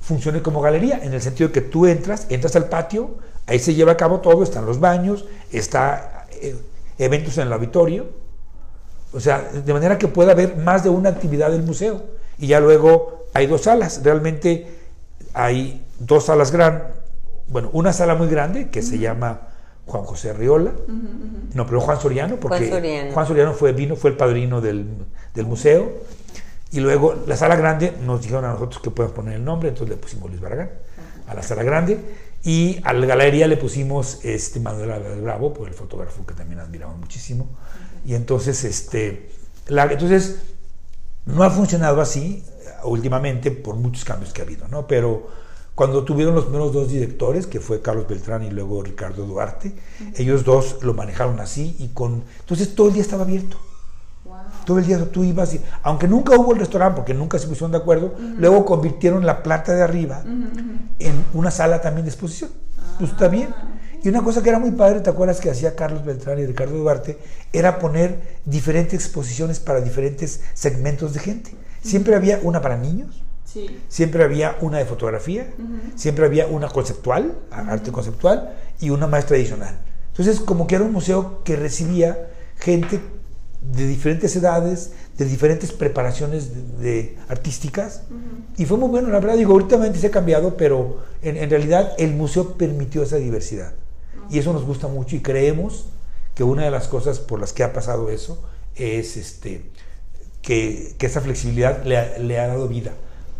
funcione 0.00 0.40
como 0.40 0.60
galería, 0.60 1.00
en 1.02 1.12
el 1.12 1.20
sentido 1.20 1.48
de 1.48 1.52
que 1.54 1.62
tú 1.62 1.86
entras, 1.86 2.26
entras 2.30 2.54
al 2.54 2.68
patio, 2.68 3.16
ahí 3.46 3.58
se 3.58 3.74
lleva 3.74 3.92
a 3.92 3.96
cabo 3.96 4.20
todo, 4.20 4.44
están 4.44 4.66
los 4.66 4.78
baños, 4.78 5.24
está 5.50 6.26
eh, 6.40 6.56
eventos 6.98 7.38
en 7.38 7.48
el 7.48 7.52
auditorio, 7.52 8.06
o 9.12 9.18
sea, 9.18 9.40
de 9.42 9.72
manera 9.72 9.98
que 9.98 10.06
pueda 10.06 10.30
haber 10.30 10.56
más 10.56 10.84
de 10.84 10.90
una 10.90 11.08
actividad 11.08 11.50
del 11.50 11.64
museo. 11.64 12.19
Y 12.40 12.48
ya 12.48 12.60
luego 12.60 13.26
hay 13.34 13.46
dos 13.46 13.62
salas, 13.62 14.00
realmente 14.02 14.66
hay 15.34 15.84
dos 15.98 16.24
salas 16.24 16.50
grandes, 16.50 16.88
bueno, 17.48 17.70
una 17.72 17.92
sala 17.92 18.14
muy 18.14 18.28
grande 18.28 18.70
que 18.70 18.82
se 18.82 18.98
llama 18.98 19.48
Juan 19.86 20.04
José 20.04 20.32
Riola, 20.32 20.72
no, 21.54 21.66
pero 21.66 21.80
Juan 21.80 22.00
Soriano, 22.00 22.36
porque 22.36 23.10
Juan 23.12 23.26
Soriano, 23.26 23.52
fue, 23.52 23.72
vino, 23.72 23.96
fue 23.96 24.10
el 24.10 24.16
padrino 24.16 24.60
del, 24.60 24.86
del, 25.34 25.46
museo, 25.46 25.92
y 26.70 26.80
luego 26.80 27.14
la 27.26 27.36
sala 27.36 27.56
grande 27.56 27.92
nos 28.04 28.22
dijeron 28.22 28.44
a 28.44 28.52
nosotros 28.52 28.80
que 28.80 28.90
podemos 28.90 29.16
poner 29.16 29.34
el 29.34 29.44
nombre, 29.44 29.68
entonces 29.68 29.96
le 29.96 30.00
pusimos 30.00 30.30
Luis 30.30 30.40
Barragán 30.40 30.70
a 31.26 31.34
la 31.34 31.42
sala 31.42 31.62
grande, 31.64 31.98
y 32.42 32.80
a 32.84 32.92
la 32.92 33.04
galería 33.04 33.46
le 33.48 33.56
pusimos 33.56 34.24
este 34.24 34.60
Manuel 34.60 35.20
Bravo, 35.20 35.52
por 35.52 35.68
el 35.68 35.74
fotógrafo 35.74 36.24
que 36.24 36.34
también 36.34 36.60
admiramos 36.60 36.98
muchísimo, 36.98 37.48
y 38.04 38.14
entonces, 38.14 38.62
este, 38.64 39.28
la, 39.66 39.84
entonces 39.84 40.40
no 41.26 41.42
ha 41.42 41.50
funcionado 41.50 42.00
así 42.00 42.42
últimamente 42.84 43.50
por 43.50 43.76
muchos 43.76 44.04
cambios 44.04 44.32
que 44.32 44.42
ha 44.42 44.44
habido, 44.44 44.68
¿no? 44.68 44.86
Pero 44.86 45.28
cuando 45.74 46.04
tuvieron 46.04 46.34
los 46.34 46.44
primeros 46.44 46.72
dos 46.72 46.88
directores, 46.88 47.46
que 47.46 47.60
fue 47.60 47.80
Carlos 47.80 48.06
Beltrán 48.08 48.42
y 48.42 48.50
luego 48.50 48.82
Ricardo 48.82 49.24
Duarte, 49.24 49.74
ellos 50.16 50.44
dos 50.44 50.78
lo 50.82 50.94
manejaron 50.94 51.40
así 51.40 51.76
y 51.78 51.88
con... 51.88 52.22
Entonces 52.40 52.74
todo 52.74 52.88
el 52.88 52.94
día 52.94 53.02
estaba 53.02 53.22
abierto. 53.22 53.56
Todo 54.66 54.78
el 54.78 54.86
día 54.86 55.10
tú 55.10 55.24
ibas 55.24 55.54
y, 55.54 55.60
aunque 55.82 56.06
nunca 56.06 56.36
hubo 56.36 56.52
el 56.52 56.58
restaurante, 56.58 56.96
porque 56.96 57.14
nunca 57.14 57.38
se 57.38 57.46
pusieron 57.46 57.72
de 57.72 57.78
acuerdo, 57.78 58.14
luego 58.36 58.64
convirtieron 58.64 59.24
la 59.24 59.42
planta 59.42 59.72
de 59.72 59.82
arriba 59.82 60.22
en 60.98 61.24
una 61.32 61.50
sala 61.50 61.80
también 61.80 62.04
de 62.04 62.10
exposición. 62.10 62.50
Pues 62.98 63.12
está 63.12 63.28
bien. 63.28 63.48
Y 64.02 64.08
una 64.08 64.22
cosa 64.22 64.42
que 64.42 64.48
era 64.48 64.58
muy 64.58 64.70
padre, 64.70 65.00
¿te 65.00 65.10
acuerdas 65.10 65.40
que 65.40 65.50
hacía 65.50 65.76
Carlos 65.76 66.04
Beltrán 66.04 66.38
y 66.38 66.46
Ricardo 66.46 66.76
Duarte? 66.78 67.18
Era 67.52 67.78
poner 67.78 68.38
diferentes 68.46 68.94
exposiciones 68.94 69.60
para 69.60 69.80
diferentes 69.82 70.40
segmentos 70.54 71.12
de 71.12 71.20
gente. 71.20 71.50
Siempre 71.82 72.14
había 72.14 72.40
una 72.42 72.62
para 72.62 72.78
niños, 72.78 73.22
siempre 73.88 74.24
había 74.24 74.56
una 74.60 74.78
de 74.78 74.86
fotografía, 74.86 75.48
siempre 75.96 76.24
había 76.24 76.46
una 76.46 76.68
conceptual, 76.68 77.36
arte 77.50 77.92
conceptual, 77.92 78.56
y 78.80 78.88
una 78.88 79.06
más 79.06 79.26
tradicional. 79.26 79.78
Entonces, 80.12 80.40
como 80.40 80.66
que 80.66 80.76
era 80.76 80.84
un 80.84 80.92
museo 80.92 81.42
que 81.44 81.56
recibía 81.56 82.28
gente 82.56 83.00
de 83.60 83.86
diferentes 83.86 84.34
edades, 84.34 84.92
de 85.18 85.26
diferentes 85.26 85.72
preparaciones 85.72 86.80
de, 86.80 87.18
artísticas, 87.28 88.02
y 88.56 88.64
fue 88.64 88.78
muy 88.78 88.88
bueno, 88.88 89.08
la 89.08 89.20
verdad, 89.20 89.36
digo, 89.36 89.52
ahorita 89.52 89.92
se 89.92 90.06
ha 90.06 90.10
cambiado, 90.10 90.56
pero 90.56 91.02
en, 91.20 91.36
en 91.36 91.50
realidad 91.50 91.92
el 91.98 92.14
museo 92.14 92.54
permitió 92.54 93.02
esa 93.02 93.16
diversidad. 93.16 93.74
Y 94.30 94.38
eso 94.38 94.52
nos 94.52 94.64
gusta 94.64 94.88
mucho 94.88 95.16
y 95.16 95.20
creemos 95.20 95.86
que 96.34 96.44
una 96.44 96.64
de 96.64 96.70
las 96.70 96.88
cosas 96.88 97.18
por 97.18 97.40
las 97.40 97.52
que 97.52 97.64
ha 97.64 97.72
pasado 97.72 98.10
eso 98.10 98.42
es 98.76 99.16
este, 99.16 99.62
que, 100.42 100.94
que 100.98 101.06
esa 101.06 101.20
flexibilidad 101.20 101.84
le 101.84 101.98
ha, 101.98 102.18
le 102.18 102.38
ha, 102.38 102.46
dado 102.46 102.68
vida. 102.68 102.92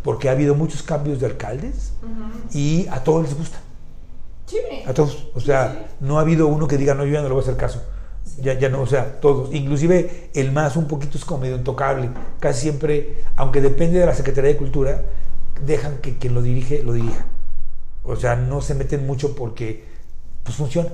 Porque 0.03 0.29
ha 0.29 0.33
habido 0.33 0.55
muchos 0.55 0.83
cambios 0.83 1.19
de 1.19 1.27
alcaldes 1.27 1.93
y 2.53 2.87
a 2.89 3.03
todos 3.03 3.23
les 3.23 3.37
gusta. 3.37 3.59
Sí. 4.47 4.57
A 4.85 4.93
todos. 4.93 5.29
O 5.35 5.39
sea, 5.39 5.87
no 5.99 6.17
ha 6.17 6.21
habido 6.21 6.47
uno 6.47 6.67
que 6.67 6.77
diga, 6.77 6.93
no, 6.93 7.05
yo 7.05 7.13
ya 7.13 7.21
no 7.21 7.27
le 7.27 7.33
voy 7.33 7.41
a 7.41 7.43
hacer 7.43 7.57
caso. 7.57 7.83
Ya, 8.41 8.53
ya 8.57 8.69
no, 8.69 8.81
o 8.81 8.87
sea, 8.87 9.19
todos. 9.21 9.53
Inclusive 9.53 10.29
el 10.33 10.51
más 10.51 10.75
un 10.75 10.87
poquito 10.87 11.17
es 11.17 11.25
como 11.25 11.41
medio 11.41 11.55
intocable. 11.55 12.09
Casi 12.39 12.61
siempre, 12.61 13.23
aunque 13.35 13.61
depende 13.61 13.99
de 13.99 14.05
la 14.05 14.15
Secretaría 14.15 14.51
de 14.51 14.57
Cultura, 14.57 15.03
dejan 15.65 15.99
que 15.99 16.17
quien 16.17 16.33
lo 16.33 16.41
dirige, 16.41 16.83
lo 16.83 16.93
dirija. 16.93 17.27
O 18.03 18.15
sea, 18.15 18.35
no 18.35 18.61
se 18.61 18.73
meten 18.73 19.05
mucho 19.05 19.35
porque 19.35 19.90
pues 20.43 20.55
funciona. 20.55 20.89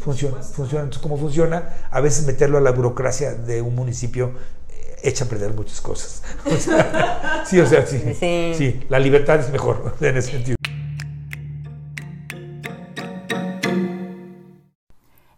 funciona, 0.00 0.42
funciona. 0.42 0.84
Entonces, 0.84 1.02
¿cómo 1.02 1.16
funciona? 1.16 1.76
A 1.90 2.00
veces 2.00 2.26
meterlo 2.26 2.58
a 2.58 2.60
la 2.60 2.70
burocracia 2.70 3.34
de 3.34 3.62
un 3.62 3.74
municipio 3.74 4.32
eh, 4.68 4.96
echa 5.02 5.24
a 5.24 5.28
perder 5.28 5.54
muchas 5.54 5.80
cosas. 5.80 6.22
sí, 7.46 7.60
o 7.60 7.66
sea, 7.66 7.86
sí, 7.86 8.14
sí. 8.14 8.86
la 8.88 8.98
libertad 8.98 9.40
es 9.40 9.50
mejor 9.50 9.96
en 10.00 10.16
ese 10.16 10.32
sentido. 10.32 10.56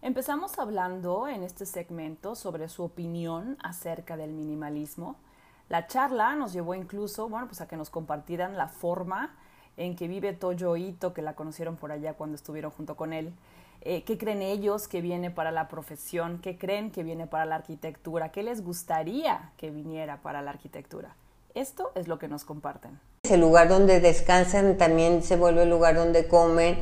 Empezamos 0.01 0.59
hablando 0.59 1.27
en 1.29 1.41
este 1.41 1.65
segmento 1.65 2.35
sobre 2.35 2.67
su 2.67 2.83
opinión 2.83 3.57
acerca 3.63 4.17
del 4.17 4.31
minimalismo. 4.33 5.15
La 5.69 5.87
charla 5.87 6.35
nos 6.35 6.51
llevó 6.51 6.75
incluso, 6.75 7.29
bueno, 7.29 7.47
pues 7.47 7.61
a 7.61 7.67
que 7.67 7.77
nos 7.77 7.89
compartieran 7.89 8.57
la 8.57 8.67
forma 8.67 9.37
en 9.77 9.95
que 9.95 10.07
vive 10.07 10.33
Toyo 10.33 10.75
Ito, 10.75 11.13
que 11.13 11.21
la 11.21 11.33
conocieron 11.33 11.75
por 11.75 11.91
allá 11.91 12.13
cuando 12.13 12.35
estuvieron 12.35 12.71
junto 12.71 12.95
con 12.95 13.13
él. 13.13 13.33
Eh, 13.81 14.03
¿Qué 14.03 14.17
creen 14.17 14.41
ellos 14.41 14.87
que 14.87 15.01
viene 15.01 15.31
para 15.31 15.51
la 15.51 15.67
profesión? 15.67 16.39
¿Qué 16.41 16.57
creen 16.57 16.91
que 16.91 17.03
viene 17.03 17.25
para 17.25 17.45
la 17.45 17.55
arquitectura? 17.55 18.29
¿Qué 18.29 18.43
les 18.43 18.63
gustaría 18.63 19.51
que 19.57 19.71
viniera 19.71 20.17
para 20.17 20.41
la 20.41 20.51
arquitectura? 20.51 21.15
Esto 21.55 21.91
es 21.95 22.07
lo 22.07 22.19
que 22.19 22.27
nos 22.27 22.45
comparten. 22.45 22.99
El 23.23 23.41
lugar 23.41 23.67
donde 23.69 23.99
descansan 23.99 24.77
también 24.77 25.23
se 25.23 25.35
vuelve 25.35 25.63
el 25.63 25.69
lugar 25.69 25.95
donde 25.95 26.27
comen, 26.27 26.77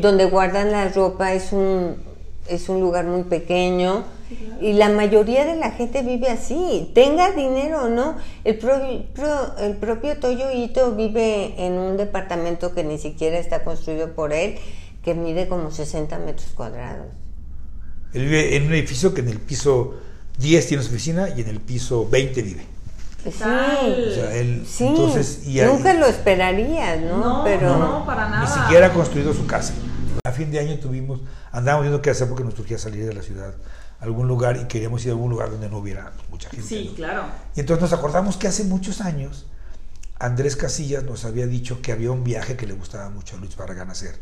donde 0.00 0.26
guardan 0.26 0.72
la 0.72 0.88
ropa 0.88 1.32
es 1.32 1.52
un, 1.52 2.02
es 2.48 2.68
un 2.68 2.80
lugar 2.80 3.04
muy 3.06 3.24
pequeño 3.24 4.04
y 4.60 4.72
la 4.72 4.88
mayoría 4.88 5.44
de 5.44 5.56
la 5.56 5.72
gente 5.72 6.02
vive 6.02 6.28
así, 6.28 6.90
tenga 6.94 7.32
dinero 7.32 7.84
o 7.84 7.88
no. 7.88 8.16
El, 8.44 8.58
el 9.58 9.76
propio 9.76 10.18
Toyo 10.18 10.50
Ito 10.52 10.94
vive 10.94 11.54
en 11.58 11.74
un 11.74 11.96
departamento 11.96 12.74
que 12.74 12.84
ni 12.84 12.98
siquiera 12.98 13.38
está 13.38 13.62
construido 13.64 14.14
por 14.14 14.32
él, 14.32 14.56
que 15.02 15.14
mide 15.14 15.48
como 15.48 15.70
60 15.70 16.18
metros 16.20 16.50
cuadrados. 16.54 17.06
Él 18.12 18.24
vive 18.24 18.56
en 18.56 18.66
un 18.66 18.74
edificio 18.74 19.14
que 19.14 19.20
en 19.20 19.28
el 19.28 19.38
piso 19.38 19.94
10 20.38 20.66
tiene 20.66 20.82
su 20.82 20.90
oficina 20.90 21.28
y 21.36 21.40
en 21.40 21.48
el 21.48 21.60
piso 21.60 22.08
20 22.08 22.42
vive. 22.42 22.66
Sí, 23.24 23.30
o 23.30 24.14
sea, 24.14 24.34
él, 24.34 24.66
Entonces, 24.80 25.42
y 25.46 25.60
nunca 25.60 25.94
lo 25.94 26.06
esperarías, 26.06 27.00
¿no? 27.00 27.18
No, 27.18 27.44
Pero 27.44 27.76
no, 27.78 28.04
para 28.04 28.28
nada. 28.28 28.44
Ni 28.44 28.62
siquiera 28.62 28.88
ha 28.88 28.92
construido 28.92 29.32
su 29.32 29.46
casa. 29.46 29.74
A 30.24 30.32
fin 30.32 30.50
de 30.50 30.58
año 30.58 30.78
tuvimos, 30.78 31.20
andábamos 31.50 31.84
viendo 31.84 32.02
qué 32.02 32.10
hacer 32.10 32.28
porque 32.28 32.44
nos 32.44 32.54
surgía 32.54 32.78
salir 32.78 33.06
de 33.06 33.14
la 33.14 33.22
ciudad 33.22 33.54
algún 34.02 34.26
lugar 34.26 34.56
y 34.56 34.64
queríamos 34.66 35.04
ir 35.04 35.10
a 35.10 35.12
algún 35.12 35.30
lugar 35.30 35.50
donde 35.50 35.68
no 35.68 35.78
hubiera 35.78 36.12
mucha 36.28 36.50
gente. 36.50 36.66
Sí, 36.66 36.92
claro. 36.96 37.24
Y 37.54 37.60
entonces 37.60 37.82
nos 37.82 37.92
acordamos 37.92 38.36
que 38.36 38.48
hace 38.48 38.64
muchos 38.64 39.00
años 39.00 39.46
Andrés 40.22 40.56
Casillas 40.56 41.04
nos 41.04 41.24
había 41.24 41.46
dicho 41.46 41.82
que 41.82 41.92
había 41.92 42.10
un 42.10 42.24
viaje 42.24 42.56
que 42.56 42.66
le 42.66 42.74
gustaba 42.74 43.10
mucho 43.10 43.36
a 43.36 43.38
Luis 43.40 43.56
Barragán 43.56 43.90
hacer, 43.90 44.20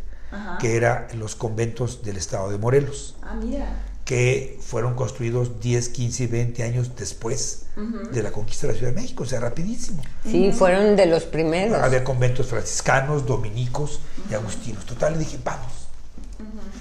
que 0.59 0.76
era 0.76 1.09
en 1.11 1.18
los 1.18 1.34
conventos 1.34 2.03
del 2.03 2.16
estado 2.16 2.51
de 2.51 2.59
Morelos. 2.59 3.16
Ah, 3.22 3.34
mira. 3.34 3.66
Que 4.05 4.59
fueron 4.62 4.95
construidos 4.95 5.61
10, 5.61 5.88
15 5.91 6.24
y 6.24 6.26
20 6.26 6.62
años 6.62 6.97
después 6.97 7.66
de 8.12 8.22
la 8.22 8.32
conquista 8.32 8.66
de 8.66 8.72
la 8.72 8.78
Ciudad 8.78 8.93
de 8.95 9.01
México, 9.01 9.22
o 9.22 9.26
sea, 9.26 9.41
rapidísimo. 9.41 10.03
Sí, 10.24 10.53
fueron 10.53 10.97
de 10.97 11.07
los 11.07 11.24
primeros. 11.24 11.78
Había 11.78 12.03
conventos 12.03 12.47
franciscanos, 12.47 13.26
dominicos 13.26 14.01
y 14.30 14.34
agustinos. 14.34 14.84
Total, 14.84 15.12
le 15.12 15.20
dije, 15.20 15.38
vamos. 15.45 15.80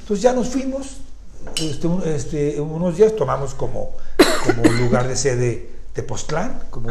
Entonces 0.02 0.22
ya 0.22 0.34
nos 0.34 0.50
fuimos, 0.50 0.98
este, 1.56 1.88
este, 2.16 2.62
unos 2.62 2.98
días 2.98 3.16
tomamos 3.16 3.54
como, 3.54 3.92
como 4.46 4.64
lugar 4.80 5.08
de 5.08 5.16
sede 5.16 5.70
Tepoztlán, 5.94 6.64
como, 6.70 6.90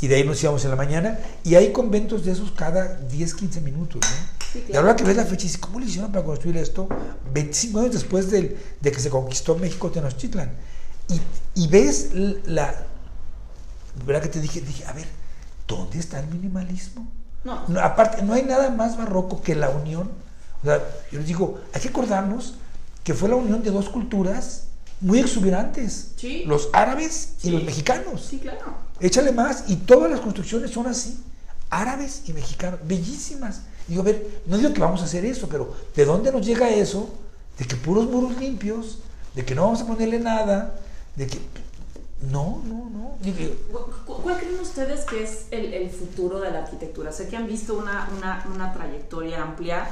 y 0.00 0.06
de 0.06 0.16
ahí 0.16 0.24
nos 0.24 0.42
íbamos 0.42 0.64
en 0.64 0.70
la 0.70 0.76
mañana, 0.76 1.18
y 1.44 1.54
hay 1.54 1.72
conventos 1.72 2.24
de 2.24 2.32
esos 2.32 2.52
cada 2.52 2.96
10, 2.96 3.34
15 3.34 3.60
minutos, 3.60 4.00
Y 4.68 4.76
ahora 4.76 4.96
que 4.96 5.04
ves 5.04 5.16
la 5.16 5.24
fecha, 5.24 5.42
dices, 5.42 5.58
¿cómo 5.58 5.80
le 5.80 5.86
hicieron 5.86 6.12
para 6.12 6.24
construir 6.24 6.56
esto? 6.56 6.88
25 7.32 7.80
años 7.80 7.92
después 7.92 8.30
de, 8.30 8.56
de 8.80 8.92
que 8.92 9.00
se 9.00 9.10
conquistó 9.10 9.56
México 9.56 9.90
Tenochtitlan. 9.90 10.50
Y, 11.08 11.20
y 11.62 11.68
ves 11.68 12.10
la... 12.46 12.74
¿Verdad 14.06 14.22
que 14.22 14.28
te 14.28 14.40
dije? 14.40 14.60
Dije, 14.60 14.84
a 14.86 14.92
ver, 14.92 15.06
¿dónde 15.66 15.98
está 15.98 16.20
el 16.20 16.26
minimalismo? 16.28 17.06
No. 17.44 17.80
Aparte, 17.80 18.22
no 18.22 18.34
hay 18.34 18.42
nada 18.42 18.70
más 18.70 18.96
barroco 18.96 19.42
que 19.42 19.54
la 19.54 19.70
unión. 19.70 20.10
O 20.66 20.68
sea, 20.68 20.84
yo 21.12 21.18
les 21.20 21.28
digo, 21.28 21.60
hay 21.72 21.80
que 21.80 21.88
acordarnos 21.88 22.54
que 23.04 23.14
fue 23.14 23.28
la 23.28 23.36
unión 23.36 23.62
de 23.62 23.70
dos 23.70 23.88
culturas 23.88 24.64
muy 25.00 25.20
exuberantes, 25.20 26.14
los 26.44 26.70
árabes 26.72 27.34
y 27.44 27.50
los 27.50 27.62
mexicanos. 27.62 28.26
Sí, 28.28 28.40
claro. 28.40 28.74
Échale 28.98 29.30
más, 29.30 29.64
y 29.68 29.76
todas 29.76 30.10
las 30.10 30.18
construcciones 30.18 30.72
son 30.72 30.88
así, 30.88 31.22
árabes 31.70 32.22
y 32.26 32.32
mexicanos, 32.32 32.80
bellísimas. 32.82 33.60
Digo, 33.86 34.02
a 34.02 34.06
ver, 34.06 34.40
no 34.46 34.58
digo 34.58 34.72
que 34.72 34.80
vamos 34.80 35.02
a 35.02 35.04
hacer 35.04 35.24
eso, 35.24 35.48
pero 35.48 35.72
¿de 35.94 36.04
dónde 36.04 36.32
nos 36.32 36.44
llega 36.44 36.68
eso? 36.68 37.14
De 37.58 37.64
que 37.64 37.76
puros 37.76 38.06
muros 38.10 38.36
limpios, 38.36 38.98
de 39.36 39.44
que 39.44 39.54
no 39.54 39.62
vamos 39.62 39.82
a 39.82 39.86
ponerle 39.86 40.18
nada, 40.18 40.80
de 41.14 41.28
que... 41.28 41.38
No, 42.22 42.60
no, 42.64 42.90
no. 42.90 43.06
¿Cuál 44.04 44.38
creen 44.38 44.58
ustedes 44.60 45.04
que 45.04 45.22
es 45.22 45.46
el, 45.50 45.90
futuro 45.90 46.40
de 46.40 46.50
la 46.50 46.60
arquitectura? 46.60 47.12
Sé 47.12 47.28
que 47.28 47.36
han 47.36 47.46
visto 47.46 47.74
una, 47.74 48.08
una, 48.52 48.72
trayectoria 48.72 49.42
amplia, 49.42 49.86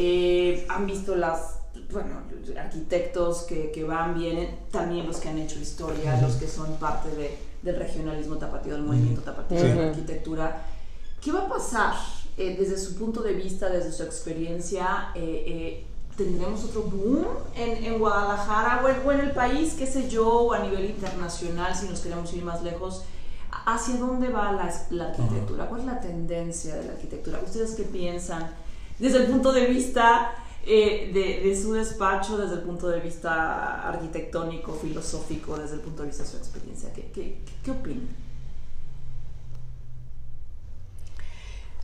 eh, 0.00 0.64
han 0.68 0.86
visto 0.86 1.16
las 1.16 1.58
bueno, 1.90 2.20
arquitectos 2.56 3.42
que, 3.42 3.70
que, 3.70 3.82
van, 3.82 4.14
vienen, 4.14 4.58
también 4.70 5.06
los 5.06 5.16
que 5.16 5.28
han 5.28 5.38
hecho 5.38 5.58
historia, 5.58 6.20
los 6.20 6.36
que 6.36 6.46
son 6.46 6.76
parte 6.76 7.08
de, 7.10 7.36
del 7.62 7.76
regionalismo 7.76 8.36
tapatío, 8.36 8.74
del 8.74 8.82
movimiento 8.82 9.22
tapatío 9.22 9.60
de 9.60 9.74
la 9.74 9.88
arquitectura. 9.88 10.62
¿Qué 11.20 11.32
va 11.32 11.40
a 11.40 11.48
pasar 11.48 11.94
eh, 12.36 12.56
desde 12.58 12.78
su 12.78 12.96
punto 12.96 13.22
de 13.22 13.32
vista, 13.32 13.68
desde 13.68 13.92
su 13.92 14.02
experiencia? 14.02 15.10
Eh, 15.14 15.44
eh, 15.46 15.86
¿Tendremos 16.16 16.64
otro 16.64 16.82
boom 16.82 17.26
en, 17.54 17.84
en 17.84 17.98
Guadalajara 17.98 18.82
o 18.84 18.88
en, 18.88 18.96
o 19.06 19.12
en, 19.12 19.20
el 19.20 19.30
país, 19.32 19.74
qué 19.78 19.86
sé 19.86 20.08
yo, 20.08 20.28
o 20.28 20.52
a 20.52 20.60
nivel 20.60 20.84
internacional, 20.84 21.74
si 21.74 21.88
nos 21.88 22.00
queremos 22.00 22.32
ir 22.34 22.44
más 22.44 22.62
lejos? 22.62 23.02
¿Hacia 23.66 23.96
dónde 23.96 24.28
va 24.28 24.52
la, 24.52 24.72
la 24.90 25.04
arquitectura? 25.06 25.66
¿Cuál 25.66 25.80
es 25.80 25.86
la 25.86 26.00
tendencia 26.00 26.74
de 26.76 26.84
la 26.84 26.92
arquitectura? 26.92 27.40
¿Ustedes 27.44 27.74
qué 27.74 27.84
piensan? 27.84 28.48
Desde 28.98 29.18
el 29.18 29.26
punto 29.26 29.52
de 29.52 29.66
vista 29.66 30.34
eh, 30.66 31.10
de, 31.14 31.56
su 31.56 31.72
despacho 31.72 32.36
desde 32.36 32.56
el 32.56 32.62
punto 32.62 32.88
de 32.88 33.00
vista 33.00 33.88
arquitectónico, 33.88 34.74
filosófico, 34.74 35.56
desde 35.56 35.76
el 35.76 35.80
punto 35.80 36.02
de 36.02 36.08
vista 36.08 36.24
de 36.24 36.28
su 36.28 36.36
experiencia. 36.36 36.92
¿Qué, 36.92 37.10
qué, 37.14 37.38
qué 37.64 37.70
opina? 37.70 38.02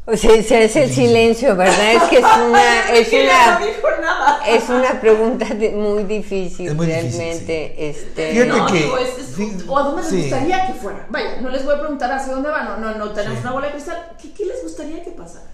O 0.07 0.15
sea, 0.19 0.43
se 0.43 0.65
hace 0.65 0.85
el 0.85 0.91
silencio, 0.91 1.57
¿verdad? 1.57 1.95
Es 1.95 2.03
que 2.05 2.19
es 2.19 2.25
una, 2.47 2.91
es 2.91 3.09
una, 3.11 3.61
es 4.47 4.69
una 4.69 5.01
pregunta 5.01 5.47
muy 5.73 6.05
difícil, 6.05 6.77
realmente. 6.77 7.89
este... 7.89 8.45
no, 8.45 8.67
que, 8.67 8.87
o 9.67 9.79
a 9.79 9.83
dónde 9.83 10.03
les 10.03 10.13
gustaría 10.13 10.67
que 10.67 10.75
fuera. 10.75 11.07
Vaya, 11.09 11.41
no 11.41 11.49
les 11.49 11.65
voy 11.65 11.75
a 11.75 11.81
preguntar 11.81 12.13
hacia 12.13 12.35
dónde 12.35 12.51
van, 12.51 12.67
no, 12.67 12.77
no, 12.77 12.99
no 12.99 13.13
tenemos 13.13 13.41
una 13.41 13.53
bola 13.53 13.69
de 13.69 13.73
cristal. 13.73 14.13
¿Qué, 14.21 14.31
¿Qué, 14.33 14.45
les 14.45 14.63
gustaría 14.63 15.03
que 15.03 15.11
pasara? 15.13 15.47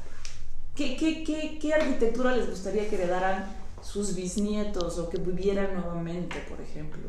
¿Qué, 0.81 0.97
qué, 0.97 1.22
qué, 1.22 1.59
qué 1.61 1.74
arquitectura 1.74 2.35
les 2.35 2.49
gustaría 2.49 2.89
que 2.89 2.95
heredaran 2.95 3.55
sus 3.83 4.16
bisnietos 4.16 4.99
o 4.99 5.11
que 5.11 5.18
vivieran 5.18 5.74
nuevamente, 5.74 6.37
por 6.49 6.59
ejemplo? 6.59 7.03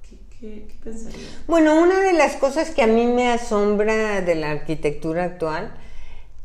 ¿Qué, 0.00 0.16
qué, 0.40 0.74
pensarían? 0.82 1.28
Bueno, 1.46 1.78
una 1.78 2.00
de 2.00 2.14
las 2.14 2.36
cosas 2.36 2.70
que 2.70 2.80
a 2.80 2.86
mí 2.86 3.04
me 3.04 3.28
asombra 3.28 4.22
de 4.22 4.34
la 4.34 4.52
arquitectura 4.52 5.24
actual 5.24 5.74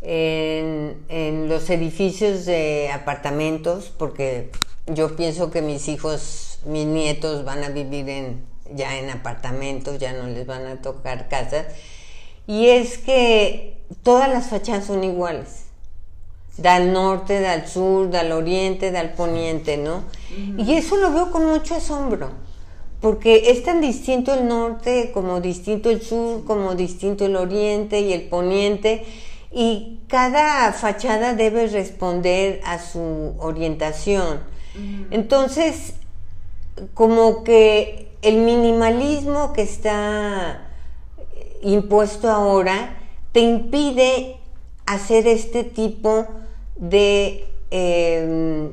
en, 0.02 1.48
los 1.48 1.70
edificios 1.70 2.44
de 2.44 2.90
apartamentos, 2.92 3.94
porque 3.98 4.52
yo 4.88 5.16
pienso 5.16 5.52
que 5.52 5.62
mis 5.62 5.88
hijos, 5.88 6.60
mis 6.66 6.86
nietos 6.86 7.46
van 7.46 7.64
a 7.64 7.70
vivir 7.70 8.10
en, 8.10 8.44
ya 8.76 9.00
en 9.00 9.10
apartamentos, 9.10 10.00
ya 10.00 10.12
no 10.12 10.28
les 10.28 10.46
van 10.46 10.66
a 10.68 10.82
tocar 10.82 11.30
casas, 11.30 11.66
y 12.46 12.68
es 12.68 12.98
que 12.98 13.78
todas 14.04 14.28
las 14.28 14.50
fachadas 14.50 14.88
son 14.88 15.06
iguales. 15.06 15.63
Del 16.58 16.94
norte, 16.94 17.40
del 17.40 17.68
sur, 17.68 18.10
del 18.10 18.32
oriente, 18.32 18.92
del 18.92 19.10
poniente, 19.10 19.78
¿no? 19.78 20.04
Y 20.58 20.74
eso 20.74 20.98
lo 20.98 21.12
veo 21.12 21.32
con 21.32 21.46
mucho 21.46 21.76
asombro, 21.76 22.30
porque 23.02 23.50
es 23.52 23.64
tan 23.64 23.82
distinto 23.82 24.34
el 24.34 24.48
norte 24.48 25.12
como 25.14 25.42
distinto 25.42 25.90
el 25.90 26.02
sur, 26.02 26.46
como 26.46 26.76
distinto 26.76 27.26
el 27.26 27.36
oriente 27.36 28.02
y 28.02 28.14
el 28.14 28.24
poniente 28.30 29.04
y 29.52 30.00
cada 30.08 30.72
fachada 30.74 31.36
debe 31.36 31.68
responder 31.68 32.62
a 32.66 32.80
su 32.80 33.36
orientación. 33.40 34.40
Entonces, 35.12 35.94
como 36.94 37.44
que 37.44 38.12
el 38.24 38.38
minimalismo 38.38 39.54
que 39.54 39.62
está 39.62 40.68
impuesto 41.62 42.30
ahora 42.30 42.98
te 43.32 43.42
impide 43.42 44.38
hacer 44.86 45.28
este 45.28 45.64
tipo 45.64 46.26
de 46.26 46.43
em, 47.72 48.72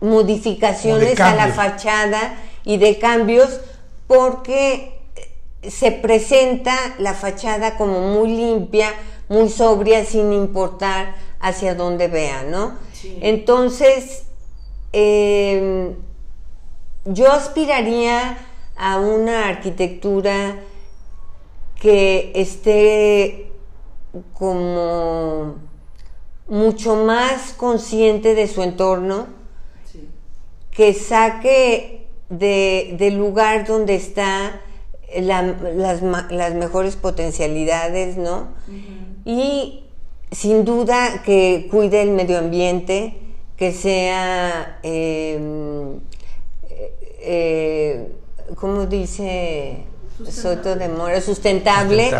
modificaciones 0.00 1.18
a 1.20 1.34
la 1.34 1.48
fachada 1.48 2.36
y 2.64 2.78
de 2.78 2.98
cambios 2.98 3.60
porque 4.06 4.94
se 5.62 5.92
presenta 5.92 6.74
la 6.98 7.14
fachada 7.14 7.76
como 7.76 8.00
muy 8.00 8.28
limpia, 8.28 8.92
muy 9.28 9.48
sobria 9.48 10.04
sin 10.04 10.32
importar 10.32 11.14
hacia 11.40 11.74
dónde 11.74 12.08
vea, 12.08 12.42
¿no? 12.42 12.74
Entonces, 13.20 14.24
em, 14.92 15.94
yo 17.04 17.30
aspiraría 17.32 18.38
a 18.76 18.98
una 18.98 19.48
arquitectura 19.48 20.56
que 21.80 22.32
esté 22.34 23.52
como 24.32 25.56
mucho 26.48 26.96
más 26.96 27.52
consciente 27.54 28.34
de 28.34 28.46
su 28.46 28.62
entorno, 28.62 29.26
que 30.70 30.92
saque 30.92 32.06
del 32.28 33.16
lugar 33.16 33.66
donde 33.66 33.94
está 33.94 34.60
las, 35.20 36.02
las, 36.02 36.54
mejores 36.54 36.96
potencialidades, 36.96 38.16
¿no? 38.16 38.48
Y 39.24 39.84
sin 40.32 40.64
duda 40.64 41.22
que 41.24 41.68
cuide 41.70 42.02
el 42.02 42.10
medio 42.10 42.38
ambiente, 42.38 43.16
que 43.56 43.72
sea, 43.72 44.80
eh, 44.82 45.38
eh, 47.20 48.08
¿cómo 48.56 48.86
dice 48.86 49.84
Soto 50.28 50.74
de 50.74 50.88
Mora? 50.88 51.20
Sustentable, 51.20 52.10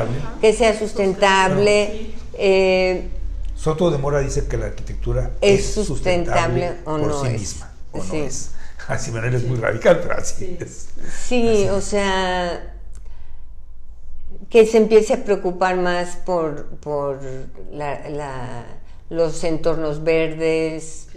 que 0.40 0.52
sea 0.52 0.78
sustentable. 0.78 2.12
Eh, 2.34 3.08
Soto 3.64 3.90
de 3.90 3.96
Mora 3.96 4.20
dice 4.20 4.46
que 4.46 4.58
la 4.58 4.66
arquitectura 4.66 5.30
es, 5.40 5.72
sustentable, 5.72 6.74
o 6.84 6.98
por 6.98 7.00
no 7.00 7.24
sí 7.24 7.30
misma. 7.30 7.72
O 7.92 8.04
no 8.04 8.12
es. 8.12 8.50
Así 8.88 9.10
manera 9.10 9.38
es 9.38 9.44
muy 9.44 9.56
radical, 9.56 10.00
pero 10.02 10.18
así 10.18 10.58
es. 10.60 10.88
Sí, 11.26 11.66
o 11.70 11.80
sea, 11.80 12.74
que 14.50 14.66
se 14.66 14.76
empiece 14.76 15.14
a 15.14 15.24
preocupar 15.24 15.78
más 15.78 16.16
por, 16.16 16.66
por 16.80 17.20
los 19.08 19.44
entornos 19.44 20.04
verdes. 20.04 21.08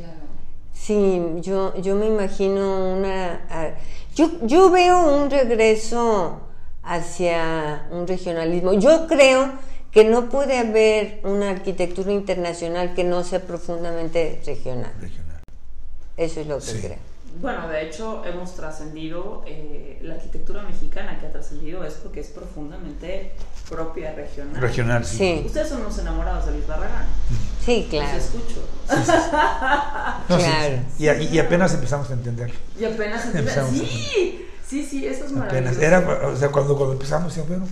Sí, 0.73 1.21
yo, 1.41 1.75
yo 1.81 1.97
me 1.97 2.05
imagino 2.05 2.93
una... 2.93 3.41
Yo, 4.15 4.31
yo 4.43 4.71
veo 4.71 5.21
un 5.21 5.29
regreso 5.29 6.39
hacia 6.81 7.89
un 7.91 8.07
regionalismo. 8.07 8.71
Yo 8.71 9.05
creo 9.07 9.51
que 9.97 10.03
no 10.03 10.29
puede 10.29 10.59
haber 10.59 11.21
una 11.23 11.49
arquitectura 11.49 12.11
internacional 12.11 12.93
que 12.93 13.03
no 13.03 13.23
sea 13.23 13.41
profundamente 13.41 14.39
regional. 14.45 14.91
Eso 16.15 16.39
es 16.39 16.45
lo 16.45 16.59
que 16.59 16.71
creo. 16.79 16.97
Bueno, 17.41 17.67
de 17.67 17.87
hecho 17.87 18.23
hemos 18.23 18.53
trascendido, 18.53 19.43
eh, 19.47 19.97
la 20.03 20.13
arquitectura 20.13 20.61
mexicana 20.61 21.19
que 21.19 21.25
ha 21.25 21.31
trascendido 21.31 21.83
es 21.83 21.95
porque 21.95 22.19
es 22.19 22.27
profundamente 22.27 23.31
propia 23.71 24.13
regional. 24.13 24.61
Regional, 24.61 25.03
sí. 25.03 25.41
Ustedes 25.47 25.69
son 25.69 25.81
unos 25.81 25.97
enamorados 25.97 26.45
de 26.45 26.51
Luis 26.51 26.67
Barragán. 26.67 27.07
Sí, 27.65 27.87
claro. 27.89 28.17
Los 28.17 28.23
escucho. 28.23 28.67
claro. 30.27 30.79
Y, 30.99 31.39
apenas 31.39 31.73
empezamos 31.73 32.07
a 32.11 32.13
entender. 32.13 32.51
Y 32.79 32.85
apenas 32.85 33.25
empezamos. 33.33 33.71
Sí, 33.71 34.45
sí, 34.63 34.85
sí, 34.85 35.07
eso 35.07 35.25
es 35.25 35.31
maravilloso. 35.31 35.81
Era, 35.81 36.27
o 36.27 36.35
sea, 36.35 36.49
cuando, 36.49 36.77
cuando 36.77 36.93
empezamos, 36.93 37.35
bueno, 37.47 37.65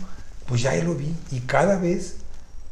pues 0.48 0.62
ya 0.62 0.76
lo 0.84 0.96
vi. 0.96 1.14
Y 1.32 1.42
cada 1.42 1.78
vez, 1.78 2.18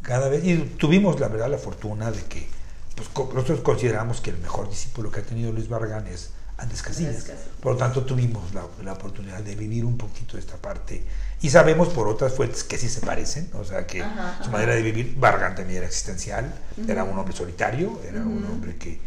cada 0.01 0.29
vez, 0.29 0.43
y 0.43 0.57
tuvimos 0.77 1.19
la 1.19 1.27
verdad 1.27 1.49
la 1.49 1.57
fortuna 1.57 2.11
de 2.11 2.23
que 2.23 2.47
pues, 2.95 3.09
nosotros 3.33 3.61
consideramos 3.61 4.21
que 4.21 4.29
el 4.29 4.37
mejor 4.37 4.69
discípulo 4.69 5.11
que 5.11 5.21
ha 5.21 5.23
tenido 5.23 5.51
Luis 5.51 5.67
Barragán 5.67 6.07
es 6.07 6.31
Andrés 6.57 6.81
Casillas. 6.81 7.31
Por 7.59 7.73
lo 7.73 7.77
tanto, 7.77 8.03
tuvimos 8.03 8.43
la, 8.53 8.93
oportunidad 8.93 9.39
de 9.41 9.55
vivir 9.55 9.85
un 9.85 9.97
poquito 9.97 10.37
esta 10.37 10.55
parte. 10.55 11.03
Y 11.41 11.49
sabemos 11.49 11.89
por 11.89 12.07
otras 12.07 12.33
fuentes 12.33 12.63
que 12.63 12.77
sí 12.77 12.87
se 12.87 13.01
parecen, 13.01 13.49
o 13.53 13.63
sea, 13.63 13.85
que 13.85 14.03
su 14.43 14.49
manera 14.49 14.75
de 14.75 14.81
vivir, 14.81 15.15
Vargas 15.17 15.55
también 15.55 15.79
era 15.79 15.87
existencial, 15.87 16.53
era 16.87 17.03
un 17.03 17.17
hombre 17.17 17.35
solitario, 17.35 17.99
era 18.07 18.21
un 18.21 18.45
hombre 18.45 18.75
que, 18.77 18.99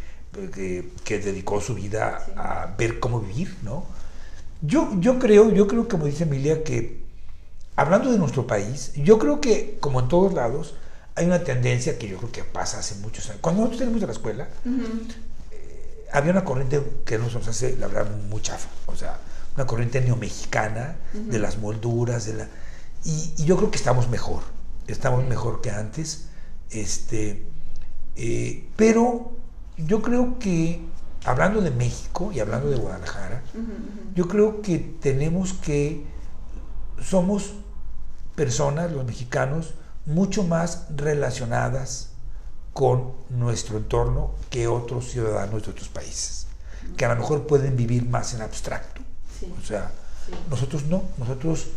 que, 1.04 1.18
dedicó 1.18 1.60
su 1.60 1.74
vida 1.74 2.26
a 2.36 2.74
ver 2.76 3.00
cómo 3.00 3.20
vivir, 3.20 3.56
¿no? 3.62 3.86
Yo, 4.60 4.90
yo 5.00 5.18
creo, 5.18 5.50
yo 5.52 5.66
creo, 5.66 5.88
como 5.88 6.06
dice 6.06 6.24
Emilia, 6.24 6.62
que 6.64 7.05
hablando 7.76 8.10
de 8.10 8.18
nuestro 8.18 8.46
país, 8.46 8.92
yo 8.96 9.18
creo 9.18 9.40
que, 9.40 9.76
como 9.80 10.00
en 10.00 10.08
todos 10.08 10.32
lados, 10.32 10.74
hay 11.14 11.26
una 11.26 11.44
tendencia 11.44 11.98
que 11.98 12.08
yo 12.08 12.18
creo 12.18 12.32
que 12.32 12.44
pasa 12.44 12.78
hace 12.78 12.96
muchos 12.96 13.28
años. 13.28 13.40
Cuando 13.40 13.62
nosotros 13.62 13.80
tenemos 13.80 14.02
la 14.02 14.12
escuela, 14.12 14.48
había 16.12 16.32
una 16.32 16.44
corriente 16.44 16.82
que 17.04 17.18
nos 17.18 17.34
hace, 17.36 17.76
la 17.76 17.86
verdad, 17.86 18.10
muy 18.28 18.40
chafa. 18.42 18.68
O 18.86 18.96
sea, 18.96 19.18
una 19.54 19.66
corriente 19.66 20.00
neomexicana 20.00 20.96
de 21.12 21.38
las 21.38 21.58
molduras, 21.58 22.26
de 22.26 22.34
la... 22.34 22.48
Y, 23.04 23.44
yo 23.44 23.56
creo 23.56 23.70
que 23.70 23.78
estamos 23.78 24.08
mejor, 24.08 24.42
estamos 24.86 25.24
mejor 25.26 25.60
que 25.60 25.70
antes. 25.70 26.28
Este, 26.70 27.46
eh, 28.16 28.68
pero 28.76 29.32
yo 29.76 30.02
creo 30.02 30.38
que, 30.38 30.80
hablando 31.24 31.60
de 31.60 31.70
México 31.70 32.32
y 32.32 32.40
hablando 32.40 32.70
de 32.70 32.76
Guadalajara, 32.76 33.42
yo 34.14 34.28
creo 34.28 34.62
que 34.62 34.78
tenemos 34.78 35.54
que, 35.54 36.04
somos 37.00 37.54
personas, 38.36 38.92
los 38.92 39.04
mexicanos, 39.04 39.74
mucho 40.04 40.44
más 40.44 40.84
relacionadas 40.94 42.10
con 42.72 43.14
nuestro 43.30 43.78
entorno 43.78 44.34
que 44.50 44.68
otros 44.68 45.10
ciudadanos 45.10 45.64
de 45.64 45.70
otros 45.70 45.88
países, 45.88 46.46
que 46.96 47.04
a 47.04 47.08
lo 47.08 47.16
mejor 47.16 47.46
pueden 47.46 47.76
vivir 47.76 48.06
más 48.06 48.34
en 48.34 48.42
abstracto. 48.42 49.00
O 49.60 49.64
sea, 49.64 49.90
nosotros 50.50 50.84
no, 50.84 51.02
nosotros, 51.18 51.68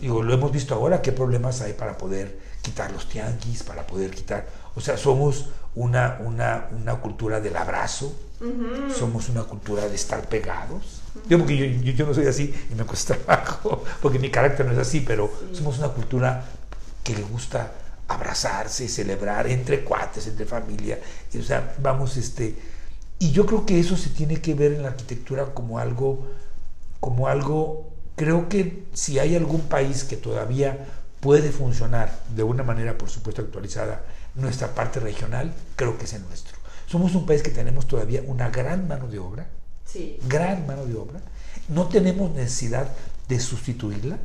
digo, 0.00 0.22
lo 0.22 0.34
hemos 0.34 0.52
visto 0.52 0.74
ahora, 0.74 1.02
qué 1.02 1.12
problemas 1.12 1.60
hay 1.62 1.72
para 1.72 1.96
poder 1.96 2.38
quitar 2.62 2.92
los 2.92 3.08
tianguis, 3.08 3.62
para 3.62 3.86
poder 3.86 4.10
quitar, 4.10 4.46
o 4.74 4.80
sea, 4.80 4.96
somos 4.96 5.46
una, 5.74 6.18
una, 6.20 6.68
una 6.72 7.00
cultura 7.00 7.40
del 7.40 7.56
abrazo, 7.56 8.14
somos 8.96 9.28
una 9.28 9.44
cultura 9.44 9.88
de 9.88 9.94
estar 9.94 10.28
pegados. 10.28 10.97
Yo, 11.28 11.38
porque 11.38 11.56
yo, 11.56 11.92
yo, 11.92 12.06
no 12.06 12.14
soy 12.14 12.26
así 12.26 12.54
y 12.70 12.74
me 12.74 12.84
cuesta 12.84 13.16
trabajo, 13.26 13.84
porque 14.02 14.18
mi 14.18 14.30
carácter 14.30 14.66
no 14.66 14.72
es 14.72 14.78
así, 14.78 15.00
pero 15.00 15.30
somos 15.52 15.78
una 15.78 15.88
cultura 15.88 16.44
que 17.02 17.14
le 17.14 17.22
gusta 17.22 17.72
abrazarse, 18.08 18.88
celebrar 18.88 19.46
entre 19.46 19.84
cuates, 19.84 20.26
entre 20.26 20.46
familia. 20.46 20.98
O 21.38 21.42
sea, 21.42 21.74
vamos, 21.80 22.16
este, 22.16 22.56
Y 23.18 23.32
yo 23.32 23.46
creo 23.46 23.66
que 23.66 23.78
eso 23.78 23.96
se 23.96 24.10
tiene 24.10 24.40
que 24.40 24.54
ver 24.54 24.72
en 24.72 24.82
la 24.82 24.88
arquitectura 24.88 25.46
como 25.54 25.78
algo, 25.78 26.26
como 27.00 27.28
algo, 27.28 27.90
creo 28.16 28.48
que 28.48 28.84
si 28.94 29.18
hay 29.18 29.36
algún 29.36 29.62
país 29.62 30.04
que 30.04 30.16
todavía 30.16 30.86
puede 31.20 31.50
funcionar 31.50 32.18
de 32.34 32.42
una 32.42 32.62
manera, 32.62 32.96
por 32.96 33.10
supuesto, 33.10 33.42
actualizada, 33.42 34.02
nuestra 34.34 34.74
parte 34.74 35.00
regional, 35.00 35.52
creo 35.76 35.98
que 35.98 36.04
es 36.04 36.12
el 36.14 36.22
nuestro. 36.22 36.56
Somos 36.86 37.14
un 37.14 37.26
país 37.26 37.42
que 37.42 37.50
tenemos 37.50 37.86
todavía 37.86 38.22
una 38.26 38.50
gran 38.50 38.88
mano 38.88 39.08
de 39.08 39.18
obra, 39.18 39.46
sí. 39.90 40.18
gran 40.28 40.66
mano 40.66 40.84
de 40.86 40.96
obra, 40.96 41.20
no 41.68 41.88
tenemos 41.88 42.30
necesidad 42.32 42.88
de 43.28 43.40
sustituirla. 43.40 44.18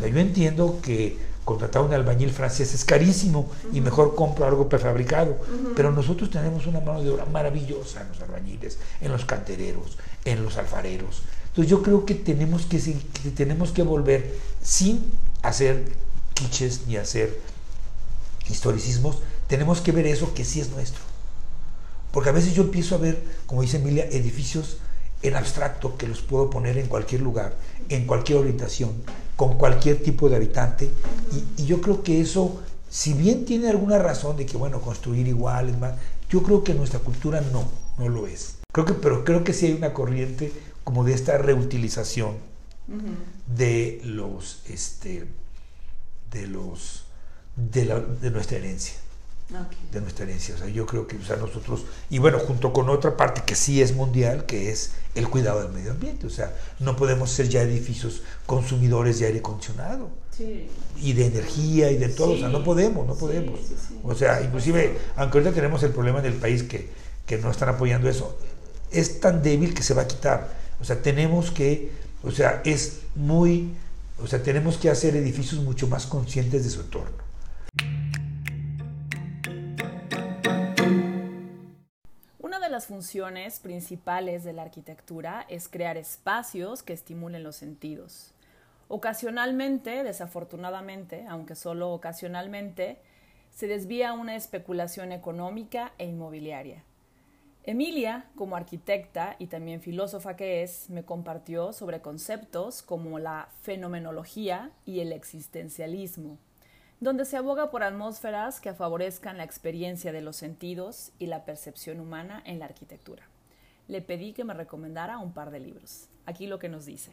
yo 0.00 0.18
entiendo 0.18 0.80
que 0.82 1.18
contratar 1.44 1.82
un 1.82 1.94
albañil 1.94 2.30
francés 2.30 2.74
es 2.74 2.84
carísimo 2.84 3.48
y 3.72 3.80
mejor 3.80 4.16
compro 4.16 4.46
algo 4.46 4.68
prefabricado, 4.68 5.36
pero 5.76 5.92
nosotros 5.92 6.28
tenemos 6.30 6.66
una 6.66 6.80
mano 6.80 7.02
de 7.02 7.10
obra 7.10 7.24
maravillosa 7.26 8.02
en 8.02 8.08
los 8.08 8.20
albañiles, 8.20 8.78
en 9.00 9.12
los 9.12 9.24
cantereros, 9.24 9.96
en 10.24 10.42
los 10.42 10.56
alfareros. 10.56 11.22
Entonces 11.48 11.70
yo 11.70 11.82
creo 11.82 12.04
que 12.04 12.14
tenemos 12.14 12.66
que, 12.66 12.78
que 12.78 13.30
tenemos 13.30 13.70
que 13.70 13.82
volver 13.82 14.34
sin 14.60 15.12
hacer 15.42 15.84
quiches 16.34 16.86
ni 16.86 16.96
hacer 16.96 17.40
historicismos, 18.48 19.18
tenemos 19.48 19.80
que 19.80 19.92
ver 19.92 20.06
eso 20.06 20.34
que 20.34 20.44
sí 20.44 20.60
es 20.60 20.70
nuestro. 20.70 21.00
Porque 22.12 22.30
a 22.30 22.32
veces 22.32 22.54
yo 22.54 22.64
empiezo 22.64 22.94
a 22.94 22.98
ver, 22.98 23.22
como 23.46 23.62
dice 23.62 23.78
Emilia, 23.78 24.04
edificios 24.10 24.78
en 25.22 25.36
abstracto 25.36 25.96
que 25.96 26.06
los 26.06 26.20
puedo 26.20 26.50
poner 26.50 26.78
en 26.78 26.86
cualquier 26.86 27.22
lugar, 27.22 27.54
en 27.88 28.06
cualquier 28.06 28.38
orientación, 28.38 28.90
con 29.34 29.56
cualquier 29.56 30.02
tipo 30.02 30.28
de 30.28 30.36
habitante. 30.36 30.90
Y, 31.58 31.64
yo 31.64 31.80
creo 31.80 32.02
que 32.02 32.20
eso, 32.20 32.62
si 32.88 33.12
bien 33.14 33.44
tiene 33.44 33.68
alguna 33.68 33.98
razón 33.98 34.36
de 34.36 34.46
que, 34.46 34.56
bueno, 34.56 34.80
construir 34.80 35.26
igual 35.26 35.68
es 35.68 35.78
más, 35.78 35.94
yo 36.28 36.42
creo 36.42 36.62
que 36.62 36.74
nuestra 36.74 37.00
cultura 37.00 37.40
no, 37.52 37.64
no 37.98 38.08
lo 38.08 38.26
es. 38.26 38.58
Creo 38.72 38.86
que, 38.86 38.94
pero 38.94 39.24
creo 39.24 39.44
que 39.44 39.52
sí 39.52 39.66
hay 39.66 39.72
una 39.72 39.94
corriente 39.94 40.52
como 40.84 41.04
de 41.04 41.14
esta 41.14 41.38
reutilización 41.38 42.34
de 43.46 44.00
los, 44.04 44.62
este, 44.68 45.26
de 46.30 46.46
los, 46.46 47.06
de, 47.56 47.84
la, 47.84 47.98
de 47.98 48.30
nuestra 48.30 48.58
herencia 48.58 48.94
de 49.92 50.00
nuestra 50.00 50.24
herencia. 50.24 50.54
O 50.56 50.58
sea, 50.58 50.68
yo 50.68 50.86
creo 50.86 51.06
que 51.06 51.16
o 51.16 51.22
sea, 51.22 51.36
nosotros, 51.36 51.84
y 52.10 52.18
bueno, 52.18 52.38
junto 52.38 52.72
con 52.72 52.88
otra 52.88 53.16
parte 53.16 53.42
que 53.46 53.54
sí 53.54 53.80
es 53.80 53.94
mundial, 53.94 54.44
que 54.44 54.70
es 54.70 54.92
el 55.14 55.28
cuidado 55.28 55.62
del 55.62 55.72
medio 55.72 55.92
ambiente. 55.92 56.26
O 56.26 56.30
sea, 56.30 56.54
no 56.80 56.96
podemos 56.96 57.30
ser 57.30 57.48
ya 57.48 57.62
edificios 57.62 58.22
consumidores 58.44 59.20
de 59.20 59.26
aire 59.26 59.38
acondicionado 59.38 60.10
y 61.00 61.12
de 61.12 61.26
energía 61.26 61.90
y 61.90 61.96
de 61.96 62.08
todo. 62.08 62.32
O 62.32 62.38
sea, 62.38 62.48
no 62.48 62.64
podemos, 62.64 63.06
no 63.06 63.14
podemos. 63.14 63.60
o 64.02 64.14
sea, 64.14 64.42
inclusive, 64.42 64.98
aunque 65.16 65.38
ahorita 65.38 65.54
tenemos 65.54 65.82
el 65.82 65.92
problema 65.92 66.18
en 66.18 66.26
el 66.26 66.34
país 66.34 66.64
que, 66.64 66.90
que 67.24 67.38
no 67.38 67.50
están 67.50 67.68
apoyando 67.68 68.08
eso, 68.08 68.36
es 68.90 69.20
tan 69.20 69.42
débil 69.42 69.74
que 69.74 69.82
se 69.82 69.94
va 69.94 70.02
a 70.02 70.08
quitar. 70.08 70.54
O 70.80 70.84
sea, 70.84 71.00
tenemos 71.00 71.50
que, 71.50 71.92
o 72.22 72.30
sea, 72.30 72.62
es 72.64 73.00
muy, 73.14 73.72
o 74.22 74.26
sea, 74.26 74.42
tenemos 74.42 74.76
que 74.76 74.90
hacer 74.90 75.16
edificios 75.16 75.62
mucho 75.62 75.86
más 75.86 76.06
conscientes 76.06 76.64
de 76.64 76.70
su 76.70 76.80
entorno. 76.80 77.26
Las 82.76 82.88
funciones 82.88 83.58
principales 83.58 84.44
de 84.44 84.52
la 84.52 84.60
arquitectura 84.60 85.46
es 85.48 85.66
crear 85.66 85.96
espacios 85.96 86.82
que 86.82 86.92
estimulen 86.92 87.42
los 87.42 87.56
sentidos. 87.56 88.34
Ocasionalmente, 88.88 90.04
desafortunadamente, 90.04 91.24
aunque 91.26 91.54
solo 91.54 91.90
ocasionalmente, 91.94 92.98
se 93.50 93.66
desvía 93.66 94.12
una 94.12 94.36
especulación 94.36 95.12
económica 95.12 95.94
e 95.96 96.04
inmobiliaria. 96.04 96.84
Emilia, 97.64 98.26
como 98.34 98.56
arquitecta 98.56 99.36
y 99.38 99.46
también 99.46 99.80
filósofa 99.80 100.36
que 100.36 100.62
es, 100.62 100.90
me 100.90 101.02
compartió 101.02 101.72
sobre 101.72 102.02
conceptos 102.02 102.82
como 102.82 103.18
la 103.18 103.48
fenomenología 103.62 104.70
y 104.84 105.00
el 105.00 105.12
existencialismo, 105.12 106.36
donde 107.00 107.24
se 107.24 107.36
aboga 107.36 107.70
por 107.70 107.82
atmósferas 107.82 108.60
que 108.60 108.72
favorezcan 108.72 109.36
la 109.36 109.44
experiencia 109.44 110.12
de 110.12 110.22
los 110.22 110.36
sentidos 110.36 111.12
y 111.18 111.26
la 111.26 111.44
percepción 111.44 112.00
humana 112.00 112.42
en 112.46 112.58
la 112.58 112.64
arquitectura. 112.64 113.22
Le 113.88 114.00
pedí 114.00 114.32
que 114.32 114.44
me 114.44 114.54
recomendara 114.54 115.18
un 115.18 115.32
par 115.32 115.50
de 115.50 115.60
libros. 115.60 116.08
Aquí 116.24 116.46
lo 116.46 116.58
que 116.58 116.68
nos 116.68 116.86
dice. 116.86 117.12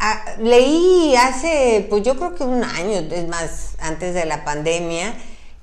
Ah, 0.00 0.36
leí 0.38 1.14
hace, 1.16 1.86
pues 1.88 2.02
yo 2.02 2.16
creo 2.16 2.34
que 2.34 2.44
un 2.44 2.62
año, 2.62 2.98
es 3.10 3.28
más, 3.28 3.76
antes 3.80 4.14
de 4.14 4.26
la 4.26 4.44
pandemia, 4.44 5.14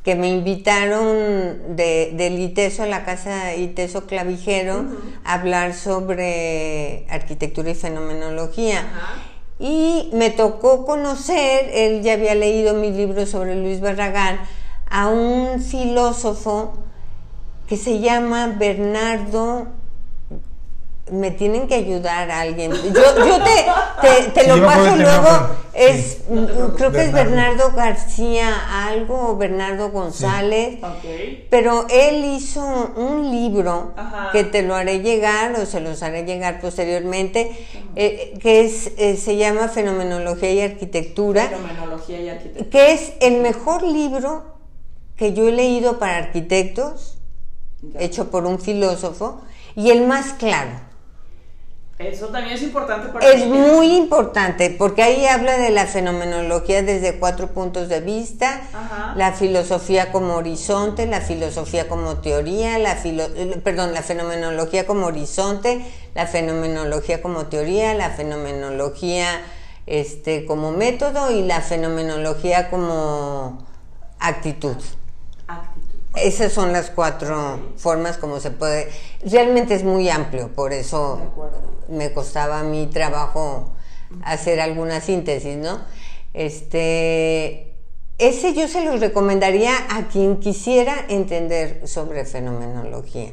que 0.04 0.16
me 0.16 0.30
invitaron 0.30 1.76
de, 1.76 2.12
del 2.16 2.40
ITESO, 2.40 2.86
la 2.86 3.06
casa 3.06 3.56
ITESO 3.56 4.06
Clavijero, 4.06 4.86
a 5.24 5.34
hablar 5.34 5.74
sobre 5.74 7.06
arquitectura 7.10 7.72
y 7.72 7.76
fenomenología. 7.76 8.86
Y 9.60 10.10
me 10.14 10.30
tocó 10.32 10.86
conocer, 10.86 11.70
él 11.74 12.02
ya 12.02 12.14
había 12.14 12.36
leído 12.36 12.74
mi 12.74 12.92
libro 12.92 13.26
sobre 13.26 13.56
Luis 13.56 13.80
Barragán, 13.80 14.40
a 14.90 15.08
un 15.08 15.62
filósofo 15.62 16.74
que 17.68 17.78
se 17.78 18.00
llama 18.00 18.56
Bernardo 18.58 19.68
me 21.12 21.30
tienen 21.30 21.68
que 21.68 21.76
ayudar 21.76 22.32
a 22.32 22.42
alguien. 22.42 22.72
Yo, 22.72 22.92
yo 22.94 23.40
te, 23.44 24.32
te, 24.34 24.48
lo 24.48 24.66
paso 24.66 24.96
luego. 24.96 25.56
Es, 25.74 26.20
creo 26.78 26.92
que 26.92 27.04
es 27.04 27.12
Bernardo 27.12 27.74
García 27.74 28.88
algo 28.88 29.30
o 29.30 29.38
Bernardo 29.38 29.92
González. 29.92 30.80
Pero 31.50 31.86
él 31.90 32.26
hizo 32.26 32.64
un 32.96 33.30
libro 33.30 33.94
que 34.32 34.44
te 34.44 34.64
lo 34.64 34.74
haré 34.74 35.02
llegar 35.02 35.54
o 35.60 35.66
se 35.68 35.80
los 35.80 36.02
haré 36.02 36.24
llegar 36.24 36.60
posteriormente, 36.60 37.52
eh, 37.96 38.38
que 38.42 38.66
es, 38.66 38.92
eh, 38.98 39.16
se 39.16 39.38
llama 39.38 39.68
Fenomenología 39.68 40.52
y 40.52 40.62
Arquitectura. 40.62 41.50
Fenomenología 41.50 42.20
y 42.20 42.30
Arquitectura. 42.30 42.70
Que 42.72 42.94
es 42.94 43.14
el 43.20 43.42
mejor 43.42 43.84
libro 43.84 44.56
que 45.18 45.34
yo 45.34 45.48
he 45.48 45.52
leído 45.52 46.00
para 46.00 46.18
arquitectos, 46.18 47.20
hecho 48.00 48.32
por 48.32 48.46
un 48.46 48.60
filósofo, 48.60 49.42
y 49.76 49.92
el 49.92 50.08
más 50.08 50.34
claro. 50.34 50.85
Eso 51.98 52.28
también 52.28 52.56
es 52.56 52.62
importante 52.62 53.08
para 53.08 53.26
Es 53.26 53.46
muy 53.46 53.96
importante 53.96 54.70
porque 54.70 55.02
ahí 55.02 55.26
habla 55.28 55.58
de 55.58 55.70
la 55.70 55.86
fenomenología 55.86 56.84
desde 56.84 57.18
cuatro 57.20 57.48
puntos 57.48 57.88
de 57.88 58.02
vista, 58.02 58.62
la 59.16 59.32
filosofía 59.32 60.12
como 60.12 60.36
horizonte, 60.36 61.06
la 61.08 61.22
filosofía 61.22 61.88
como 61.88 62.18
teoría, 62.18 62.78
la 62.80 62.98
perdón, 63.64 63.94
la 63.94 64.02
fenomenología 64.02 64.86
como 64.86 65.06
horizonte, 65.06 65.86
la 66.14 66.28
fenomenología 66.28 67.22
como 67.22 67.46
teoría, 67.46 67.94
la 67.94 68.10
fenomenología 68.10 69.42
este 69.86 70.46
como 70.46 70.72
método 70.72 71.32
y 71.32 71.44
la 71.44 71.62
fenomenología 71.62 72.70
como 72.70 73.66
actitud. 74.20 74.76
Esas 76.16 76.52
son 76.52 76.74
las 76.74 76.90
cuatro 76.90 77.60
formas 77.78 78.18
como 78.18 78.42
se 78.42 78.52
puede. 78.52 78.90
Realmente 79.24 79.76
es 79.76 79.84
muy 79.84 80.10
amplio, 80.10 80.50
por 80.50 80.74
eso 80.74 81.20
me 81.90 82.14
costaba 82.14 82.64
mi 82.64 82.88
trabajo 82.88 83.74
hacer 84.24 84.60
alguna 84.60 85.02
síntesis, 85.02 85.58
¿no? 85.58 85.80
Este, 86.34 87.74
ese 88.18 88.54
yo 88.54 88.68
se 88.68 88.84
los 88.84 89.00
recomendaría 89.00 89.74
a 89.90 90.08
quien 90.08 90.40
quisiera 90.40 90.94
entender 91.10 91.88
sobre 91.88 92.26
fenomenología. 92.26 93.32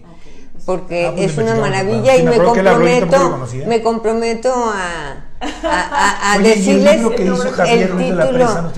Porque 0.65 1.07
ah, 1.07 1.13
pues 1.17 1.33
es 1.33 1.39
una 1.39 1.57
maravilla 1.57 2.17
y 2.17 2.23
me 2.23 2.39
comprometo, 2.39 3.47
me 3.67 3.83
comprometo 3.83 4.53
a, 4.55 5.27
a, 5.41 6.33
a, 6.35 6.39
decirles 6.39 7.01
el, 7.67 7.97
título. 7.97 8.73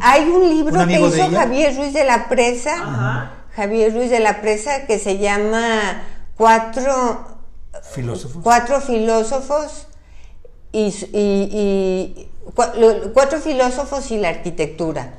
Hay 0.00 0.28
un 0.28 0.48
libro 0.48 0.86
que 0.88 1.00
hizo 1.00 1.30
Javier 1.30 1.76
Ruiz 1.76 1.92
de 1.92 2.04
la 2.04 2.28
Presa. 2.28 2.74
Ajá 2.74 3.40
Javier 3.56 3.92
Ruiz 3.92 4.10
de 4.10 4.20
la 4.20 4.40
Presa 4.40 4.86
que 4.86 4.98
se 4.98 5.18
llama 5.18 6.02
Cuatro 6.36 7.29
filósofos, 7.92 8.42
cuatro 8.42 8.80
filósofos 8.80 9.86
y, 10.72 12.28
cuatro 13.12 13.40
filósofos 13.40 14.10
y 14.10 14.18
la 14.18 14.30
arquitectura. 14.30 15.14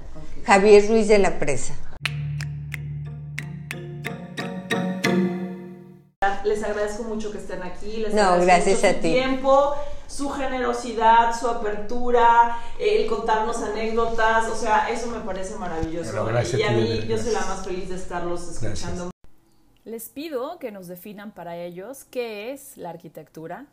Javier 0.45 0.87
Ruiz 0.87 1.07
de 1.07 1.19
la 1.19 1.37
Presa. 1.37 1.75
Les 6.43 6.63
agradezco 6.63 7.03
mucho 7.03 7.31
que 7.31 7.37
estén 7.37 7.61
aquí. 7.61 7.97
Les 7.97 8.13
no, 8.13 8.39
gracias 8.39 8.83
a 8.83 8.93
ti. 8.93 9.13
tiempo 9.13 9.75
su 10.11 10.29
generosidad, 10.29 11.33
su 11.37 11.47
apertura, 11.47 12.57
el 12.77 13.07
contarnos 13.07 13.61
anécdotas, 13.61 14.49
o 14.49 14.55
sea, 14.55 14.89
eso 14.89 15.07
me 15.07 15.19
parece 15.19 15.55
maravilloso. 15.55 16.27
y 16.57 16.63
a 16.63 16.71
mí 16.71 17.05
yo 17.07 17.17
soy 17.17 17.31
la 17.31 17.45
más 17.45 17.63
feliz 17.63 17.87
de 17.87 17.95
estarlos 17.95 18.49
escuchando. 18.49 19.11
Les 19.83 20.09
pido 20.09 20.59
que 20.59 20.71
nos 20.71 20.87
definan 20.87 21.31
para 21.31 21.57
ellos 21.57 22.05
qué 22.11 22.51
es 22.51 22.77
la 22.77 22.91
arquitectura, 22.91 23.65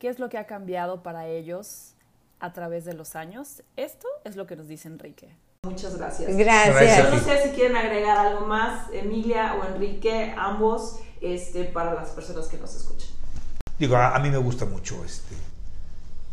qué 0.00 0.08
es 0.08 0.18
lo 0.18 0.28
que 0.28 0.36
ha 0.36 0.46
cambiado 0.46 1.04
para 1.04 1.28
ellos 1.28 1.94
a 2.40 2.52
través 2.52 2.84
de 2.84 2.92
los 2.94 3.14
años. 3.14 3.62
Esto 3.76 4.08
es 4.24 4.34
lo 4.34 4.48
que 4.48 4.56
nos 4.56 4.66
dice 4.66 4.88
Enrique. 4.88 5.28
Muchas 5.62 5.96
gracias. 5.96 6.36
Gracias. 6.36 7.08
No 7.08 7.20
sé 7.20 7.44
si 7.44 7.50
quieren 7.50 7.76
agregar 7.76 8.18
algo 8.18 8.46
más, 8.46 8.90
Emilia 8.92 9.54
o 9.54 9.64
Enrique, 9.64 10.34
ambos, 10.36 10.98
este, 11.20 11.64
para 11.64 11.94
las 11.94 12.10
personas 12.10 12.48
que 12.48 12.58
nos 12.58 12.74
escuchan. 12.74 13.10
Digo, 13.78 13.96
a, 13.96 14.18
mí 14.18 14.30
me 14.30 14.38
gusta 14.38 14.64
mucho 14.64 15.04
este, 15.04 15.36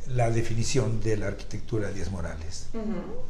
la 0.08 0.32
definición 0.32 1.00
de 1.00 1.18
la 1.18 1.28
arquitectura 1.28 1.90
de 1.90 1.94
Díaz 1.94 2.10
Morales, 2.10 2.70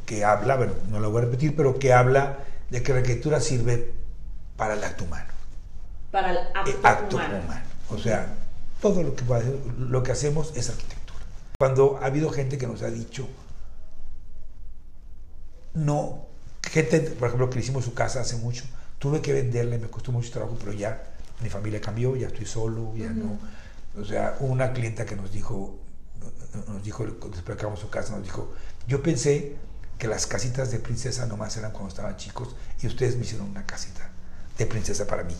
que 0.06 0.24
habla, 0.24 0.56
bueno, 0.56 0.72
no 0.88 1.00
lo 1.00 1.10
voy 1.10 1.20
a 1.20 1.24
repetir, 1.26 1.54
pero 1.54 1.78
que 1.78 1.92
habla 1.92 2.38
de 2.70 2.82
que 2.82 2.92
la 2.92 3.00
arquitectura 3.00 3.40
sirve 3.40 3.92
para 4.56 4.74
el 4.74 4.82
acto 4.82 5.04
humano. 5.04 5.41
Para 6.12 6.30
el 6.30 6.38
acto, 6.82 7.16
humano. 7.16 7.40
O 7.88 7.98
sea, 7.98 8.34
todo 8.80 9.02
lo 9.02 9.16
que, 9.16 9.24
lo 9.78 10.02
que 10.02 10.12
hacemos 10.12 10.52
es 10.54 10.68
arquitectura. 10.68 11.18
Cuando 11.58 11.98
ha 12.00 12.06
habido 12.06 12.30
gente 12.30 12.58
que 12.58 12.66
nos 12.66 12.82
ha 12.82 12.90
dicho, 12.90 13.26
no, 15.74 16.26
gente, 16.62 17.00
por 17.00 17.28
ejemplo, 17.28 17.48
que 17.50 17.58
hicimos 17.58 17.84
su 17.84 17.94
casa 17.94 18.20
hace 18.20 18.36
mucho, 18.36 18.64
tuve 18.98 19.20
que 19.20 19.32
venderla 19.32 19.76
y 19.76 19.78
me 19.78 19.88
costó 19.88 20.12
mucho 20.12 20.30
trabajo, 20.30 20.56
pero 20.58 20.72
ya 20.72 21.02
mi 21.40 21.48
familia 21.48 21.80
cambió, 21.80 22.14
ya 22.14 22.28
estoy 22.28 22.46
solo, 22.46 22.94
ya 22.94 23.10
no. 23.10 23.38
O 23.98 24.04
sea, 24.04 24.36
una 24.40 24.72
clienta 24.72 25.04
que 25.04 25.16
nos 25.16 25.32
dijo, 25.32 25.78
nos 26.68 26.82
dijo, 26.82 27.04
después 27.04 27.56
que 27.56 27.76
su 27.76 27.90
casa, 27.90 28.14
nos 28.14 28.22
dijo, 28.22 28.52
yo 28.86 29.02
pensé 29.02 29.56
que 29.98 30.08
las 30.08 30.26
casitas 30.26 30.70
de 30.70 30.78
princesa 30.78 31.26
nomás 31.26 31.56
eran 31.56 31.72
cuando 31.72 31.88
estaban 31.88 32.16
chicos 32.16 32.54
y 32.82 32.86
ustedes 32.86 33.16
me 33.16 33.22
hicieron 33.22 33.48
una 33.48 33.64
casita 33.64 34.10
de 34.58 34.66
princesa 34.66 35.06
para 35.06 35.24
mí. 35.24 35.34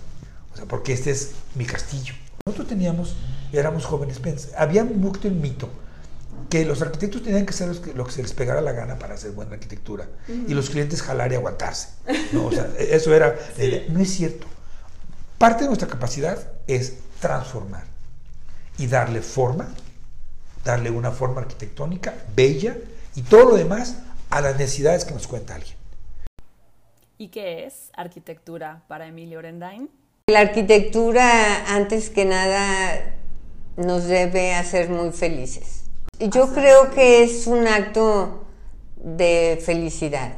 O 0.52 0.56
sea, 0.56 0.66
porque 0.66 0.92
este 0.92 1.10
es 1.10 1.32
mi 1.54 1.64
castillo. 1.64 2.14
Nosotros 2.46 2.68
teníamos, 2.68 3.16
éramos 3.52 3.84
jóvenes, 3.84 4.20
había 4.56 4.84
mucho 4.84 5.28
el 5.28 5.34
mito 5.34 5.68
que 6.50 6.64
los 6.64 6.82
arquitectos 6.82 7.22
tenían 7.22 7.46
que 7.46 7.50
hacer 7.50 7.68
lo 7.94 8.04
que 8.04 8.12
se 8.12 8.22
les 8.22 8.32
pegara 8.32 8.60
la 8.60 8.72
gana 8.72 8.98
para 8.98 9.14
hacer 9.14 9.30
buena 9.30 9.54
arquitectura 9.54 10.06
y 10.28 10.52
los 10.52 10.70
clientes 10.70 11.00
jalar 11.00 11.32
y 11.32 11.36
aguantarse. 11.36 11.90
¿no? 12.32 12.46
O 12.46 12.52
sea, 12.52 12.68
e-, 12.78 12.94
eso 12.94 13.14
era, 13.14 13.34
no 13.88 14.00
es 14.00 14.10
cierto. 14.10 14.46
Parte 15.38 15.62
de 15.62 15.68
nuestra 15.68 15.88
capacidad 15.88 16.52
es 16.66 16.98
transformar 17.20 17.84
y 18.76 18.86
darle 18.86 19.22
forma, 19.22 19.68
darle 20.64 20.90
una 20.90 21.10
forma 21.10 21.40
arquitectónica 21.40 22.14
bella 22.34 22.76
y 23.14 23.22
todo 23.22 23.50
lo 23.50 23.56
demás 23.56 23.96
a 24.30 24.40
las 24.40 24.56
necesidades 24.56 25.04
que 25.04 25.14
nos 25.14 25.26
cuenta 25.26 25.54
alguien. 25.54 25.76
¿Y 27.18 27.28
qué 27.28 27.66
es 27.66 27.90
arquitectura 27.94 28.82
para 28.88 29.06
Emilio 29.06 29.38
Orendain? 29.38 29.88
La 30.32 30.40
arquitectura, 30.40 31.74
antes 31.74 32.08
que 32.08 32.24
nada, 32.24 33.16
nos 33.76 34.04
debe 34.04 34.54
hacer 34.54 34.88
muy 34.88 35.12
felices. 35.12 35.84
Yo 36.18 36.54
creo 36.54 36.90
que 36.90 37.22
es 37.22 37.46
un 37.46 37.68
acto 37.68 38.46
de 38.96 39.62
felicidad. 39.62 40.32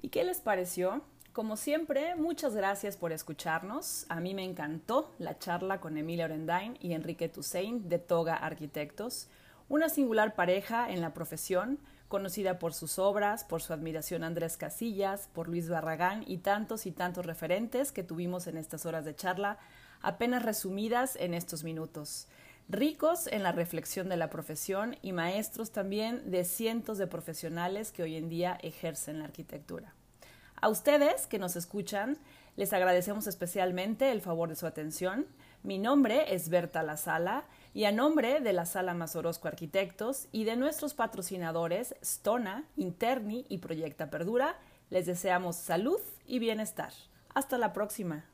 ¿Y 0.00 0.08
qué 0.08 0.24
les 0.24 0.40
pareció? 0.40 1.00
Como 1.32 1.56
siempre, 1.56 2.16
muchas 2.16 2.56
gracias 2.56 2.96
por 2.96 3.12
escucharnos. 3.12 4.04
A 4.08 4.18
mí 4.18 4.34
me 4.34 4.42
encantó 4.42 5.12
la 5.20 5.38
charla 5.38 5.80
con 5.80 5.96
Emilia 5.96 6.24
Orendain 6.24 6.76
y 6.80 6.94
Enrique 6.94 7.28
Toussaint 7.28 7.84
de 7.84 8.00
Toga 8.00 8.34
Arquitectos, 8.34 9.28
una 9.68 9.90
singular 9.90 10.34
pareja 10.34 10.90
en 10.90 11.00
la 11.00 11.14
profesión, 11.14 11.78
conocida 12.12 12.58
por 12.58 12.74
sus 12.74 12.98
obras, 12.98 13.42
por 13.42 13.62
su 13.62 13.72
admiración 13.72 14.22
Andrés 14.22 14.58
Casillas, 14.58 15.30
por 15.32 15.48
Luis 15.48 15.70
Barragán 15.70 16.24
y 16.26 16.36
tantos 16.36 16.84
y 16.84 16.92
tantos 16.92 17.24
referentes 17.24 17.90
que 17.90 18.02
tuvimos 18.02 18.46
en 18.48 18.58
estas 18.58 18.84
horas 18.84 19.06
de 19.06 19.16
charla, 19.16 19.56
apenas 20.02 20.42
resumidas 20.42 21.16
en 21.16 21.32
estos 21.32 21.64
minutos 21.64 22.28
ricos 22.68 23.28
en 23.28 23.42
la 23.42 23.52
reflexión 23.52 24.10
de 24.10 24.18
la 24.18 24.28
profesión 24.28 24.98
y 25.00 25.12
maestros 25.12 25.72
también 25.72 26.30
de 26.30 26.44
cientos 26.44 26.98
de 26.98 27.06
profesionales 27.06 27.92
que 27.92 28.02
hoy 28.02 28.16
en 28.16 28.28
día 28.28 28.58
ejercen 28.62 29.18
la 29.18 29.24
arquitectura. 29.24 29.94
A 30.60 30.68
ustedes 30.68 31.26
que 31.26 31.38
nos 31.38 31.56
escuchan, 31.56 32.18
les 32.56 32.74
agradecemos 32.74 33.26
especialmente 33.26 34.12
el 34.12 34.20
favor 34.20 34.50
de 34.50 34.56
su 34.56 34.66
atención. 34.66 35.26
Mi 35.62 35.78
nombre 35.78 36.34
es 36.34 36.50
Berta 36.50 36.82
La 36.82 36.98
Sala 36.98 37.44
y 37.74 37.84
a 37.84 37.92
nombre 37.92 38.40
de 38.40 38.52
la 38.52 38.66
Sala 38.66 38.94
Mazorosco 38.94 39.48
Arquitectos 39.48 40.28
y 40.32 40.44
de 40.44 40.56
nuestros 40.56 40.94
patrocinadores 40.94 41.94
Stona, 42.02 42.64
Interni 42.76 43.46
y 43.48 43.58
Proyecta 43.58 44.10
Perdura, 44.10 44.56
les 44.90 45.06
deseamos 45.06 45.56
salud 45.56 46.00
y 46.26 46.38
bienestar. 46.38 46.92
Hasta 47.34 47.56
la 47.56 47.72
próxima. 47.72 48.24